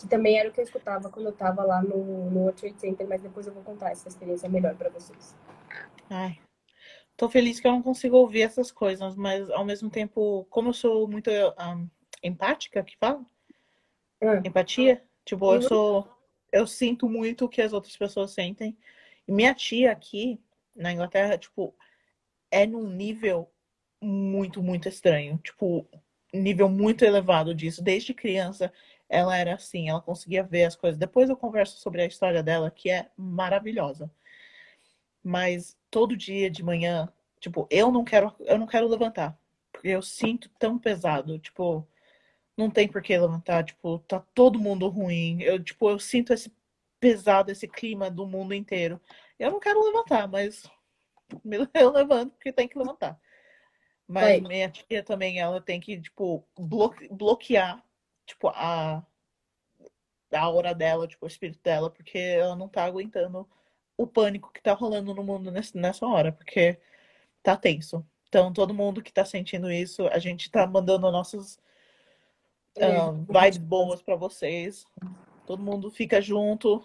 [0.00, 2.80] Que também era o que eu escutava quando eu tava lá no, no World Trade
[2.80, 5.36] Center, mas depois eu vou contar essa experiência melhor para vocês.
[6.08, 6.38] Ai.
[7.16, 10.72] Tô feliz que eu não consigo ouvir essas coisas, mas ao mesmo tempo, como eu
[10.72, 11.28] sou muito
[11.58, 11.86] ahn,
[12.22, 13.24] empática, que fala?
[14.22, 14.40] Ah.
[14.44, 15.02] Empatia?
[15.24, 15.68] Tipo, eu Uhum.
[15.68, 16.08] sou.
[16.50, 18.76] Eu sinto muito o que as outras pessoas sentem.
[19.28, 20.40] E minha tia aqui
[20.74, 21.74] na Inglaterra, tipo,
[22.50, 23.50] é num nível
[24.00, 25.38] muito, muito estranho.
[25.44, 25.86] Tipo,
[26.32, 27.82] nível muito elevado disso.
[27.84, 28.72] Desde criança,
[29.10, 30.98] ela era assim, ela conseguia ver as coisas.
[30.98, 34.10] Depois eu converso sobre a história dela, que é maravilhosa.
[35.22, 39.38] Mas todo dia de manhã, tipo, eu não quero, eu não quero levantar,
[39.72, 41.86] porque eu sinto tão pesado, tipo,
[42.56, 45.42] não tem por que levantar, tipo, tá todo mundo ruim.
[45.42, 46.52] Eu, tipo, eu sinto esse
[47.00, 49.00] pesado, esse clima do mundo inteiro.
[49.38, 50.64] Eu não quero levantar, mas
[51.74, 53.20] eu levanto porque tem que levantar.
[54.08, 54.48] Mas Oi.
[54.48, 57.82] minha tia também, ela tem que, tipo, bloque- bloquear,
[58.30, 59.04] tipo, a,
[60.32, 63.48] a aura dela, tipo, o espírito dela, porque ela não tá aguentando
[63.96, 66.78] o pânico que tá rolando no mundo nesse- nessa hora, porque
[67.42, 68.04] tá tenso.
[68.28, 71.58] Então, todo mundo que tá sentindo isso, a gente tá mandando nossos
[72.80, 73.10] ah,
[73.42, 74.86] vibes boas pra vocês.
[75.46, 76.84] Todo mundo fica junto,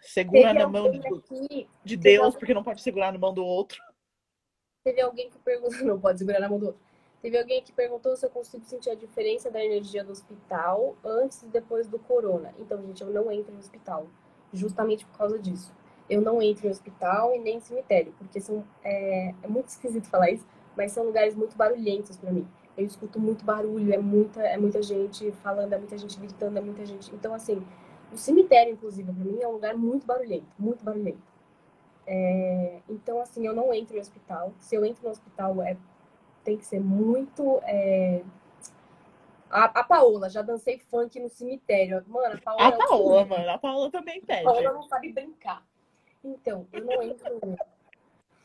[0.00, 3.34] segura Teve na mão de, aqui, de Deus, alguém- porque não pode segurar na mão
[3.34, 3.82] do outro.
[4.82, 6.89] teve alguém que perguntou, não pode segurar na mão do outro.
[7.22, 11.42] Teve alguém que perguntou se eu consigo sentir a diferença da energia do hospital antes
[11.42, 12.54] e depois do corona.
[12.58, 14.06] Então, gente, eu não entro no hospital,
[14.52, 15.72] justamente por causa disso.
[16.08, 20.08] Eu não entro em hospital e nem em cemitério, porque são, é, é muito esquisito
[20.08, 22.48] falar isso, mas são lugares muito barulhentos pra mim.
[22.76, 26.60] Eu escuto muito barulho, é muita, é muita gente falando, é muita gente gritando, é
[26.62, 27.14] muita gente.
[27.14, 27.62] Então, assim,
[28.10, 31.22] o cemitério, inclusive, pra mim é um lugar muito barulhento, muito barulhento.
[32.06, 34.52] É, então, assim, eu não entro em hospital.
[34.58, 35.76] Se eu entro no hospital, é,
[36.44, 37.60] tem que ser muito.
[37.64, 38.22] é,
[39.50, 42.04] A, a Paola, já dancei funk no cemitério.
[42.06, 44.44] Mano, a Paola, A é Paola, mano, a Paola também a pede.
[44.44, 45.64] Paola não sabe brincar.
[46.22, 47.40] Então, eu não entro.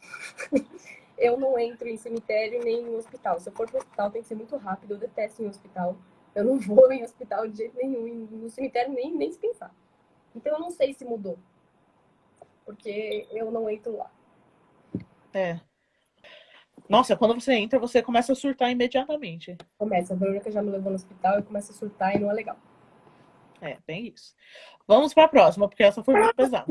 [1.18, 3.40] eu não entro em cemitério nem em hospital.
[3.40, 4.94] Se eu for pro hospital, tem que ser muito rápido.
[4.94, 5.96] Eu detesto em hospital.
[6.34, 8.28] Eu não vou em hospital de jeito nenhum.
[8.32, 9.74] No cemitério, nem, nem se pensar.
[10.36, 11.38] Então, eu não sei se mudou.
[12.66, 14.12] Porque eu não entro lá.
[15.34, 15.60] É.
[16.88, 19.58] Nossa, quando você entra, você começa a surtar imediatamente.
[19.78, 20.14] Começa.
[20.14, 22.58] A Verônica já me levou no hospital e começa a surtar e não é legal.
[23.62, 24.36] É, bem isso.
[24.88, 26.66] Vamos para a próxima, porque essa foi muito pesada.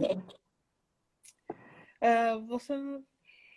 [2.01, 2.74] É, você,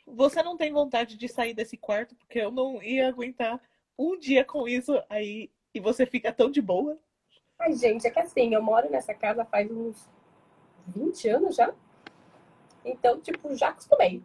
[0.06, 3.62] você não tem vontade de sair desse quarto, porque eu não ia aguentar
[3.98, 6.98] um dia com isso aí e você fica tão de boa.
[7.60, 10.10] Ai, gente, é que assim, eu moro nessa casa faz uns
[10.88, 11.74] 20 anos já.
[12.86, 14.24] Então, tipo, já acostumei.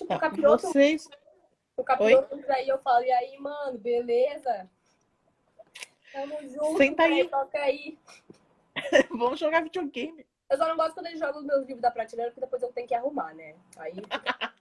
[0.00, 1.08] Tipo, o Tá, capiroto, vocês.
[1.76, 4.68] o capiroto entra aí, eu falo, e aí, mano, beleza?
[6.12, 7.22] Tamo junto, Senta aí.
[7.22, 7.28] né?
[7.28, 7.98] toca aí.
[9.10, 10.26] Vamos jogar videogame.
[10.48, 12.72] Eu só não gosto quando ele joga os meus livros da prateleira, porque depois eu
[12.72, 13.54] tenho que arrumar, né?
[13.76, 13.92] Aí,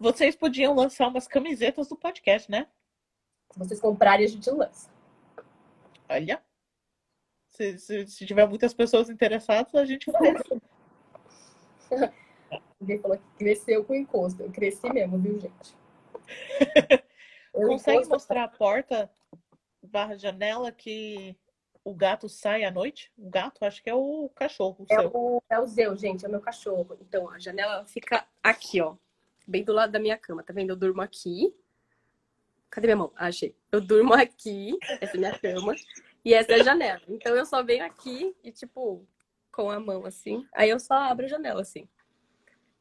[0.00, 2.66] Vocês podiam lançar umas camisetas do podcast, né?
[3.52, 4.88] se vocês comprarem, a gente lança.
[6.08, 6.42] Olha.
[7.50, 10.42] Se, se, se tiver muitas pessoas interessadas, a gente faz.
[12.80, 14.42] Alguém falou que cresceu com encosto.
[14.42, 15.76] Eu cresci mesmo, viu, gente?
[17.52, 19.10] Consegue encosto- mostrar a porta
[19.82, 21.36] barra janela que
[21.82, 23.10] o gato sai à noite?
[23.16, 26.28] O gato, acho que é o cachorro, o É o, é o Zeu, gente, é
[26.28, 26.96] o meu cachorro.
[27.00, 28.94] Então, a janela ela fica aqui, ó.
[29.46, 30.70] Bem do lado da minha cama, tá vendo?
[30.70, 31.54] Eu durmo aqui.
[32.70, 33.12] Cadê minha mão?
[33.16, 33.56] Ah, achei.
[33.72, 35.74] Eu durmo aqui, essa é a minha cama,
[36.22, 37.00] e essa é a janela.
[37.08, 39.06] Então, eu só venho aqui e, tipo,
[39.50, 40.46] com a mão assim.
[40.52, 41.88] Aí eu só abro a janela assim.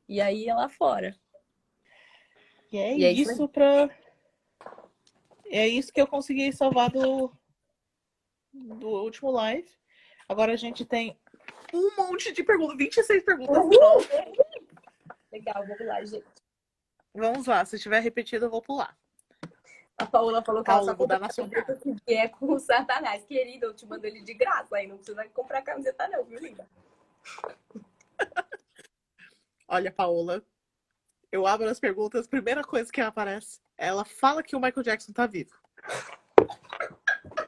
[0.08, 1.16] E aí é lá fora.
[2.72, 3.90] E é, E é isso isso pra.
[5.46, 7.32] É isso que eu consegui salvar do,
[8.54, 9.70] do último live.
[10.28, 11.18] Agora a gente tem
[11.74, 13.58] um monte de perguntas, 26 perguntas.
[13.66, 13.98] Então,
[15.32, 16.26] Legal, vamos lá, gente.
[17.14, 18.98] vamos lá, se tiver repetido, eu vou pular.
[19.98, 21.50] A Paula falou que ela só na sua
[22.06, 23.26] que é com o Satanás.
[23.26, 24.78] Querida, eu te mando ele de graça.
[24.78, 26.70] Aí não precisa comprar camiseta não, viu, linda?
[29.68, 30.42] Olha, Paola,
[31.32, 35.28] eu abro as perguntas, primeira coisa que aparece, ela fala que o Michael Jackson tá
[35.28, 35.54] vivo.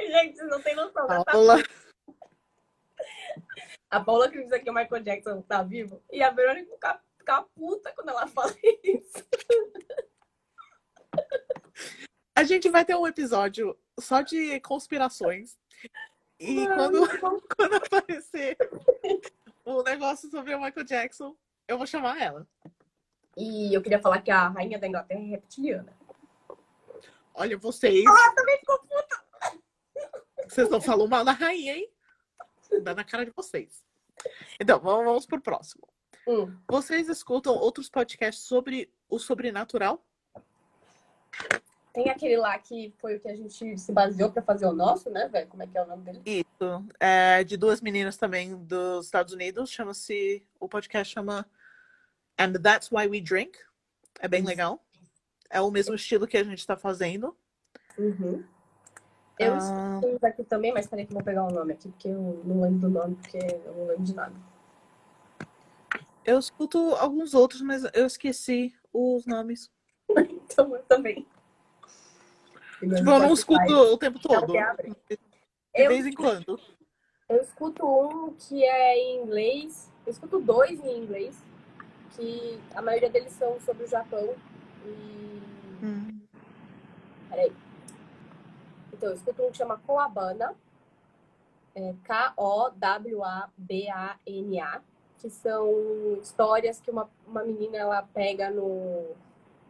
[0.00, 1.06] Gente, vocês não tem noção.
[1.06, 1.16] né?
[1.16, 1.56] Tá Paola,
[3.90, 7.92] A Paula acredita que o Michael Jackson tá vivo e a Verônica fica, fica puta
[7.92, 8.54] quando ela fala
[8.84, 9.26] isso.
[12.36, 15.58] a gente vai ter um episódio só de conspirações.
[16.38, 17.00] E quando,
[17.56, 18.56] quando aparecer
[19.68, 21.36] o negócio sobre o Michael Jackson,
[21.66, 22.46] eu vou chamar ela.
[23.36, 25.92] E eu queria falar que a rainha da Inglaterra é reptiliana.
[27.34, 28.04] Olha, vocês.
[28.04, 29.24] Ela também ficou puta.
[30.48, 31.92] Vocês não falam mal da rainha, hein?
[32.82, 33.84] Dá na cara de vocês.
[34.58, 35.86] Então, vamos, vamos pro próximo.
[36.26, 40.04] Hum, Vocês escutam outros podcasts sobre o sobrenatural?
[41.98, 45.10] Tem aquele lá que foi o que a gente se baseou pra fazer o nosso,
[45.10, 45.48] né, velho?
[45.48, 46.22] Como é que é o nome dele?
[46.24, 46.84] Isso.
[47.00, 49.68] É de duas meninas também dos Estados Unidos.
[49.70, 50.46] Chama-se.
[50.60, 51.44] O podcast chama
[52.38, 53.58] And That's Why We Drink.
[54.20, 54.48] É bem Isso.
[54.48, 54.80] legal.
[55.50, 57.36] É o mesmo estilo que a gente tá fazendo.
[57.98, 58.44] Uhum.
[59.36, 61.88] Eu Ah, escuto uns aqui também, mas peraí que eu vou pegar o nome aqui,
[61.88, 64.34] porque eu não lembro do nome, porque eu não lembro de nada.
[66.24, 69.68] eu escuto alguns outros, mas eu esqueci os nomes.
[70.50, 71.26] Então eu também.
[72.78, 74.52] Tipo, eu não escuto o tempo Não, todo.
[74.52, 76.60] De vez em quando.
[77.28, 79.92] Eu escuto um que é em inglês.
[80.06, 81.36] Eu escuto dois em inglês.
[82.16, 84.34] Que a maioria deles são sobre o Japão.
[84.84, 85.42] E.
[85.82, 86.20] Hum.
[87.28, 87.52] Peraí.
[88.92, 90.54] Então, eu escuto um que chama Koabana.
[91.74, 92.80] É K-O-W-A-B-A-N-A.
[95.18, 99.16] Que são histórias que uma, uma menina ela pega no.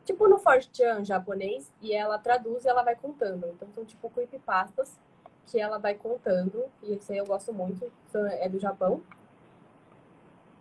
[0.08, 1.70] Tipo no Fortran japonês.
[1.82, 3.46] E ela traduz e ela vai contando.
[3.48, 4.98] Então, são tipo creepypastas
[5.46, 9.02] que ela vai contando, e esse aí eu gosto muito, é do Japão.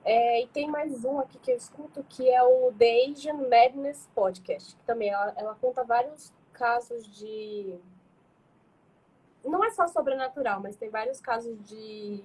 [0.03, 4.10] É, e tem mais um aqui que eu escuto, que é o The Asian Madness
[4.14, 7.78] Podcast, que também ela, ela conta vários casos de...
[9.45, 12.22] Não é só sobrenatural, mas tem vários casos de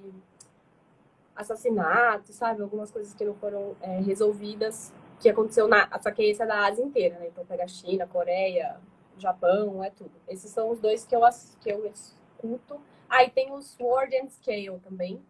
[1.37, 2.63] assassinato, sabe?
[2.63, 4.93] Algumas coisas que não foram é, resolvidas,
[5.23, 5.89] que aconteceu na...
[6.01, 7.29] Só que esse é da Ásia inteira, né?
[7.29, 8.81] Então pega China, Coreia,
[9.17, 10.11] Japão, é tudo.
[10.29, 11.21] Esses são os dois que eu,
[11.61, 12.81] que eu escuto.
[13.09, 15.25] Aí tem o Sword and Scale também.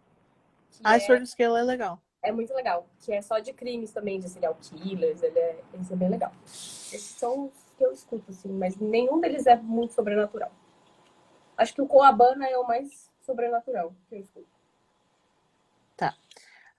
[0.71, 2.01] Que A é, Sword Scale é legal.
[2.23, 2.87] é muito legal.
[2.99, 5.21] Que é só de crimes também, de serial killers.
[5.21, 6.31] Ele é, esse é bem legal.
[6.43, 8.49] Esses são os que eu escuto, assim.
[8.49, 10.51] Mas nenhum deles é muito sobrenatural.
[11.55, 14.52] Acho que o Coabana é o mais sobrenatural que eu escuto.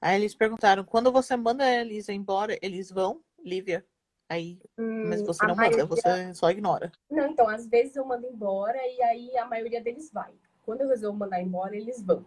[0.04, 3.86] Aí eles perguntaram: quando você manda a Elisa embora, eles vão, Lívia?
[4.28, 6.92] Aí, mas Hum, você a não manda, maioria- você só ignora.
[7.10, 10.34] Não, então, às vezes eu mando embora e aí a maioria deles vai.
[10.66, 12.22] Quando eu resolvo mandar embora, eles vão.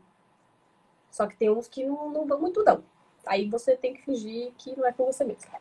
[1.12, 2.84] Só que tem uns que não, não vão muito, não.
[3.28, 5.52] Aí você tem que fingir que não é com você mesmo.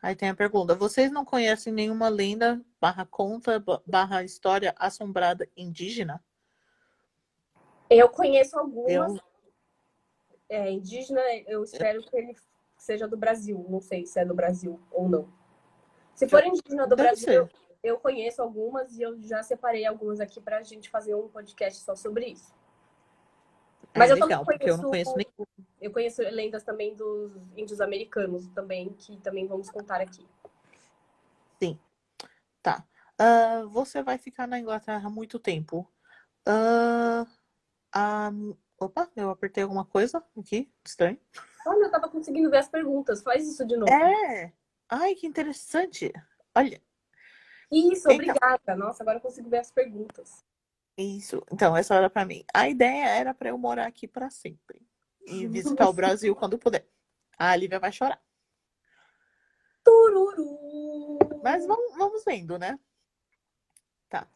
[0.00, 5.48] Aí tem a pergunta: vocês não conhecem nenhuma lenda, barra conta, ba- barra história assombrada
[5.56, 6.22] indígena?
[7.90, 9.12] Eu conheço algumas.
[9.12, 9.20] Eu,
[10.48, 12.34] É, indígena, eu espero que ele
[12.76, 13.64] seja do Brasil.
[13.68, 15.32] Não sei se é do Brasil ou não.
[16.14, 17.48] Se for indígena do Deve Brasil, eu,
[17.82, 21.96] eu conheço algumas e eu já separei algumas aqui pra gente fazer um podcast só
[21.96, 22.54] sobre isso.
[23.96, 25.26] Mas é eu também legal, porque eu não conheço nem.
[25.80, 30.26] Eu conheço lendas também dos índios americanos também, que também vamos contar aqui.
[32.64, 32.82] Tá.
[33.18, 35.86] Ah, você vai ficar na Inglaterra há muito tempo.
[36.46, 37.26] Ah,
[37.92, 38.30] ah,
[38.84, 41.18] opa, eu apertei alguma coisa aqui, estranho.
[41.66, 43.22] Olha, eu tava conseguindo ver as perguntas.
[43.22, 43.92] Faz isso de novo.
[43.92, 44.52] É!
[44.88, 46.12] Ai, que interessante!
[46.54, 46.80] Olha,
[47.72, 48.14] Isso, Então.
[48.14, 48.76] obrigada.
[48.76, 50.44] Nossa, agora eu consigo ver as perguntas.
[50.96, 51.42] isso.
[51.50, 52.44] Então, essa era pra mim.
[52.54, 54.80] A ideia era pra eu morar aqui pra sempre
[55.26, 56.86] e visitar o Brasil quando puder.
[57.36, 58.22] A Lívia vai chorar.
[59.82, 61.18] Tururu!
[61.42, 62.78] Mas vamos, vamos vendo, né?
[64.08, 64.28] Tá.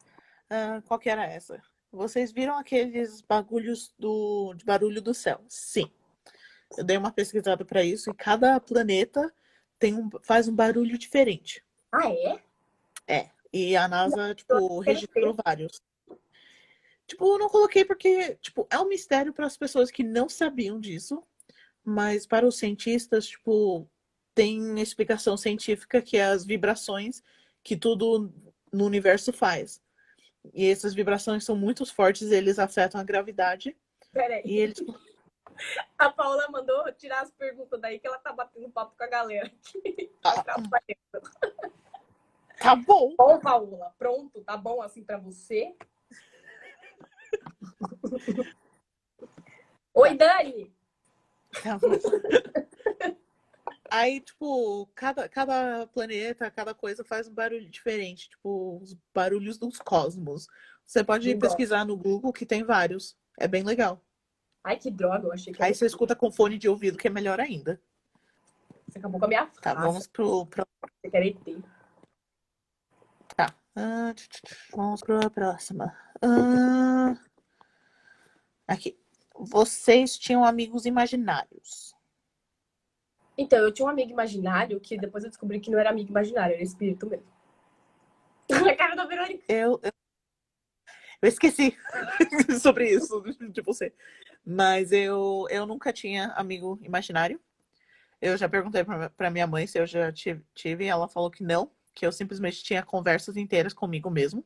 [0.49, 1.61] Ah, qual que era essa?
[1.91, 5.43] Vocês viram aqueles bagulhos do, de barulho do céu?
[5.47, 5.91] Sim.
[6.77, 9.33] Eu dei uma pesquisada para isso e cada planeta
[9.79, 11.63] tem um, faz um barulho diferente.
[11.91, 12.39] Ah, é?
[13.07, 13.29] É.
[13.51, 15.81] E a NASA, tipo, registrou vários.
[17.07, 20.79] Tipo, eu não coloquei porque, tipo, é um mistério para as pessoas que não sabiam
[20.79, 21.23] disso,
[21.83, 23.89] mas para os cientistas, tipo,
[24.35, 27.23] tem explicação científica que é as vibrações
[27.63, 28.31] que tudo
[28.71, 29.81] no universo faz.
[30.53, 33.75] E essas vibrações são muito fortes, eles afetam a gravidade.
[34.11, 34.41] Peraí.
[34.45, 34.79] E eles
[35.97, 39.47] A Paula mandou tirar as perguntas daí que ela tá batendo papo com a galera
[39.47, 40.09] aqui.
[40.23, 40.41] Ah.
[40.41, 40.55] Tá
[42.57, 43.13] tá bom.
[43.17, 43.93] bom, Paula.
[43.97, 45.75] Pronto, tá bom assim pra você?
[49.93, 50.73] Oi, Dani!
[51.61, 51.89] Tá bom.
[53.91, 59.79] Aí, tipo, cada, cada planeta, cada coisa faz um barulho diferente, tipo, os barulhos dos
[59.79, 60.47] cosmos.
[60.85, 63.17] Você pode pesquisar no Google que tem vários.
[63.37, 64.03] É bem legal.
[64.63, 67.11] Ai, que droga, eu achei que Aí você escuta com fone de ouvido, que é
[67.11, 67.81] melhor ainda.
[68.87, 69.87] você acabou com a minha Tá, frase.
[69.87, 70.65] vamos pro, pro
[71.01, 71.63] Você quer ET.
[73.35, 73.55] Tá.
[73.75, 75.97] Ah, tch, tch, tch, vamos para a próxima.
[76.21, 77.15] Ah,
[78.67, 78.99] aqui.
[79.35, 81.95] Vocês tinham amigos imaginários.
[83.39, 86.55] Então, eu tinha um amigo imaginário que depois eu descobri que não era amigo imaginário,
[86.55, 87.25] era espírito mesmo.
[88.69, 89.41] A cara da Verônica.
[89.47, 89.91] Eu, eu,
[91.21, 91.73] eu esqueci
[92.59, 93.93] sobre isso de você.
[94.45, 97.39] Mas eu, eu nunca tinha amigo imaginário.
[98.21, 101.41] Eu já perguntei pra, pra minha mãe se eu já tive, e ela falou que
[101.41, 104.45] não, que eu simplesmente tinha conversas inteiras comigo mesmo,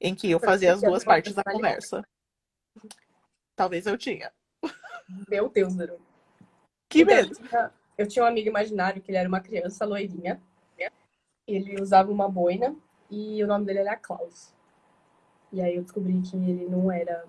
[0.00, 2.06] em que eu fazia as duas partes da conversa.
[3.56, 4.32] Talvez eu tinha.
[5.28, 6.06] Meu Deus, Verônica.
[6.88, 7.36] Que medo!
[7.98, 10.40] Eu tinha um amigo imaginário que ele era uma criança loirinha.
[11.46, 12.76] Ele usava uma boina
[13.10, 14.54] e o nome dele era Klaus.
[15.50, 17.24] E aí eu descobri que ele não era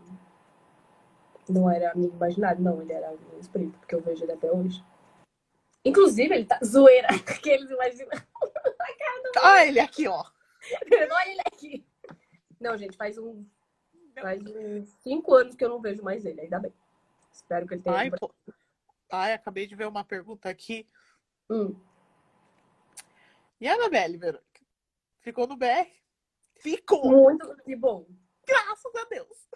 [1.48, 4.84] não era amigo imaginário, não, ele era um espírito, porque eu vejo ele até hoje.
[5.84, 7.08] Inclusive, ele tá zoeira,
[7.42, 8.10] que eles imaginam.
[9.42, 10.24] Ah, ele aqui, ó.
[10.92, 11.86] Olha ele aqui.
[12.60, 13.44] Não, gente, faz um
[14.22, 16.74] faz uns cinco anos que eu não vejo mais ele, ainda bem.
[17.32, 17.96] Espero que ele tenha.
[17.96, 18.30] Ai, pô.
[19.12, 20.88] Ai, acabei de ver uma pergunta aqui.
[21.50, 21.76] Hum.
[23.60, 24.62] E a Anabelle, Verônica?
[25.20, 25.90] Ficou no BR?
[26.60, 27.10] Ficou!
[27.10, 28.08] Muito que bom.
[28.46, 29.50] Graças a Deus!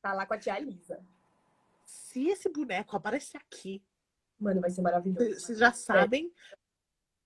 [0.00, 1.04] Tá lá com a tia Lisa.
[1.86, 3.82] Se esse boneco aparecer aqui,
[4.38, 5.40] Mano, vai ser maravilhoso.
[5.40, 6.32] vocês já sabem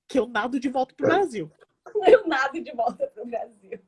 [0.06, 1.50] que eu nado de volta pro Brasil.
[2.04, 3.80] Eu nado de volta pro Brasil.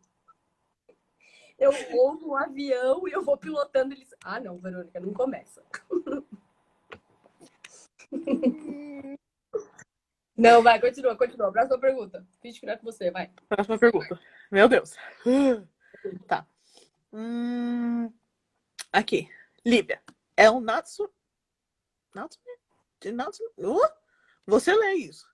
[1.58, 4.14] Eu vou no avião e eu vou pilotando eles.
[4.22, 5.64] Ah, não, Verônica, não começa.
[10.36, 11.50] Não, vai, continua, continua.
[11.50, 12.24] Próxima pergunta.
[12.40, 13.28] Finge que não é com você, vai.
[13.48, 14.20] Próxima pergunta.
[14.52, 14.94] Meu Deus.
[16.28, 16.46] Tá.
[17.12, 18.12] Hum,
[18.92, 19.28] aqui.
[19.66, 20.00] Lívia.
[20.36, 21.10] É um Natsu.
[22.14, 22.38] Natsu?
[23.00, 23.42] De Natsu?
[23.58, 23.80] Uh,
[24.46, 25.26] você lê isso.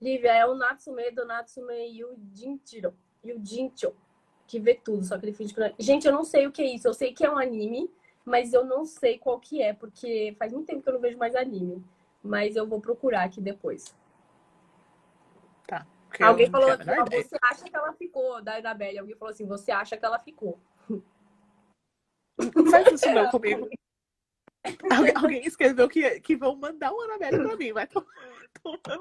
[0.00, 2.96] Lívia, é o Natsume do Natsume Yujinchiro.
[3.24, 3.94] Yujincho.
[4.48, 5.74] Que vê tudo, só que ele finge que não é.
[5.78, 6.88] Gente, eu não sei o que é isso.
[6.88, 7.88] Eu sei que é um anime,
[8.24, 11.18] mas eu não sei qual que é, porque faz muito tempo que eu não vejo
[11.18, 11.84] mais anime.
[12.22, 13.94] Mas eu vou procurar aqui depois.
[15.66, 15.86] Tá.
[16.20, 17.24] Alguém falou assim, ideia.
[17.24, 18.98] você acha que ela ficou, da Isabelle.
[18.98, 20.58] Alguém falou assim, você acha que ela ficou.
[22.54, 23.68] Não faz isso não comigo.
[24.64, 27.72] Algu- Alguém escreveu que, que vão mandar uma Anabelle pra mim.
[27.72, 28.06] Vai tomar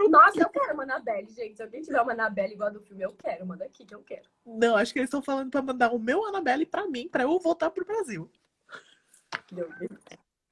[0.09, 1.55] Nossa, eu quero uma Anabelle, gente.
[1.57, 3.45] Se alguém tiver uma Anabelle igual a do filme, eu quero.
[3.45, 4.27] Manda aqui que eu quero.
[4.45, 7.37] Não, acho que eles estão falando pra mandar o meu Annabelle pra mim, pra eu
[7.39, 8.29] voltar pro Brasil.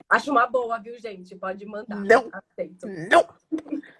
[0.09, 1.35] Acho uma boa, viu, gente?
[1.35, 1.99] Pode mandar.
[1.99, 2.29] Não.
[2.31, 2.87] Aceito.
[2.87, 3.27] Não!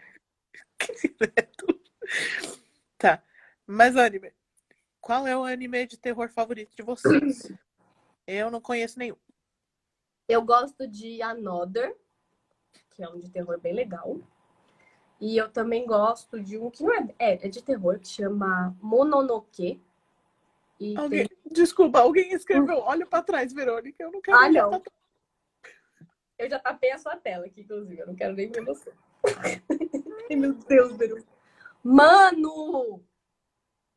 [2.97, 3.21] tá.
[3.65, 4.33] Mas anime.
[4.99, 7.51] Qual é o anime de terror favorito de vocês?
[8.27, 9.15] Eu não conheço nenhum.
[10.27, 11.95] Eu gosto de Another,
[12.91, 14.19] que é um de terror bem legal.
[15.19, 18.75] E eu também gosto de um que não é, é, é de terror, que chama
[18.81, 19.81] Mononoke.
[20.79, 22.77] E Alguém, tem- desculpa, alguém escreveu.
[22.79, 24.01] Olha pra trás, Verônica.
[24.03, 24.79] Eu não quero Ah, olhar não.
[24.81, 24.91] pra.
[26.37, 27.99] Eu já tapei a sua tela aqui, inclusive.
[28.01, 28.93] Eu não quero nem ver você.
[30.29, 31.23] Ai, meu Deus, Beru.
[31.83, 33.03] Mano!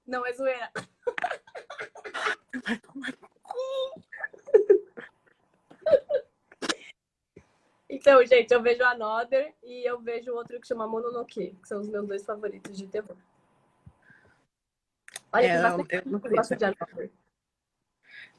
[0.07, 0.71] Não, é zoeira.
[7.89, 11.89] Então, gente, eu vejo Another e eu vejo outro que chama Mononoke, que são os
[11.89, 13.17] meus dois favoritos de terror.
[15.33, 17.11] Olha, É, tem eu- eu que sei, gosta de Another.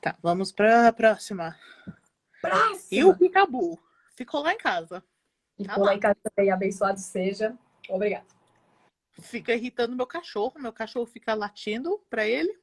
[0.04, 1.58] Tá, vamos pra próxima.
[2.42, 2.78] Próxima!
[2.92, 3.80] E o Picabu?
[4.18, 5.02] Ficou lá em casa.
[5.58, 5.96] E Tá lá lá.
[5.96, 7.58] em casa também, abençoado seja.
[7.88, 8.26] Obrigada.
[9.22, 10.60] fica irritando meu cachorro.
[10.60, 12.60] Meu cachorro fica latindo pra ele.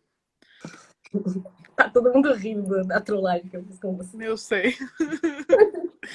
[1.77, 4.15] Tá todo mundo rindo da trollagem que eu fiz com você.
[4.21, 4.77] Eu sei.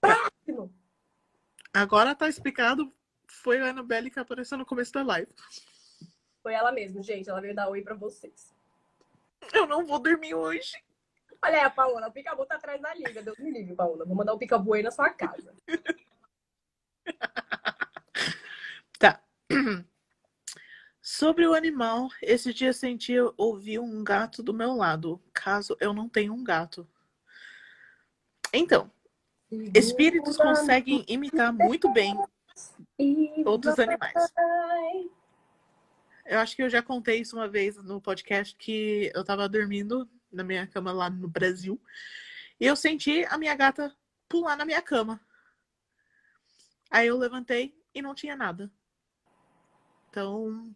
[0.00, 0.74] Próximo.
[1.72, 2.92] Agora tá explicado.
[3.28, 5.30] Foi a Annabelle que apareceu no começo da live.
[6.48, 7.28] Foi ela mesmo, gente.
[7.28, 8.54] Ela veio dar oi pra vocês.
[9.52, 10.82] Eu não vou dormir hoje.
[11.44, 12.08] Olha aí a Paola.
[12.08, 13.22] O picabu tá atrás da liga.
[13.22, 14.06] Deus me livre, Paola.
[14.06, 15.54] Vou mandar o picabu aí na sua casa.
[18.98, 19.22] Tá.
[21.02, 26.08] Sobre o animal, esse dia senti ouvir um gato do meu lado, caso eu não
[26.08, 26.88] tenha um gato.
[28.52, 28.90] Então,
[29.74, 32.18] espíritos conseguem imitar muito bem
[33.44, 34.32] outros animais.
[36.28, 40.06] Eu acho que eu já contei isso uma vez no podcast que eu tava dormindo
[40.30, 41.80] na minha cama lá no Brasil
[42.60, 43.96] e eu senti a minha gata
[44.28, 45.18] pular na minha cama.
[46.90, 48.70] Aí eu levantei e não tinha nada.
[50.10, 50.70] Então,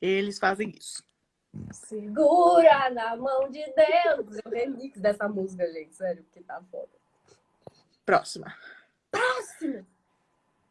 [0.00, 1.04] eles fazem isso.
[1.72, 4.38] Segura na mão de Deus.
[4.44, 5.94] O remix dessa música, gente.
[5.94, 6.90] Sério, porque tá foda.
[8.04, 8.52] Próxima.
[9.12, 9.86] Próximo.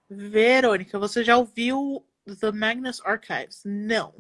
[0.09, 2.05] Verônica, você já ouviu
[2.35, 3.64] The Magnus Archives?
[3.65, 4.15] Não.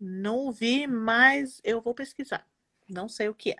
[0.00, 2.46] Não ouvi, mas eu vou pesquisar.
[2.88, 3.56] Não sei o que é.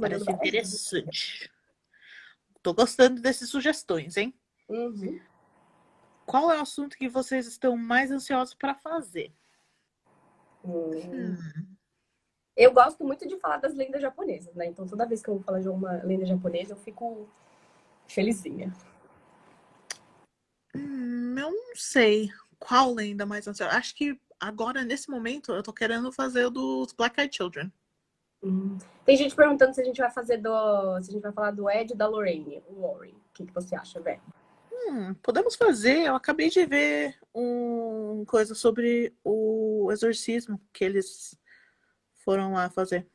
[0.00, 1.52] Parece interessante.
[2.62, 4.34] Tô gostando dessas sugestões, hein?
[4.68, 5.20] Uhum.
[6.24, 9.32] Qual é o assunto que vocês estão mais ansiosos para fazer?
[10.64, 10.90] Hum.
[11.04, 11.76] Hum,
[12.56, 14.66] Eu gosto muito de falar das lendas japonesas, né?
[14.66, 17.28] Então toda vez que eu vou falar de uma lenda japonesa, eu fico
[18.08, 18.72] felizinha.
[20.74, 23.76] hum, eu não sei qual lenda mais ansiosa.
[23.76, 27.72] Acho que agora, nesse momento, eu tô querendo fazer o dos Black Eyed Children.
[28.42, 28.78] Hum.
[29.04, 31.00] Tem gente perguntando se a gente vai fazer do.
[31.02, 33.14] Se a gente vai falar do Ed e da Lorraine, o Warren.
[33.14, 34.20] O que, que você acha, velho?
[34.72, 36.02] Hum, podemos fazer.
[36.06, 41.38] Eu acabei de ver um coisa sobre o exorcismo que eles
[42.24, 43.06] foram lá fazer.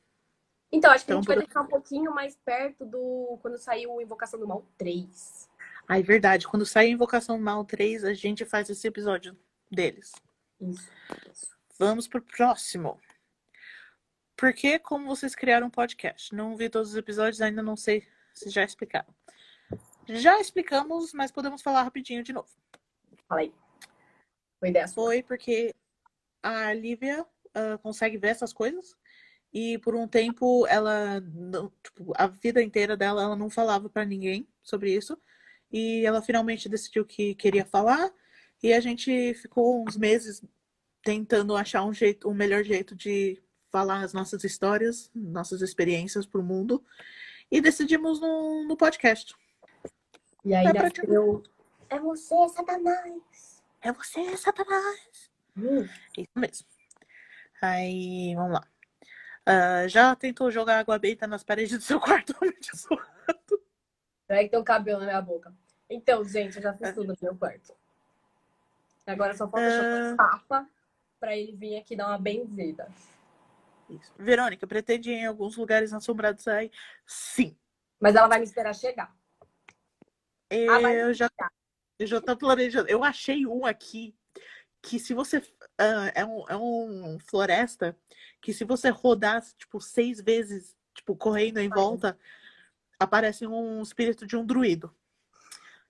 [0.72, 3.38] Então, acho que a Então, gente vai deixar um pouquinho mais perto do.
[3.42, 5.50] Quando saiu o Invocação do Mal 3.
[5.92, 6.48] Ah, é verdade.
[6.48, 9.38] Quando sair Invocação do Mal 3, a gente faz esse episódio
[9.70, 10.14] deles.
[10.62, 10.90] Isso.
[11.78, 12.98] Vamos pro próximo.
[14.38, 16.34] Por que como vocês criaram um podcast?
[16.34, 19.14] Não vi todos os episódios, ainda não sei se já explicaram.
[20.08, 22.48] Já explicamos, mas podemos falar rapidinho de novo.
[23.28, 23.54] Fala aí.
[24.62, 24.88] Foi ideia.
[24.88, 25.76] Foi porque
[26.42, 28.96] a Lívia ah, consegue ver essas coisas
[29.54, 34.06] e por um tempo ela, não- tipo, a vida inteira dela, ela não falava pra
[34.06, 35.22] ninguém sobre isso
[35.72, 38.12] e ela finalmente decidiu que queria falar
[38.62, 40.44] e a gente ficou uns meses
[41.04, 43.42] tentando achar um jeito, um melhor jeito de
[43.72, 46.84] falar as nossas histórias, nossas experiências pro mundo
[47.50, 49.36] e decidimos no, no podcast.
[50.44, 51.44] E aí É nasceu.
[51.90, 53.64] É você, Satanás.
[53.82, 55.32] É você, Satanás!
[55.58, 55.88] Hum.
[56.18, 56.68] Isso mesmo.
[57.62, 58.68] Aí, vamos lá.
[59.46, 62.36] Ah, já tentou jogar água benta nas paredes do seu quarto?
[64.32, 65.54] Peraí que tem um cabelo na minha boca.
[65.90, 67.76] Então, gente, eu já fiz tudo no meu quarto.
[69.06, 69.72] Agora só falta Ah.
[69.72, 70.70] chamar tapa
[71.20, 72.88] pra ele vir aqui dar uma benzida.
[73.90, 74.14] Isso.
[74.18, 76.72] Verônica, pretende ir em alguns lugares assombrados aí?
[77.06, 77.58] Sim.
[78.00, 79.14] Mas ela vai me esperar chegar.
[80.50, 81.30] Ah, Eu já,
[82.00, 82.88] eu já tô planejando.
[82.88, 84.16] Eu achei um aqui
[84.82, 85.44] que se você.
[85.78, 87.98] ah, é, um, é um floresta
[88.42, 91.76] que se você rodar, tipo, seis vezes, tipo, correndo em Ai.
[93.06, 94.96] Aparece um espírito de um druido.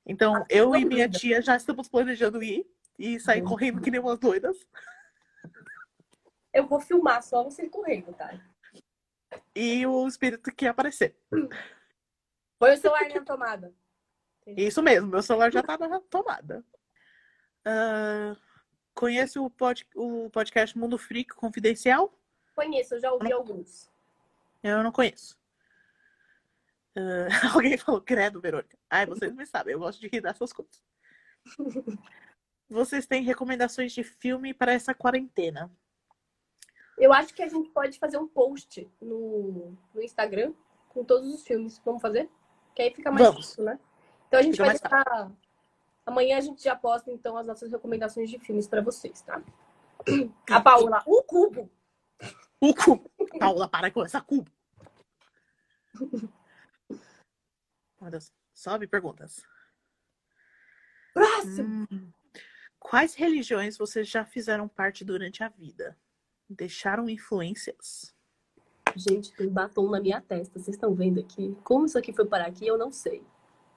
[0.06, 2.66] Então, Ah, eu e minha tia já estamos planejando ir
[2.98, 3.50] e sair Uhum.
[3.50, 4.58] correndo que nem umas doidas.
[6.54, 8.34] Eu vou filmar só você correndo, tá?
[9.56, 11.16] E o espírito que aparecer.
[12.60, 13.74] Põe o celular na tomada.
[14.46, 16.64] Isso mesmo, meu celular já tá na tomada.
[17.64, 18.36] Ah,
[18.94, 22.14] conhece o, pod, o podcast Mundo Freak Confidencial?
[22.56, 23.90] Conheço, eu já ouvi alguns.
[24.64, 25.40] Eu não conheço.
[26.96, 28.78] Ah, alguém falou, credo, Verônica.
[28.90, 30.82] Ai, vocês me sabem, eu gosto de rir dessas coisas.
[32.70, 35.72] Vocês têm recomendações de filme para essa quarentena?
[36.98, 40.54] Eu acho que a gente pode fazer um post no, no Instagram
[40.90, 41.82] com todos os filmes.
[41.84, 42.30] Vamos fazer?
[42.76, 43.48] Que aí fica mais Vamos.
[43.48, 43.80] fácil, né?
[44.28, 45.32] Então a gente Fica vai deixar.
[46.06, 49.42] Amanhã a gente já posta então as nossas recomendações de filmes pra vocês, tá?
[50.50, 51.70] A Paola, o cubo.
[52.60, 53.10] O cubo.
[53.40, 54.50] Paula, para com essa cubo.
[58.02, 58.34] Meu Deus.
[58.54, 59.46] Sobe perguntas.
[61.14, 61.88] Próximo.
[61.92, 62.12] Hum.
[62.80, 65.96] Quais religiões vocês já fizeram parte durante a vida?
[66.50, 68.14] Deixaram influências?
[68.96, 70.58] Gente, tem batom na minha testa.
[70.58, 71.56] Vocês estão vendo aqui?
[71.64, 73.24] Como isso aqui foi parar aqui, eu não sei.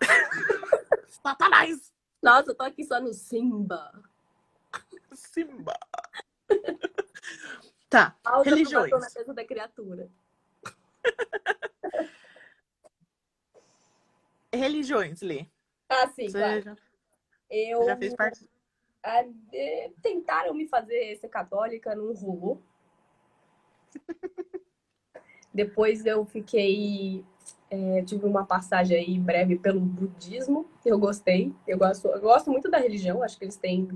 [1.22, 1.92] Satanás!
[2.22, 4.02] Nossa, eu tô aqui só no Simba.
[5.12, 5.78] Simba.
[7.90, 8.90] tá, Alta religiões.
[8.90, 10.10] na mesa da criatura.
[14.54, 15.46] Religiões, Lê.
[15.88, 16.62] Ah, sim, Você claro.
[16.62, 16.76] já,
[17.50, 18.48] Eu já fez parte?
[19.02, 22.62] Ah, é, tentaram me fazer ser católica, não rolou.
[25.52, 27.24] Depois eu fiquei.
[27.70, 30.68] é, tive uma passagem aí breve pelo budismo.
[30.84, 31.54] Eu gostei.
[31.66, 33.88] Eu gosto, eu gosto muito da religião, acho que eles têm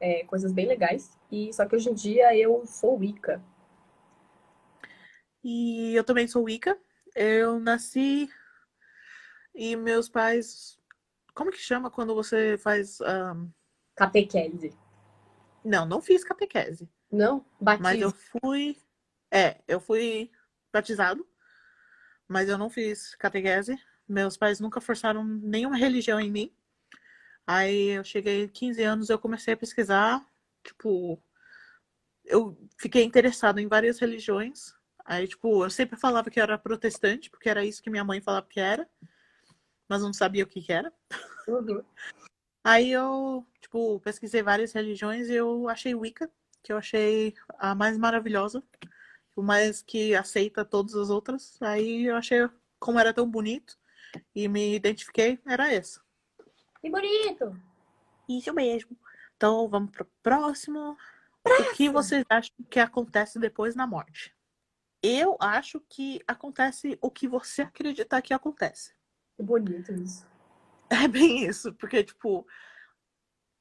[0.00, 1.18] é, coisas bem legais.
[1.30, 3.42] E só que hoje em dia eu sou Wicca.
[5.42, 6.78] E eu também sou Wicca.
[7.14, 8.28] Eu nasci
[9.54, 10.78] e meus pais.
[11.34, 13.00] Como que chama quando você faz.
[13.00, 13.48] ahn,
[13.94, 14.76] Catequese.
[15.64, 16.88] Não, não fiz catequese.
[17.10, 17.44] Não?
[17.60, 18.12] Mas eu Batismo.
[18.40, 18.76] fui.
[19.30, 20.30] É, eu fui
[20.72, 21.26] batizado,
[22.28, 23.78] mas eu não fiz catequese.
[24.08, 26.54] Meus pais nunca forçaram nenhuma religião em mim.
[27.46, 30.24] Aí eu cheguei 15 anos, eu comecei a pesquisar,
[30.62, 31.22] tipo,
[32.24, 34.72] eu fiquei interessado em várias religiões.
[35.04, 38.20] Aí, tipo, eu sempre falava que eu era protestante, porque era isso que minha mãe
[38.22, 38.88] falava que era,
[39.88, 40.92] mas não sabia o que que era.
[41.46, 41.82] Uhum.
[42.62, 46.30] Aí eu, tipo, pesquisei várias religiões e eu achei Wicca,
[46.62, 48.62] que eu achei a mais maravilhosa,
[49.36, 51.60] o mais que aceita todas as outras.
[51.60, 52.48] Aí eu achei
[52.78, 53.78] como era tão bonito
[54.34, 56.00] e me identifiquei, era essa.
[56.80, 57.60] Que bonito!
[58.28, 58.96] Isso mesmo.
[59.36, 60.96] Então vamos pro próximo.
[61.46, 64.34] O que vocês acham que acontece depois da morte?
[65.02, 68.94] Eu acho que acontece o que você acreditar que acontece.
[69.36, 70.26] Que bonito isso.
[70.90, 72.46] É bem isso, porque, tipo,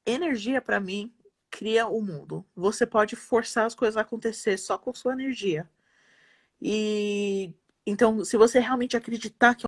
[0.05, 1.13] energia pra mim
[1.49, 2.45] cria o mundo.
[2.55, 5.69] Você pode forçar as coisas a acontecer só com sua energia.
[6.61, 7.53] E
[7.85, 9.65] então, se você realmente acreditar que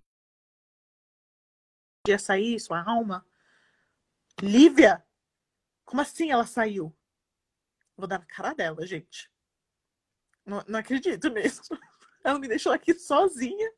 [2.06, 3.26] dia sair, sua alma,
[4.42, 5.04] Lívia,
[5.84, 6.96] como assim ela saiu?
[7.98, 9.32] Vou dar na cara dela, gente.
[10.46, 11.78] Não, não acredito nisso.
[12.24, 13.72] Ela me deixou aqui sozinha.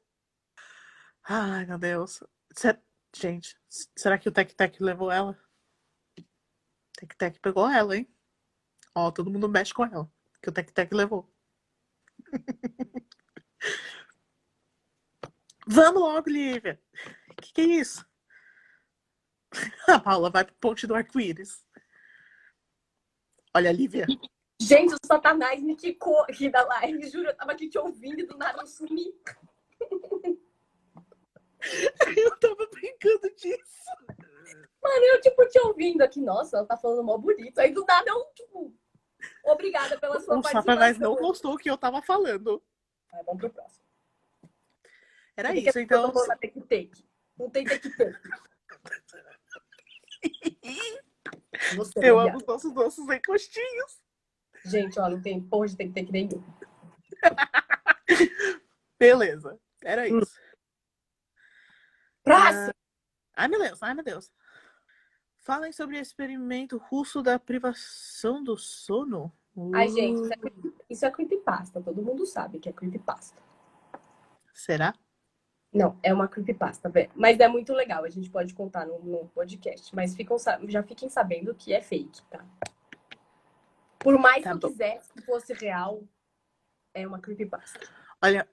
[1.30, 2.24] Ai, meu Deus.
[3.14, 3.60] Gente,
[3.98, 5.38] será que o Tec Tec levou ela?
[6.98, 8.10] Tec Tec pegou ela, hein?
[8.96, 10.10] Ó, todo mundo mexe com ela.
[10.42, 11.30] Que o Tec Tec levou.
[15.68, 16.82] Vamos logo, Lívia.
[17.42, 18.08] Que que é isso?
[19.90, 21.66] A Paula vai pro ponte do arco-íris.
[23.54, 24.06] Olha, Lívia.
[24.62, 27.10] Gente, o Satanás me quicou aqui da live.
[27.10, 29.14] Juro, eu tava aqui te ouvindo e do nada eu sumi.
[32.18, 33.78] Eu tava brincando disso.
[34.82, 36.22] Mano, eu, tipo, te ouvindo aqui.
[36.22, 37.58] Nossa, ela tá falando mó bonito.
[37.60, 38.74] Aí do nada eu, tipo,
[39.44, 40.62] obrigada pela sua O participação.
[40.62, 42.64] Satanás não gostou o que eu tava falando.
[43.12, 43.84] Vai, vamos pro próximo.
[45.36, 46.12] Era isso, então.
[46.14, 47.06] Falando na take.
[47.38, 48.20] Não tem take take.
[51.76, 52.28] Você, Eu viado.
[52.30, 54.02] amo os nossos doces encostinhos.
[54.66, 56.44] Gente, ó, não tem porra de take take nenhum.
[59.00, 59.60] Beleza.
[59.84, 60.22] Era Hum.
[62.28, 62.74] Próximo!
[63.36, 64.32] Ai, meu Deus, ai, meu Deus.
[65.38, 69.32] Falem sobre o experimento russo da privação do sono.
[69.74, 71.82] Ai, gente, isso é, Uh, creepy- isso é creepypasta.
[71.82, 73.42] Todo mundo sabe que é creepypasta.
[74.54, 74.94] Será?
[75.74, 76.92] Não, é uma creepypasta.
[77.16, 79.96] Mas é muito legal, a gente pode contar no, no podcast.
[79.96, 80.38] Mas ficam,
[80.68, 82.44] já fiquem sabendo que é fake, tá?
[84.00, 84.68] Por mais Tá que eu bom.
[84.70, 86.04] quisesse que fosse real,
[86.94, 87.80] é uma creepypasta.
[88.24, 88.48] Olha,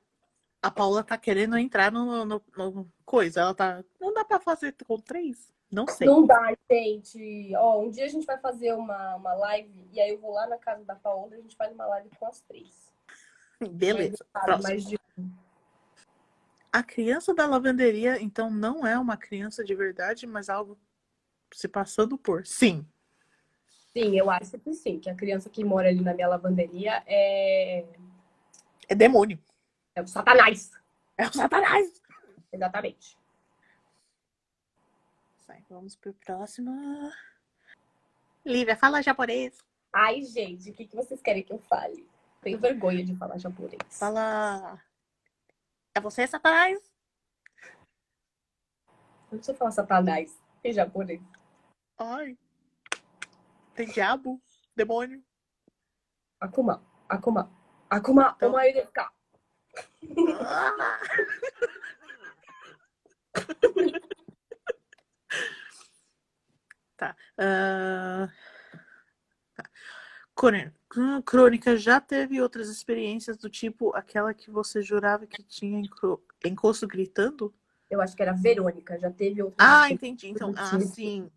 [0.65, 3.41] a Paula tá querendo entrar no, no- no coisa.
[3.41, 3.85] Ela tá.
[4.01, 5.53] Não dá pra fazer com três?
[5.71, 6.07] Não sei.
[6.07, 7.53] Não dá, gente.
[7.57, 10.47] Ó, um dia a gente vai fazer uma, uma live e aí eu vou lá
[10.47, 12.71] na casa da Paola e a gente faz uma live com as três.
[13.61, 14.25] Beleza.
[14.63, 14.99] Mais de...
[16.73, 20.79] A criança da lavanderia, então, não é uma criança de verdade, mas algo
[21.53, 22.47] se passando por.
[22.47, 22.87] Sim.
[23.93, 27.85] Sim, eu acho que sim, que a criança que mora ali na minha lavanderia é,
[28.89, 29.39] É demônio.
[29.95, 30.71] É o Satanás.
[31.17, 32.03] É o Satanás.
[32.53, 33.17] Exatamente.
[35.71, 37.11] Vamos pro próximo.
[38.45, 39.59] Lívia, fala japonês.
[39.93, 42.09] Ai, gente, o que, que vocês querem que eu fale?
[42.43, 43.81] Tenho vergonha de falar japonês.
[43.91, 44.81] Fala.
[45.95, 46.79] É você, Satanás?
[49.31, 51.23] Não precisa falar Satanás em japonês.
[51.99, 52.37] Ai.
[53.75, 54.41] Tem diabo?
[54.77, 55.25] Demônio?
[56.41, 57.51] Akuma, Akuma,
[57.89, 59.05] Akuma, Então- ka?
[59.07, 59.24] Ah!
[66.97, 67.17] tá.
[67.39, 68.29] ah,
[69.55, 69.65] tá.
[71.25, 71.77] Crônica.
[71.77, 75.83] Já teve outras experiências do tipo aquela que você jurava que tinha
[76.45, 77.55] encosto gritando?
[77.91, 79.57] Eu acho que era Verônica, já teve outro.
[79.59, 80.29] Ah, entendi.
[80.29, 81.31] Então, ah, sim.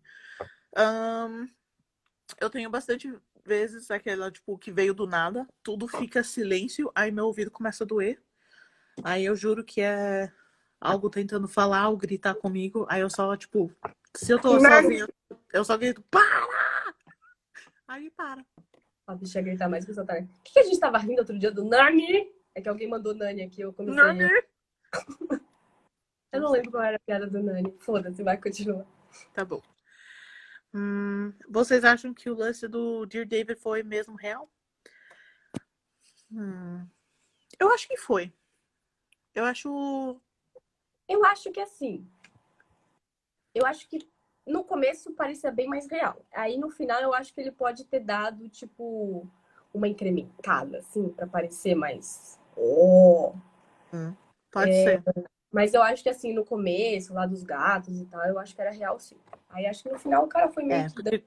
[0.76, 1.46] Ahn,
[2.40, 3.12] eu tenho bastante
[3.44, 7.86] vezes aquela, tipo, que veio do nada, tudo fica silêncio, aí meu ouvido começa a
[7.86, 8.20] doer.
[9.02, 10.32] Aí eu juro que é
[10.80, 12.86] algo tentando falar ou gritar comigo.
[12.88, 13.72] Aí eu só, tipo,
[14.14, 14.82] se eu tô Nani.
[14.82, 15.08] sozinha,
[15.52, 16.94] eu só grito, para!
[17.86, 18.44] Aí para.
[19.06, 20.28] A bicha gritar mais que essa tarde.
[20.38, 22.30] O que, que a gente tava rindo outro dia do Nani?
[22.54, 24.02] É que alguém mandou Nani aqui, eu comecei.
[24.02, 24.48] a rir.
[26.30, 27.74] Eu não lembro qual era a piada do Nani.
[27.78, 28.86] Foda-se, vai, continua.
[29.32, 29.62] Tá bom.
[30.74, 34.50] Hum, vocês acham que o lance do Dear David foi mesmo real?
[36.30, 36.86] Hum,
[37.58, 38.30] eu acho que foi.
[39.38, 40.20] Eu acho.
[41.08, 42.04] Eu acho que assim.
[43.54, 44.00] Eu acho que
[44.44, 46.20] no começo parecia bem mais real.
[46.32, 49.24] Aí no final eu acho que ele pode ter dado, tipo,
[49.72, 52.40] uma incrementada, assim, pra parecer mais.
[52.56, 53.32] Oh.
[54.50, 55.04] Pode É, ser.
[55.52, 58.60] Mas eu acho que assim, no começo, lá dos gatos e tal, eu acho que
[58.60, 59.16] era real sim.
[59.50, 60.94] Aí acho que no final o cara foi meio É, que.
[60.94, 61.24] porque,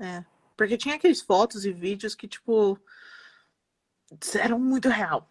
[0.00, 0.24] é,
[0.56, 2.76] porque tinha aqueles fotos e vídeos que, tipo,
[4.40, 5.30] eram muito real.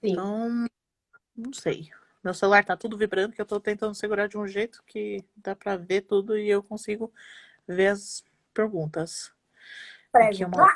[0.00, 0.12] Sim.
[0.12, 0.66] Então,
[1.36, 1.90] não sei.
[2.22, 5.56] Meu celular tá tudo vibrando, que eu tô tentando segurar de um jeito que dá
[5.56, 7.12] pra ver tudo e eu consigo
[7.66, 9.32] ver as perguntas.
[10.12, 10.72] Aqui uma...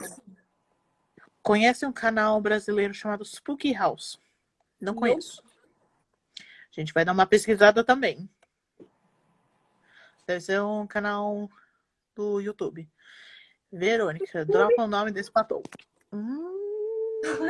[1.42, 4.18] Conhece um canal brasileiro chamado Spooky House?
[4.80, 5.42] Não conheço.
[6.40, 8.28] A gente vai dar uma pesquisada também.
[10.26, 11.50] Deve ser um canal
[12.14, 12.88] do YouTube.
[13.70, 15.62] Verônica, dropa o nome desse patrão.
[16.10, 16.54] Hum,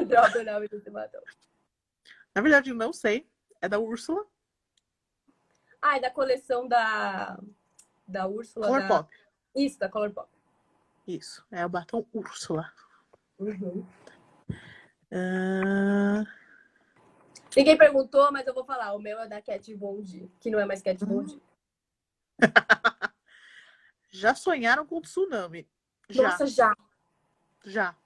[0.07, 1.21] Droga o nome desse batom.
[2.35, 3.29] Na verdade, eu não sei.
[3.61, 4.27] É da Úrsula.
[5.81, 7.39] Ah, é da coleção da.
[8.07, 8.67] Da Úrsula.
[8.67, 8.73] da...
[8.73, 9.15] Colourpop.
[9.55, 10.29] Isso, da Colourpop.
[11.07, 11.45] Isso.
[11.51, 12.73] É o batom Úrsula.
[13.39, 13.87] Uhum.
[15.13, 16.25] Ah,
[17.57, 18.95] Ninguém perguntou, mas eu vou falar.
[18.95, 21.41] O meu é da Cat Von D, que não é mais Cat Von D.
[24.11, 25.69] já sonharam com tsunami?
[26.09, 26.75] Já, Nossa, já.
[27.65, 27.97] já.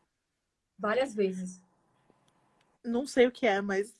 [0.78, 1.62] Várias vezes.
[2.84, 3.98] Não sei o que é, mas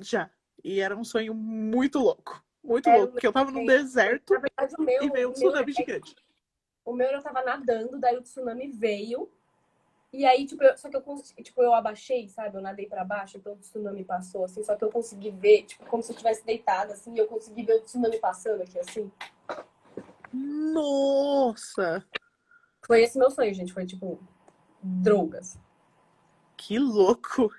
[0.00, 0.30] já.
[0.62, 2.42] E era um sonho muito louco.
[2.62, 3.12] Muito É, louco.
[3.12, 5.02] Porque eu tava num deserto Na verdade, o meu.
[5.02, 6.14] e veio um tsunami gigante.
[6.84, 9.30] O meu eu tava nadando, daí o tsunami veio.
[10.12, 12.56] E aí, tipo, eu, só que eu consegui, tipo, eu abaixei, sabe?
[12.56, 15.84] Eu nadei pra baixo, então o tsunami passou, assim, só que eu consegui ver, tipo,
[15.84, 19.12] como se eu tivesse deitada, assim, e eu consegui ver o tsunami passando aqui, assim.
[20.32, 22.04] Nossa!
[22.86, 23.72] Foi esse meu sonho, gente.
[23.72, 24.18] Foi tipo,
[24.82, 25.58] drogas.
[26.56, 27.52] Que louco!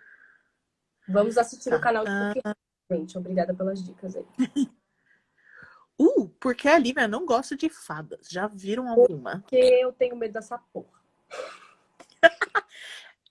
[1.09, 1.79] Vamos assistir o Tá.
[1.79, 2.53] canal de Pokémon,
[2.91, 3.17] gente.
[3.17, 4.25] Obrigada pelas dicas aí.
[6.01, 8.29] Uh, porque a Lívia não gosta de fadas.
[8.29, 9.39] Já viram alguma?
[9.41, 10.97] Porque eu tenho medo dessa porra.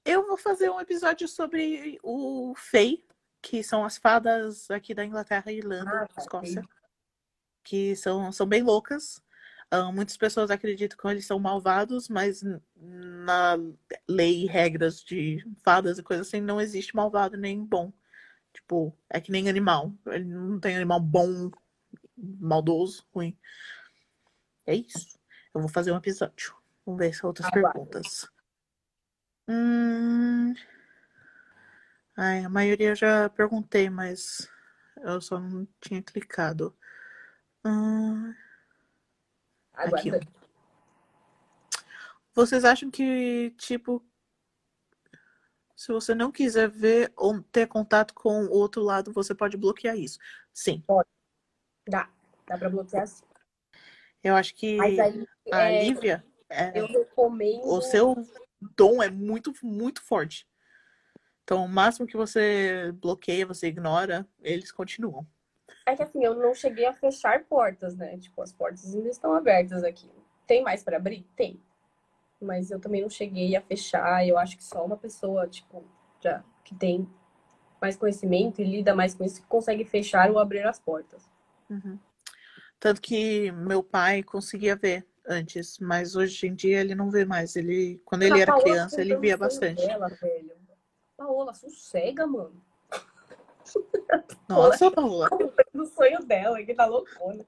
[0.04, 3.02] Eu vou fazer um episódio sobre o Fey,
[3.40, 6.62] que são as fadas aqui da Inglaterra, Irlanda, Ah, tá, Escócia,
[7.64, 9.22] que são, são bem loucas.
[9.70, 12.42] Ah, muitas pessoas acreditam que eles são malvados, mas
[12.74, 13.58] na
[14.08, 17.92] lei e regras de fadas e coisas assim, não existe malvado nem bom.
[18.52, 19.92] Tipo, é que nem animal.
[20.06, 21.50] Ele não tem animal bom,
[22.16, 23.38] maldoso, ruim.
[24.66, 25.18] É isso.
[25.54, 26.56] Eu vou fazer um episódio.
[26.86, 27.72] Vamos ver se outras Aguardo.
[27.72, 28.26] perguntas.
[29.46, 30.54] Hum...
[32.16, 34.50] Ai, a maioria eu já perguntei, mas
[35.02, 36.74] eu só não tinha clicado.
[37.64, 38.34] Hum...
[39.78, 40.28] Aqui, Aguarda.
[42.34, 44.04] Vocês acham que, tipo,
[45.76, 49.96] se você não quiser ver ou ter contato com o outro lado, você pode bloquear
[49.96, 50.18] isso?
[50.52, 50.82] Sim,
[51.88, 52.10] Dá.
[52.46, 53.24] Dá pra bloquear assim.
[54.22, 57.64] eu acho que Mas aí, a é, Lívia, é, eu recomendo.
[57.64, 58.16] o seu
[58.76, 60.46] dom é muito, muito forte.
[61.44, 65.26] Então, o máximo que você bloqueia, você ignora, eles continuam.
[65.86, 68.16] É que assim, eu não cheguei a fechar portas, né?
[68.18, 70.10] Tipo, as portas ainda estão abertas aqui.
[70.46, 71.26] Tem mais pra abrir?
[71.36, 71.60] Tem.
[72.40, 74.26] Mas eu também não cheguei a fechar.
[74.26, 75.84] Eu acho que só uma pessoa, tipo,
[76.20, 77.08] já que tem
[77.80, 81.30] mais conhecimento e lida mais com isso, que consegue fechar ou abrir as portas.
[81.70, 81.98] Uhum.
[82.80, 87.56] Tanto que meu pai conseguia ver antes, mas hoje em dia ele não vê mais.
[87.56, 89.86] Ele, quando ele A era Paola criança, ele via bastante.
[89.86, 90.52] Dela, velho.
[91.16, 92.62] Paola, sossega, mano.
[94.48, 95.28] Nossa, Paola.
[95.72, 97.44] Do sonho dela, que tá loucona.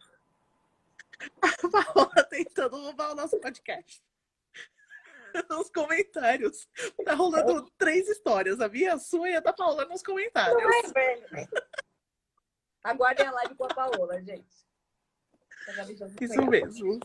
[1.43, 4.03] A Paola tentando roubar o nosso podcast.
[5.49, 6.69] Nos comentários.
[7.05, 8.95] Tá rolando três histórias, sabia?
[8.95, 10.61] A sua e a da Paola nos comentários.
[10.61, 11.49] Não é, velho.
[12.83, 14.67] Aguardem a live com a Paola, gente.
[16.21, 17.01] Isso mesmo.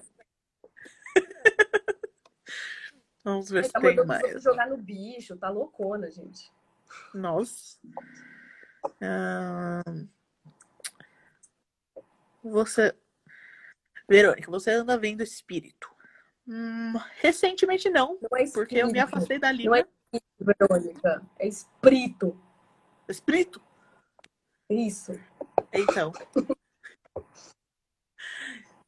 [3.24, 4.44] Vamos ver se tá tem mais.
[4.44, 6.52] jogar no bicho, tá loucona, gente.
[7.14, 7.78] Nossa.
[12.44, 12.94] Você.
[14.08, 15.90] Verônica, você anda vendo espírito?
[16.48, 19.90] Hum, recentemente não, Não é porque eu me afastei da Não é Lívia.
[20.14, 21.26] espírito, Verônica.
[21.40, 22.40] É espírito.
[23.10, 23.62] Espírito?
[24.70, 25.12] Isso.
[25.74, 26.12] Então.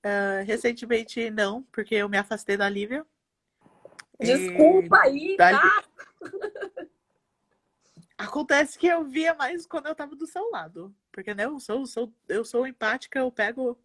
[0.04, 3.06] Ah, recentemente não, porque eu me afastei da Lívia.
[4.22, 5.84] E Desculpa aí, dá- tá?
[8.18, 10.94] Acontece que eu via mais quando eu tava do seu lado.
[11.12, 13.78] Porque, né, eu sou, sou, eu sou empática, eu pego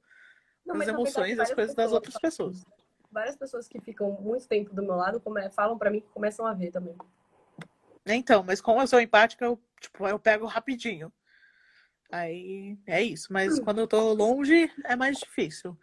[0.64, 2.64] Não, as emoções, as coisas das outras pessoas.
[3.10, 5.22] Várias pessoas que ficam muito tempo do meu lado
[5.52, 6.96] falam pra mim que começam a ver também.
[8.06, 11.12] Então, mas como eu sou empática, eu, tipo, eu pego rapidinho.
[12.10, 13.32] Aí é isso.
[13.32, 15.78] Mas quando eu tô longe, é mais difícil.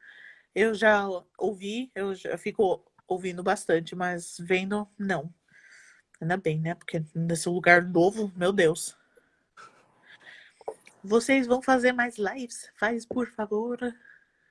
[0.55, 1.07] Eu já
[1.38, 5.34] ouvi, eu já fico ouvindo bastante, mas vendo, não.
[6.21, 6.75] Ainda bem, né?
[6.75, 8.97] Porque nesse lugar novo, meu Deus.
[11.03, 12.69] Vocês vão fazer mais lives?
[12.75, 13.79] Faz, por favor.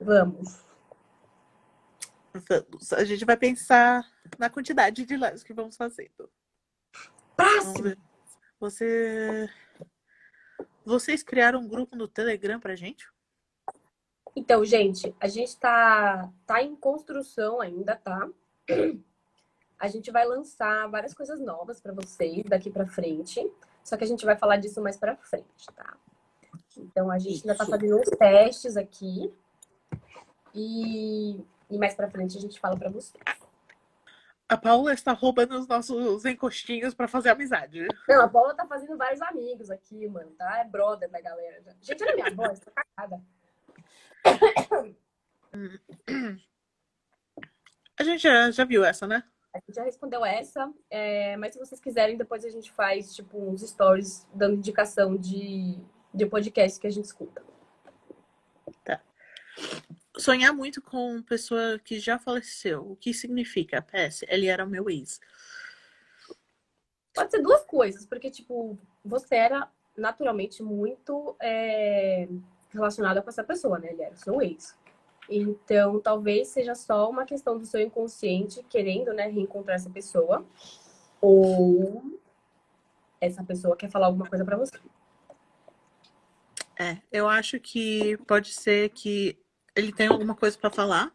[0.01, 0.65] Vamos.
[2.33, 2.93] Vamos.
[2.93, 4.07] A gente vai pensar
[4.39, 6.31] na quantidade de lives que vamos fazendo.
[7.37, 7.97] Próximo.
[8.59, 9.49] Você.
[10.85, 13.07] Vocês criaram um grupo no Telegram pra gente?
[14.35, 18.29] Então, gente, a gente tá, tá em construção ainda, tá?
[19.79, 23.51] A gente vai lançar várias coisas novas pra vocês daqui pra frente.
[23.85, 25.97] Só que a gente vai falar disso mais pra frente, tá?
[26.77, 27.71] Então, a gente ainda tá Isso.
[27.71, 29.33] fazendo uns testes aqui.
[30.55, 31.41] E,
[31.71, 33.23] e mais pra frente a gente fala pra vocês.
[34.49, 37.87] A Paula está roubando os nossos encostinhos pra fazer amizade.
[38.09, 40.59] Não, a Paula tá fazendo vários amigos aqui, mano, tá?
[40.61, 41.63] É brother da galera.
[41.63, 41.73] já.
[41.83, 43.23] Gente, olha minha voz, tá cagada.
[47.99, 49.25] A gente já, já viu essa, né?
[49.59, 53.39] A gente já respondeu essa, é, mas se vocês quiserem, depois a gente faz, tipo,
[53.39, 55.79] uns stories dando indicação de,
[56.15, 57.43] de podcast que a gente escuta.
[60.19, 62.91] Sonhar muito com pessoa que já faleceu.
[62.91, 63.81] O que significa?
[63.81, 65.21] PS, ele era o meu ex.
[67.15, 72.29] Pode ser duas coisas, porque, tipo, você era naturalmente muito é,
[72.71, 73.93] relacionada com essa pessoa, né?
[73.93, 74.77] Ele era o seu ex.
[75.29, 80.47] Então, talvez seja só uma questão do seu inconsciente querendo, né, reencontrar essa pessoa.
[81.21, 82.19] Ou
[83.21, 84.79] essa pessoa quer falar alguma coisa pra você.
[86.79, 89.37] É, eu acho que pode ser que
[89.75, 91.13] ele tem alguma coisa pra falar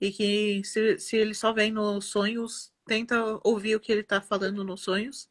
[0.00, 4.20] e que se, se ele só vem nos sonhos, tenta ouvir o que ele tá
[4.20, 5.30] falando nos sonhos.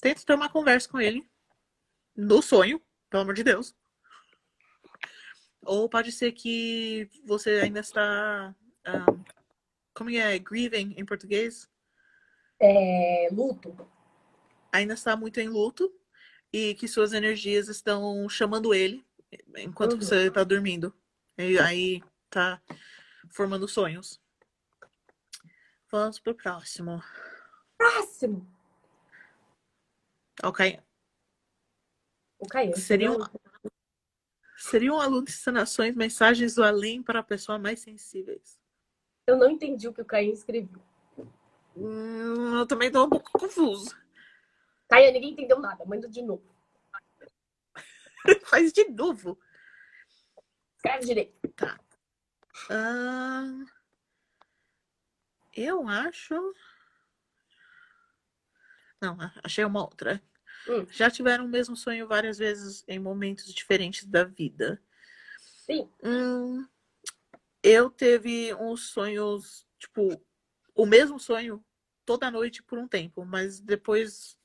[0.00, 1.26] Tenta ter uma conversa com ele
[2.14, 3.74] no sonho, pelo amor de Deus.
[5.64, 8.54] Ou pode ser que você ainda está.
[8.84, 9.06] ah,
[9.94, 10.38] como é?
[10.38, 11.70] Grieving em português?
[12.60, 13.76] É, luto.
[14.72, 15.92] Ainda está muito em luto
[16.52, 19.04] e que suas energias estão chamando ele
[19.56, 20.00] enquanto Uhum.
[20.00, 20.94] você está dormindo.
[21.38, 22.60] E aí tá
[23.30, 24.20] formando sonhos.
[25.90, 27.02] Vamos pro próximo.
[27.76, 28.46] Próximo.
[30.42, 30.80] Ok.
[32.38, 32.76] O Caio.
[32.76, 33.18] Seriam,
[34.62, 38.60] seriam alucinações, mensagens do além para a pessoa mais sensíveis.
[39.26, 40.80] Eu não entendi o que o Caio escreveu.
[41.76, 43.96] Hum, eu também tô um pouco confuso.
[44.88, 45.84] Caio, ninguém entendeu nada.
[45.84, 46.44] Manda de novo.
[48.46, 49.38] Faz de novo.
[50.76, 51.66] Escreve direito.
[52.70, 53.64] Ah,
[55.54, 56.34] eu acho.
[59.00, 60.22] Não, achei uma outra.
[60.68, 60.86] Hum.
[60.90, 64.80] Já tiveram o mesmo sonho várias vezes em momentos diferentes da vida.
[65.38, 65.88] Sim.
[66.02, 66.66] Hum,
[67.62, 70.20] eu teve uns sonhos, tipo,
[70.74, 71.64] o mesmo sonho
[72.04, 74.38] toda noite por um tempo, mas depois,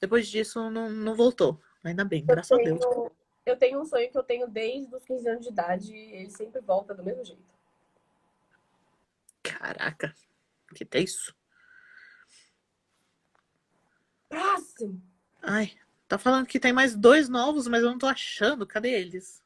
[0.00, 1.60] depois disso não, não voltou.
[1.84, 2.80] Ainda bem, Eu graças a Deus.
[2.80, 3.10] tenho,
[3.46, 6.30] eu tenho um sonho que eu tenho desde os 15 anos de idade e ele
[6.30, 7.42] sempre volta do mesmo jeito.
[9.42, 10.14] Caraca,
[10.74, 11.34] que tenso.
[14.28, 15.00] Próximo.
[15.42, 15.76] Ai,
[16.06, 18.66] tá falando que tem mais dois novos, mas eu não tô achando.
[18.66, 19.42] Cadê eles?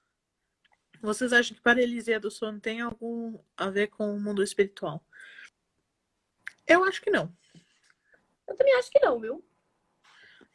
[1.00, 5.04] Vocês acham que paralisia do sono tem algum a ver com o mundo espiritual?
[6.66, 7.30] Eu acho que não.
[8.48, 9.44] Eu também acho que não, viu?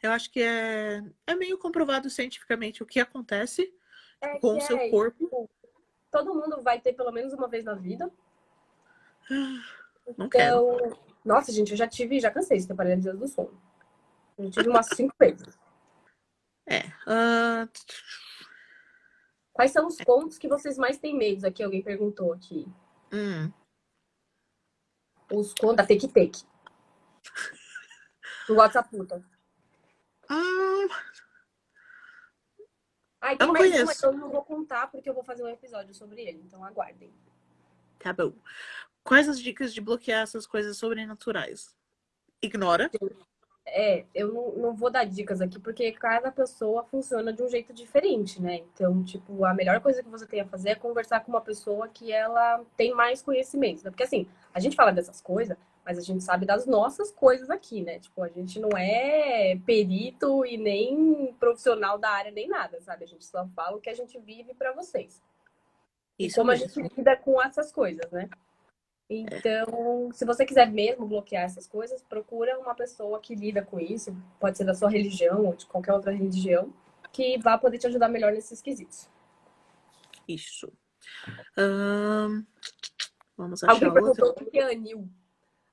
[0.01, 3.73] Eu acho que é, é meio comprovado cientificamente o que acontece
[4.21, 5.49] É com o seu é, corpo.
[6.09, 8.09] todo mundo vai ter pelo menos uma vez na vida.
[10.17, 10.75] Não quero.
[10.75, 13.61] Então, nossa, gente, eu já tive, já cansei de ter paralisia do sono.
[14.39, 15.59] Eu tive umas cinco vezes.
[16.65, 16.83] É.
[17.05, 17.67] ah,
[19.51, 21.45] Quais são os pontos que vocês mais têm medo?
[21.45, 22.65] Aqui alguém perguntou aqui.
[23.11, 23.51] hum,
[25.31, 26.43] Os contos da Take Take.
[28.47, 29.17] No WhatsApp puta.
[30.31, 30.87] hum,
[33.21, 33.85] Aí Eu tem não mais um, conheço.
[33.85, 37.13] mas eu não vou contar porque eu vou fazer um episódio sobre ele, então aguardem.
[37.99, 38.33] Tá bom.
[39.03, 41.75] Quais as dicas de bloquear essas coisas sobrenaturais?
[42.41, 42.89] Ignora.
[43.71, 47.73] É, eu não, não vou dar dicas aqui porque cada pessoa funciona de um jeito
[47.73, 48.57] diferente, né?
[48.73, 51.87] Então, tipo, a melhor coisa que você tem a fazer é conversar com uma pessoa
[51.87, 53.89] que ela tem mais conhecimento, né?
[53.89, 57.81] Porque assim, a gente fala dessas coisas, mas a gente sabe das nossas coisas aqui,
[57.81, 57.99] né?
[57.99, 63.03] Tipo, a gente não é perito e nem profissional da área, nem nada, sabe?
[63.05, 65.21] A gente só fala o que a gente vive pra vocês.
[66.17, 66.69] E Isso como a mesmo.
[66.69, 68.29] gente lida com essas coisas, né?
[69.09, 74.15] Então, se você quiser mesmo bloquear essas coisas, procura uma pessoa que lida com isso,
[74.39, 76.71] pode ser da sua religião ou de qualquer outra religião,
[77.11, 79.09] que vá poder te ajudar melhor nesses quesitos.
[80.27, 80.71] Isso.
[81.57, 82.45] Ahn,
[83.39, 84.43] Vamos achar Alguém perguntou outra.
[84.43, 85.09] o que é anil.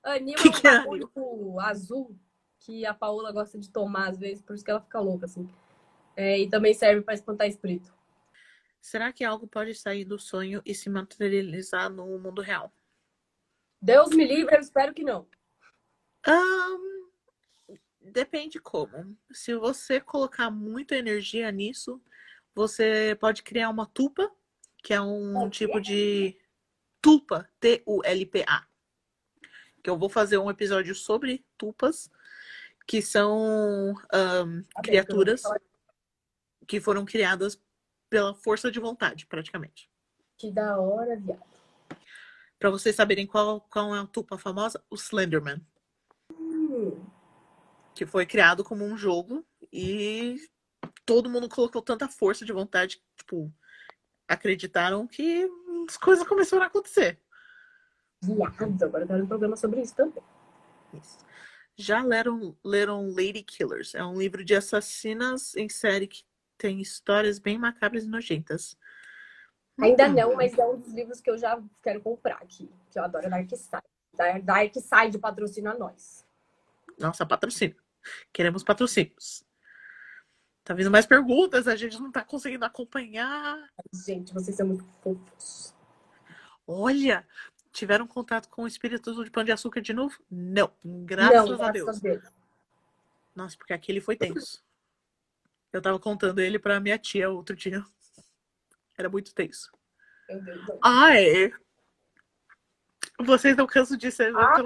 [0.05, 2.17] Anil Que é um que é bagulho azul
[2.61, 5.49] que a Paola gosta de tomar às vezes, por isso que ela fica louca, assim.
[6.17, 7.93] É, e também serve para espantar espírito.
[8.81, 12.73] Será que algo pode sair do sonho e se materializar no mundo real?
[13.87, 15.29] Deus me livre, eu espero que não.
[16.27, 17.07] Ahn,
[18.01, 19.17] depende como.
[19.31, 22.03] Se você colocar muita energia nisso,
[22.53, 24.29] você pode criar uma tupa,
[24.83, 26.37] que é um tipo de
[27.01, 28.67] tupa, T-U-L-P-A.
[29.85, 32.11] Que eu vou fazer um episódio sobre tupas,
[32.89, 35.45] que são bem, criaturas
[36.67, 37.63] que foram criadas
[38.11, 39.89] pela força de vontade, praticamente.
[40.37, 41.56] Que da hora, viado.
[42.67, 45.65] Pra vocês saberem qual, qual é a tupa famosa, o Slenderman.
[46.33, 47.01] Hum,
[47.95, 50.35] que foi criado como um jogo e
[51.05, 53.55] todo mundo colocou tanta força de vontade, tipo,
[54.27, 55.49] acreditaram que
[55.89, 57.21] as coisas começaram a acontecer.
[58.21, 58.83] viado.
[58.83, 60.25] Agora quero um programa sobre isso também.
[60.93, 61.19] Isso.
[61.77, 63.95] Já leram, leram Lady Killers?
[63.95, 66.25] É um livro de assassinas em série que
[66.59, 68.77] tem histórias bem macabras e nojentas.
[69.79, 72.71] Ainda Hum, não, mas é um dos livros que eu já quero comprar aqui.
[72.91, 73.83] Que eu adoro Dark Side.
[74.15, 76.25] Dar- Dark Side patrocina nós.
[76.99, 77.77] Nossa, patrocínio.
[78.33, 79.45] Queremos patrocínios.
[80.65, 83.71] Tá vindo mais perguntas, a gente não tá conseguindo acompanhar.
[83.93, 85.75] Gente, vocês são muito fofos.
[86.67, 87.27] Olha,
[87.71, 90.19] tiveram contato com o espírito de pão de açúcar de novo?
[90.31, 91.89] Não, graças não, a graças Deus.
[91.89, 92.35] a Deus.
[93.35, 94.65] Nossa, porque aquele foi tenso.
[95.73, 97.85] Eu tava contando ele pra minha tia outro dia.
[98.97, 99.71] Era muito tenso.
[100.83, 101.53] Ai!
[103.21, 104.61] Vocês não cansam de ser Ai, muito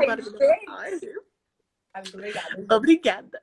[2.17, 2.75] obrigada.
[2.77, 3.43] obrigada.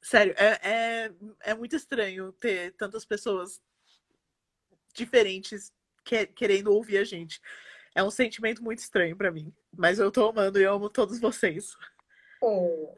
[0.00, 3.62] Sério, é, é, é muito estranho ter tantas pessoas
[4.92, 5.72] diferentes
[6.04, 7.40] que- querendo ouvir a gente.
[7.94, 9.54] É um sentimento muito estranho pra mim.
[9.76, 11.76] Mas eu tô amando e eu amo todos vocês.
[12.40, 12.96] Oh,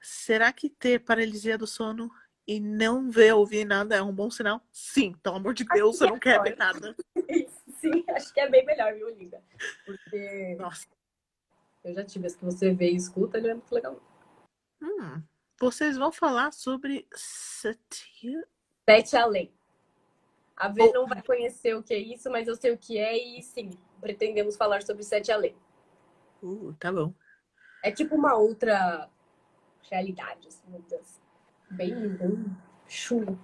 [0.00, 2.10] Será que ter paralisia do sono
[2.46, 4.60] e não ver, ouvir nada é um bom sinal?
[4.72, 6.96] Sim, pelo amor de Deus, você não quer ver nada.
[7.80, 9.42] sim, acho que é bem melhor, viu, Linda?
[9.84, 10.86] Porque Nossa.
[11.84, 14.00] eu já tive as que você vê e escuta, ele é muito legal.
[14.82, 15.22] Hum,
[15.60, 18.46] vocês vão falar sobre Satya?
[18.88, 19.52] Sete Além.
[20.56, 20.92] A V Oh.
[20.92, 23.70] não vai conhecer o que é isso, mas eu sei o que é e sim,
[24.00, 25.56] pretendemos falar sobre Sete Além.
[26.42, 27.14] Uh, tá bom.
[27.82, 29.08] É tipo uma outra
[29.90, 31.19] realidade, assim, meu Deus.
[31.70, 32.56] Bem bem
[32.86, 33.38] chulo.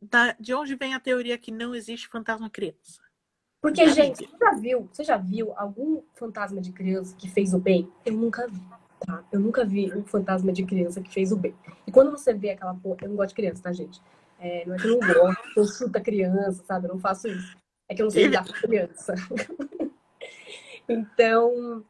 [0.00, 3.02] Da- de onde vem a teoria que não existe fantasma criança?
[3.60, 4.88] Porque, Da gente, você já viu?
[4.92, 7.90] Você já viu algum fantasma de criança que fez o bem?
[8.04, 8.60] Eu nunca vi,
[9.06, 9.24] tá?
[9.32, 11.54] Eu nunca vi um fantasma de criança que fez o bem.
[11.86, 14.02] E quando você vê aquela porra, eu não gosto de criança, tá, gente?
[14.38, 16.86] É, não é que eu não gosto, eu chuto a criança, sabe?
[16.86, 17.56] Eu não faço isso.
[17.88, 19.14] É que eu não sei lidar com criança.
[20.88, 21.82] então,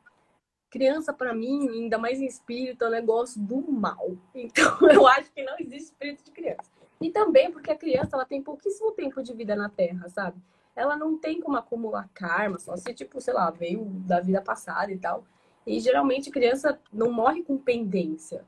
[0.75, 4.17] criança pra mim, ainda mais em espírito, é um negócio do mal.
[4.35, 6.69] Então, eu acho que não existe espírito de criança.
[7.01, 10.37] E também porque a criança, ela tem pouquíssimo tempo de vida na Terra, sabe?
[10.77, 14.91] ela não tem como acumular karma, só se, tipo, sei lá, veio da vida passada
[14.91, 15.25] e tal.
[15.65, 18.45] E geralmente criança não morre com pendência,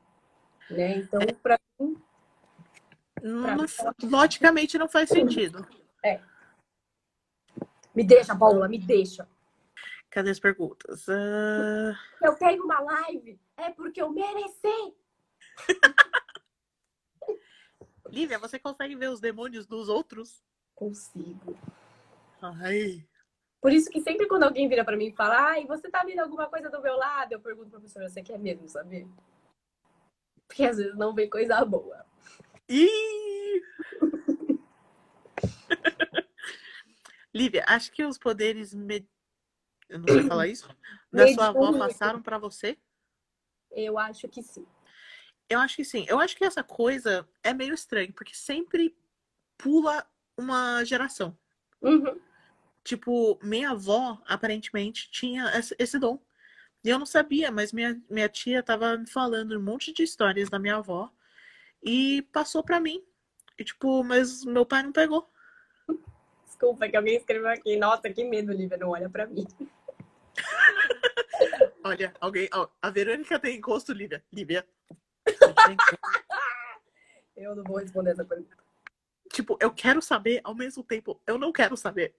[0.69, 0.97] né?
[0.97, 1.95] Então, pra mim,
[3.23, 3.65] Não- não-
[4.09, 5.65] logicamente não faz sentido.
[7.95, 9.25] me deixa, Paula, me deixa.
[10.17, 11.07] Cadê as perguntas?
[11.07, 14.95] Ah, Eu tenho uma live, é porque eu mereci.
[18.09, 20.43] Lívia, você consegue ver os demônios dos outros?
[20.73, 21.55] Consigo.
[22.41, 23.07] Ai.
[23.61, 26.21] Por isso que sempre quando alguém vira pra mim e fala, ai, você tá vendo
[26.21, 27.33] alguma coisa do meu lado?
[27.33, 29.05] Eu pergunto, professor, você quer mesmo saber?
[30.47, 32.03] Porque às vezes não vem coisa boa.
[32.67, 33.61] Ih!
[37.31, 38.73] Lívia, acho que os poderes.
[38.73, 39.07] me-
[39.89, 40.67] Eu não sei falar isso.
[41.11, 42.77] Da sua avó passaram pra você?
[43.71, 44.65] Eu acho que sim.
[45.49, 46.05] Eu acho que sim.
[46.07, 48.95] Eu acho que essa coisa é meio estranho, porque sempre
[49.57, 50.05] pula
[50.37, 51.37] uma geração.
[51.81, 52.19] Uhum.
[52.83, 56.19] Tipo, minha avó, aparentemente, tinha esse, dom.
[56.83, 60.49] E eu não sabia, mas minha, minha tia tava me falando um monte de histórias
[60.49, 61.11] da minha avó
[61.83, 63.03] e passou pra mim.
[63.57, 65.29] E, tipo, mas meu pai não pegou.
[66.45, 67.75] Desculpa, que alguém escreveu aqui.
[67.77, 69.45] Nossa, que medo, Lívia, não olha pra mim.
[71.87, 72.49] Olha, alguém.
[72.53, 74.23] ó, a Verônica tem encosto, Lívia.
[74.31, 74.67] Lívia.
[77.35, 78.57] Eu não vou responder essa pergunta.
[79.31, 82.15] tipo, eu quero saber, ao mesmo tempo, eu não quero saber.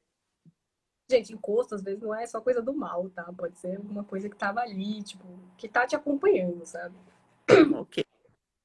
[1.10, 3.24] Gente, encosto às vezes não é só coisa do mal, tá?
[3.36, 5.24] Pode ser alguma coisa que tava ali, tipo,
[5.56, 6.94] que tá te acompanhando, sabe?
[7.74, 8.04] Ok.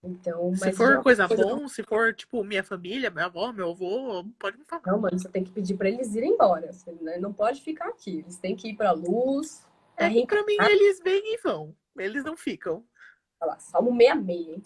[0.04, 3.72] Então, Se for uma coisa do- bom, se for, tipo, minha família, minha avó, meu
[3.72, 4.82] avô, pode me falar.
[4.86, 6.72] Não, mano, você tem que pedir pra eles irem embora.
[6.74, 8.20] Você né, não pode ficar aqui.
[8.20, 9.66] Eles têm que ir pra luz.
[9.98, 11.76] É, É, pra mim, eles vêm e vão.
[11.98, 12.86] Eles não ficam.
[13.40, 14.64] Olha lá, Salmo 66, hein?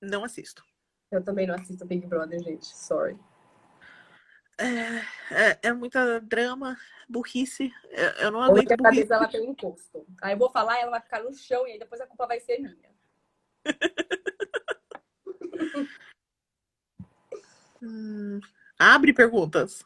[0.00, 0.64] Não assisto.
[1.10, 2.66] Eu também não assisto Big Brother, gente.
[2.66, 3.18] Sorry.
[4.58, 4.98] É,
[5.34, 6.76] é, é muita drama,
[7.08, 7.72] burrice.
[7.90, 9.08] Eu, eu não Hoje aguento a burrice.
[9.08, 10.06] cabeça ela tem um encosto.
[10.22, 12.26] Aí eu vou falar e ela vai ficar no chão e aí depois a culpa
[12.26, 12.94] vai ser minha.
[17.82, 18.40] Hum,
[18.78, 19.84] abre perguntas.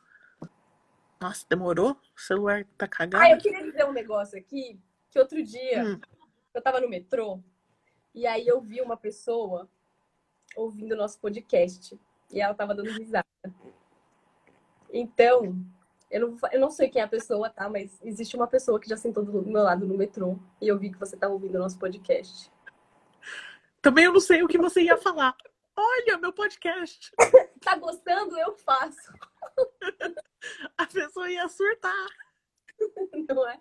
[1.21, 1.93] Nossa, demorou?
[2.17, 3.23] O celular tá cagado.
[3.25, 4.79] Ah, eu queria dizer um negócio aqui,
[5.11, 6.01] que outro dia Hum.
[6.55, 7.41] eu tava no metrô
[8.15, 9.69] e aí eu vi uma pessoa
[10.57, 11.99] ouvindo o nosso podcast
[12.31, 13.27] e ela tava dando risada.
[14.93, 15.55] Então,
[16.11, 17.69] eu não, eu não sei quem é a pessoa, tá?
[17.69, 20.91] Mas existe uma pessoa que já sentou do meu lado no metrô e eu vi
[20.91, 22.51] que você tava ouvindo o nosso podcast.
[23.83, 25.37] Também eu não sei o que você ia falar.
[25.77, 27.13] Olha, meu podcast.
[27.61, 28.39] Tá gostando?
[28.39, 29.13] Eu faço,
[30.77, 32.07] A pessoa ia surtar.
[33.29, 33.61] não é?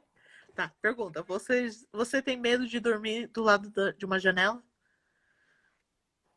[0.54, 1.22] Tá, pergunta.
[1.24, 4.64] Você, você tem medo de dormir do lado da- de uma janela?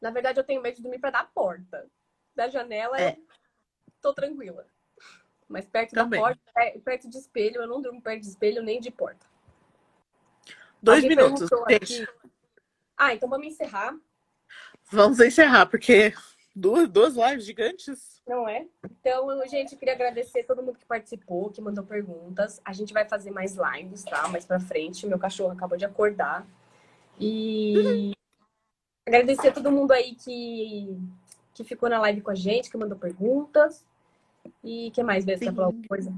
[0.00, 1.90] Na verdade, eu tenho medo de dormir pra dar porta.
[2.34, 3.12] Da janela, É.
[3.18, 3.26] eu
[4.00, 4.66] tô tranquila.
[5.48, 6.20] Mas perto Também.
[6.20, 9.26] da porta, é, perto de espelho, eu não durmo perto de espelho nem de porta.
[10.82, 12.06] Dois Alguém minutos, aqui-
[12.96, 13.98] Ah, então vamos encerrar,
[14.92, 16.12] Vamos encerrar, porque
[16.54, 18.19] duas, duas lives gigantes.
[18.30, 18.64] Não é?
[18.84, 22.60] Então, eu, gente, queria agradecer todo mundo que participou, que mandou perguntas.
[22.64, 24.28] A gente vai fazer mais lives, tá?
[24.28, 25.04] Mais pra frente.
[25.04, 26.46] Meu cachorro acabou de acordar.
[27.18, 28.12] E
[29.06, 30.96] agradecer a todo mundo aí que,
[31.52, 33.84] que ficou na live com a gente, que mandou perguntas.
[34.62, 35.52] E que mais, Bessa?
[35.52, 36.14] Falar alguma coisa?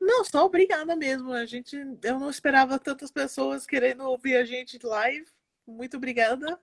[0.00, 1.32] Não, só obrigada mesmo.
[1.32, 5.26] A gente, eu não esperava tantas pessoas querendo ouvir a gente live.
[5.64, 6.58] Muito obrigada.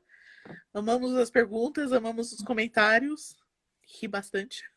[0.73, 3.37] Amamos as perguntas, amamos os comentários.
[3.97, 4.69] Ri bastante.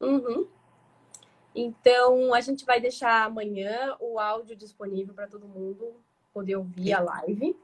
[0.00, 0.48] Uhum.
[1.54, 5.94] Então, a gente vai deixar amanhã o áudio disponível para todo mundo
[6.32, 7.56] poder ouvir a live.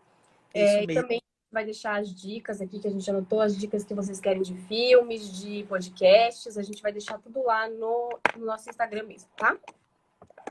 [0.52, 3.94] É, e também vai deixar as dicas aqui que a gente anotou, as dicas que
[3.94, 6.58] vocês querem de filmes, de podcasts.
[6.58, 9.58] A gente vai deixar tudo lá no, no nosso Instagram mesmo, tá?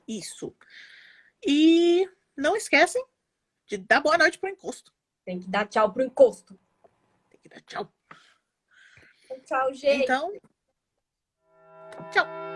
[0.08, 0.54] Isso.
[1.46, 3.04] E não esquecem
[3.68, 4.92] de dar boa noite pro encosto.
[5.24, 6.58] Tem que dar tchau pro encosto.
[7.30, 7.92] Tem que dar tchau.
[9.45, 10.04] Tchau, gente.
[10.04, 10.34] Então,
[12.12, 12.47] tchau.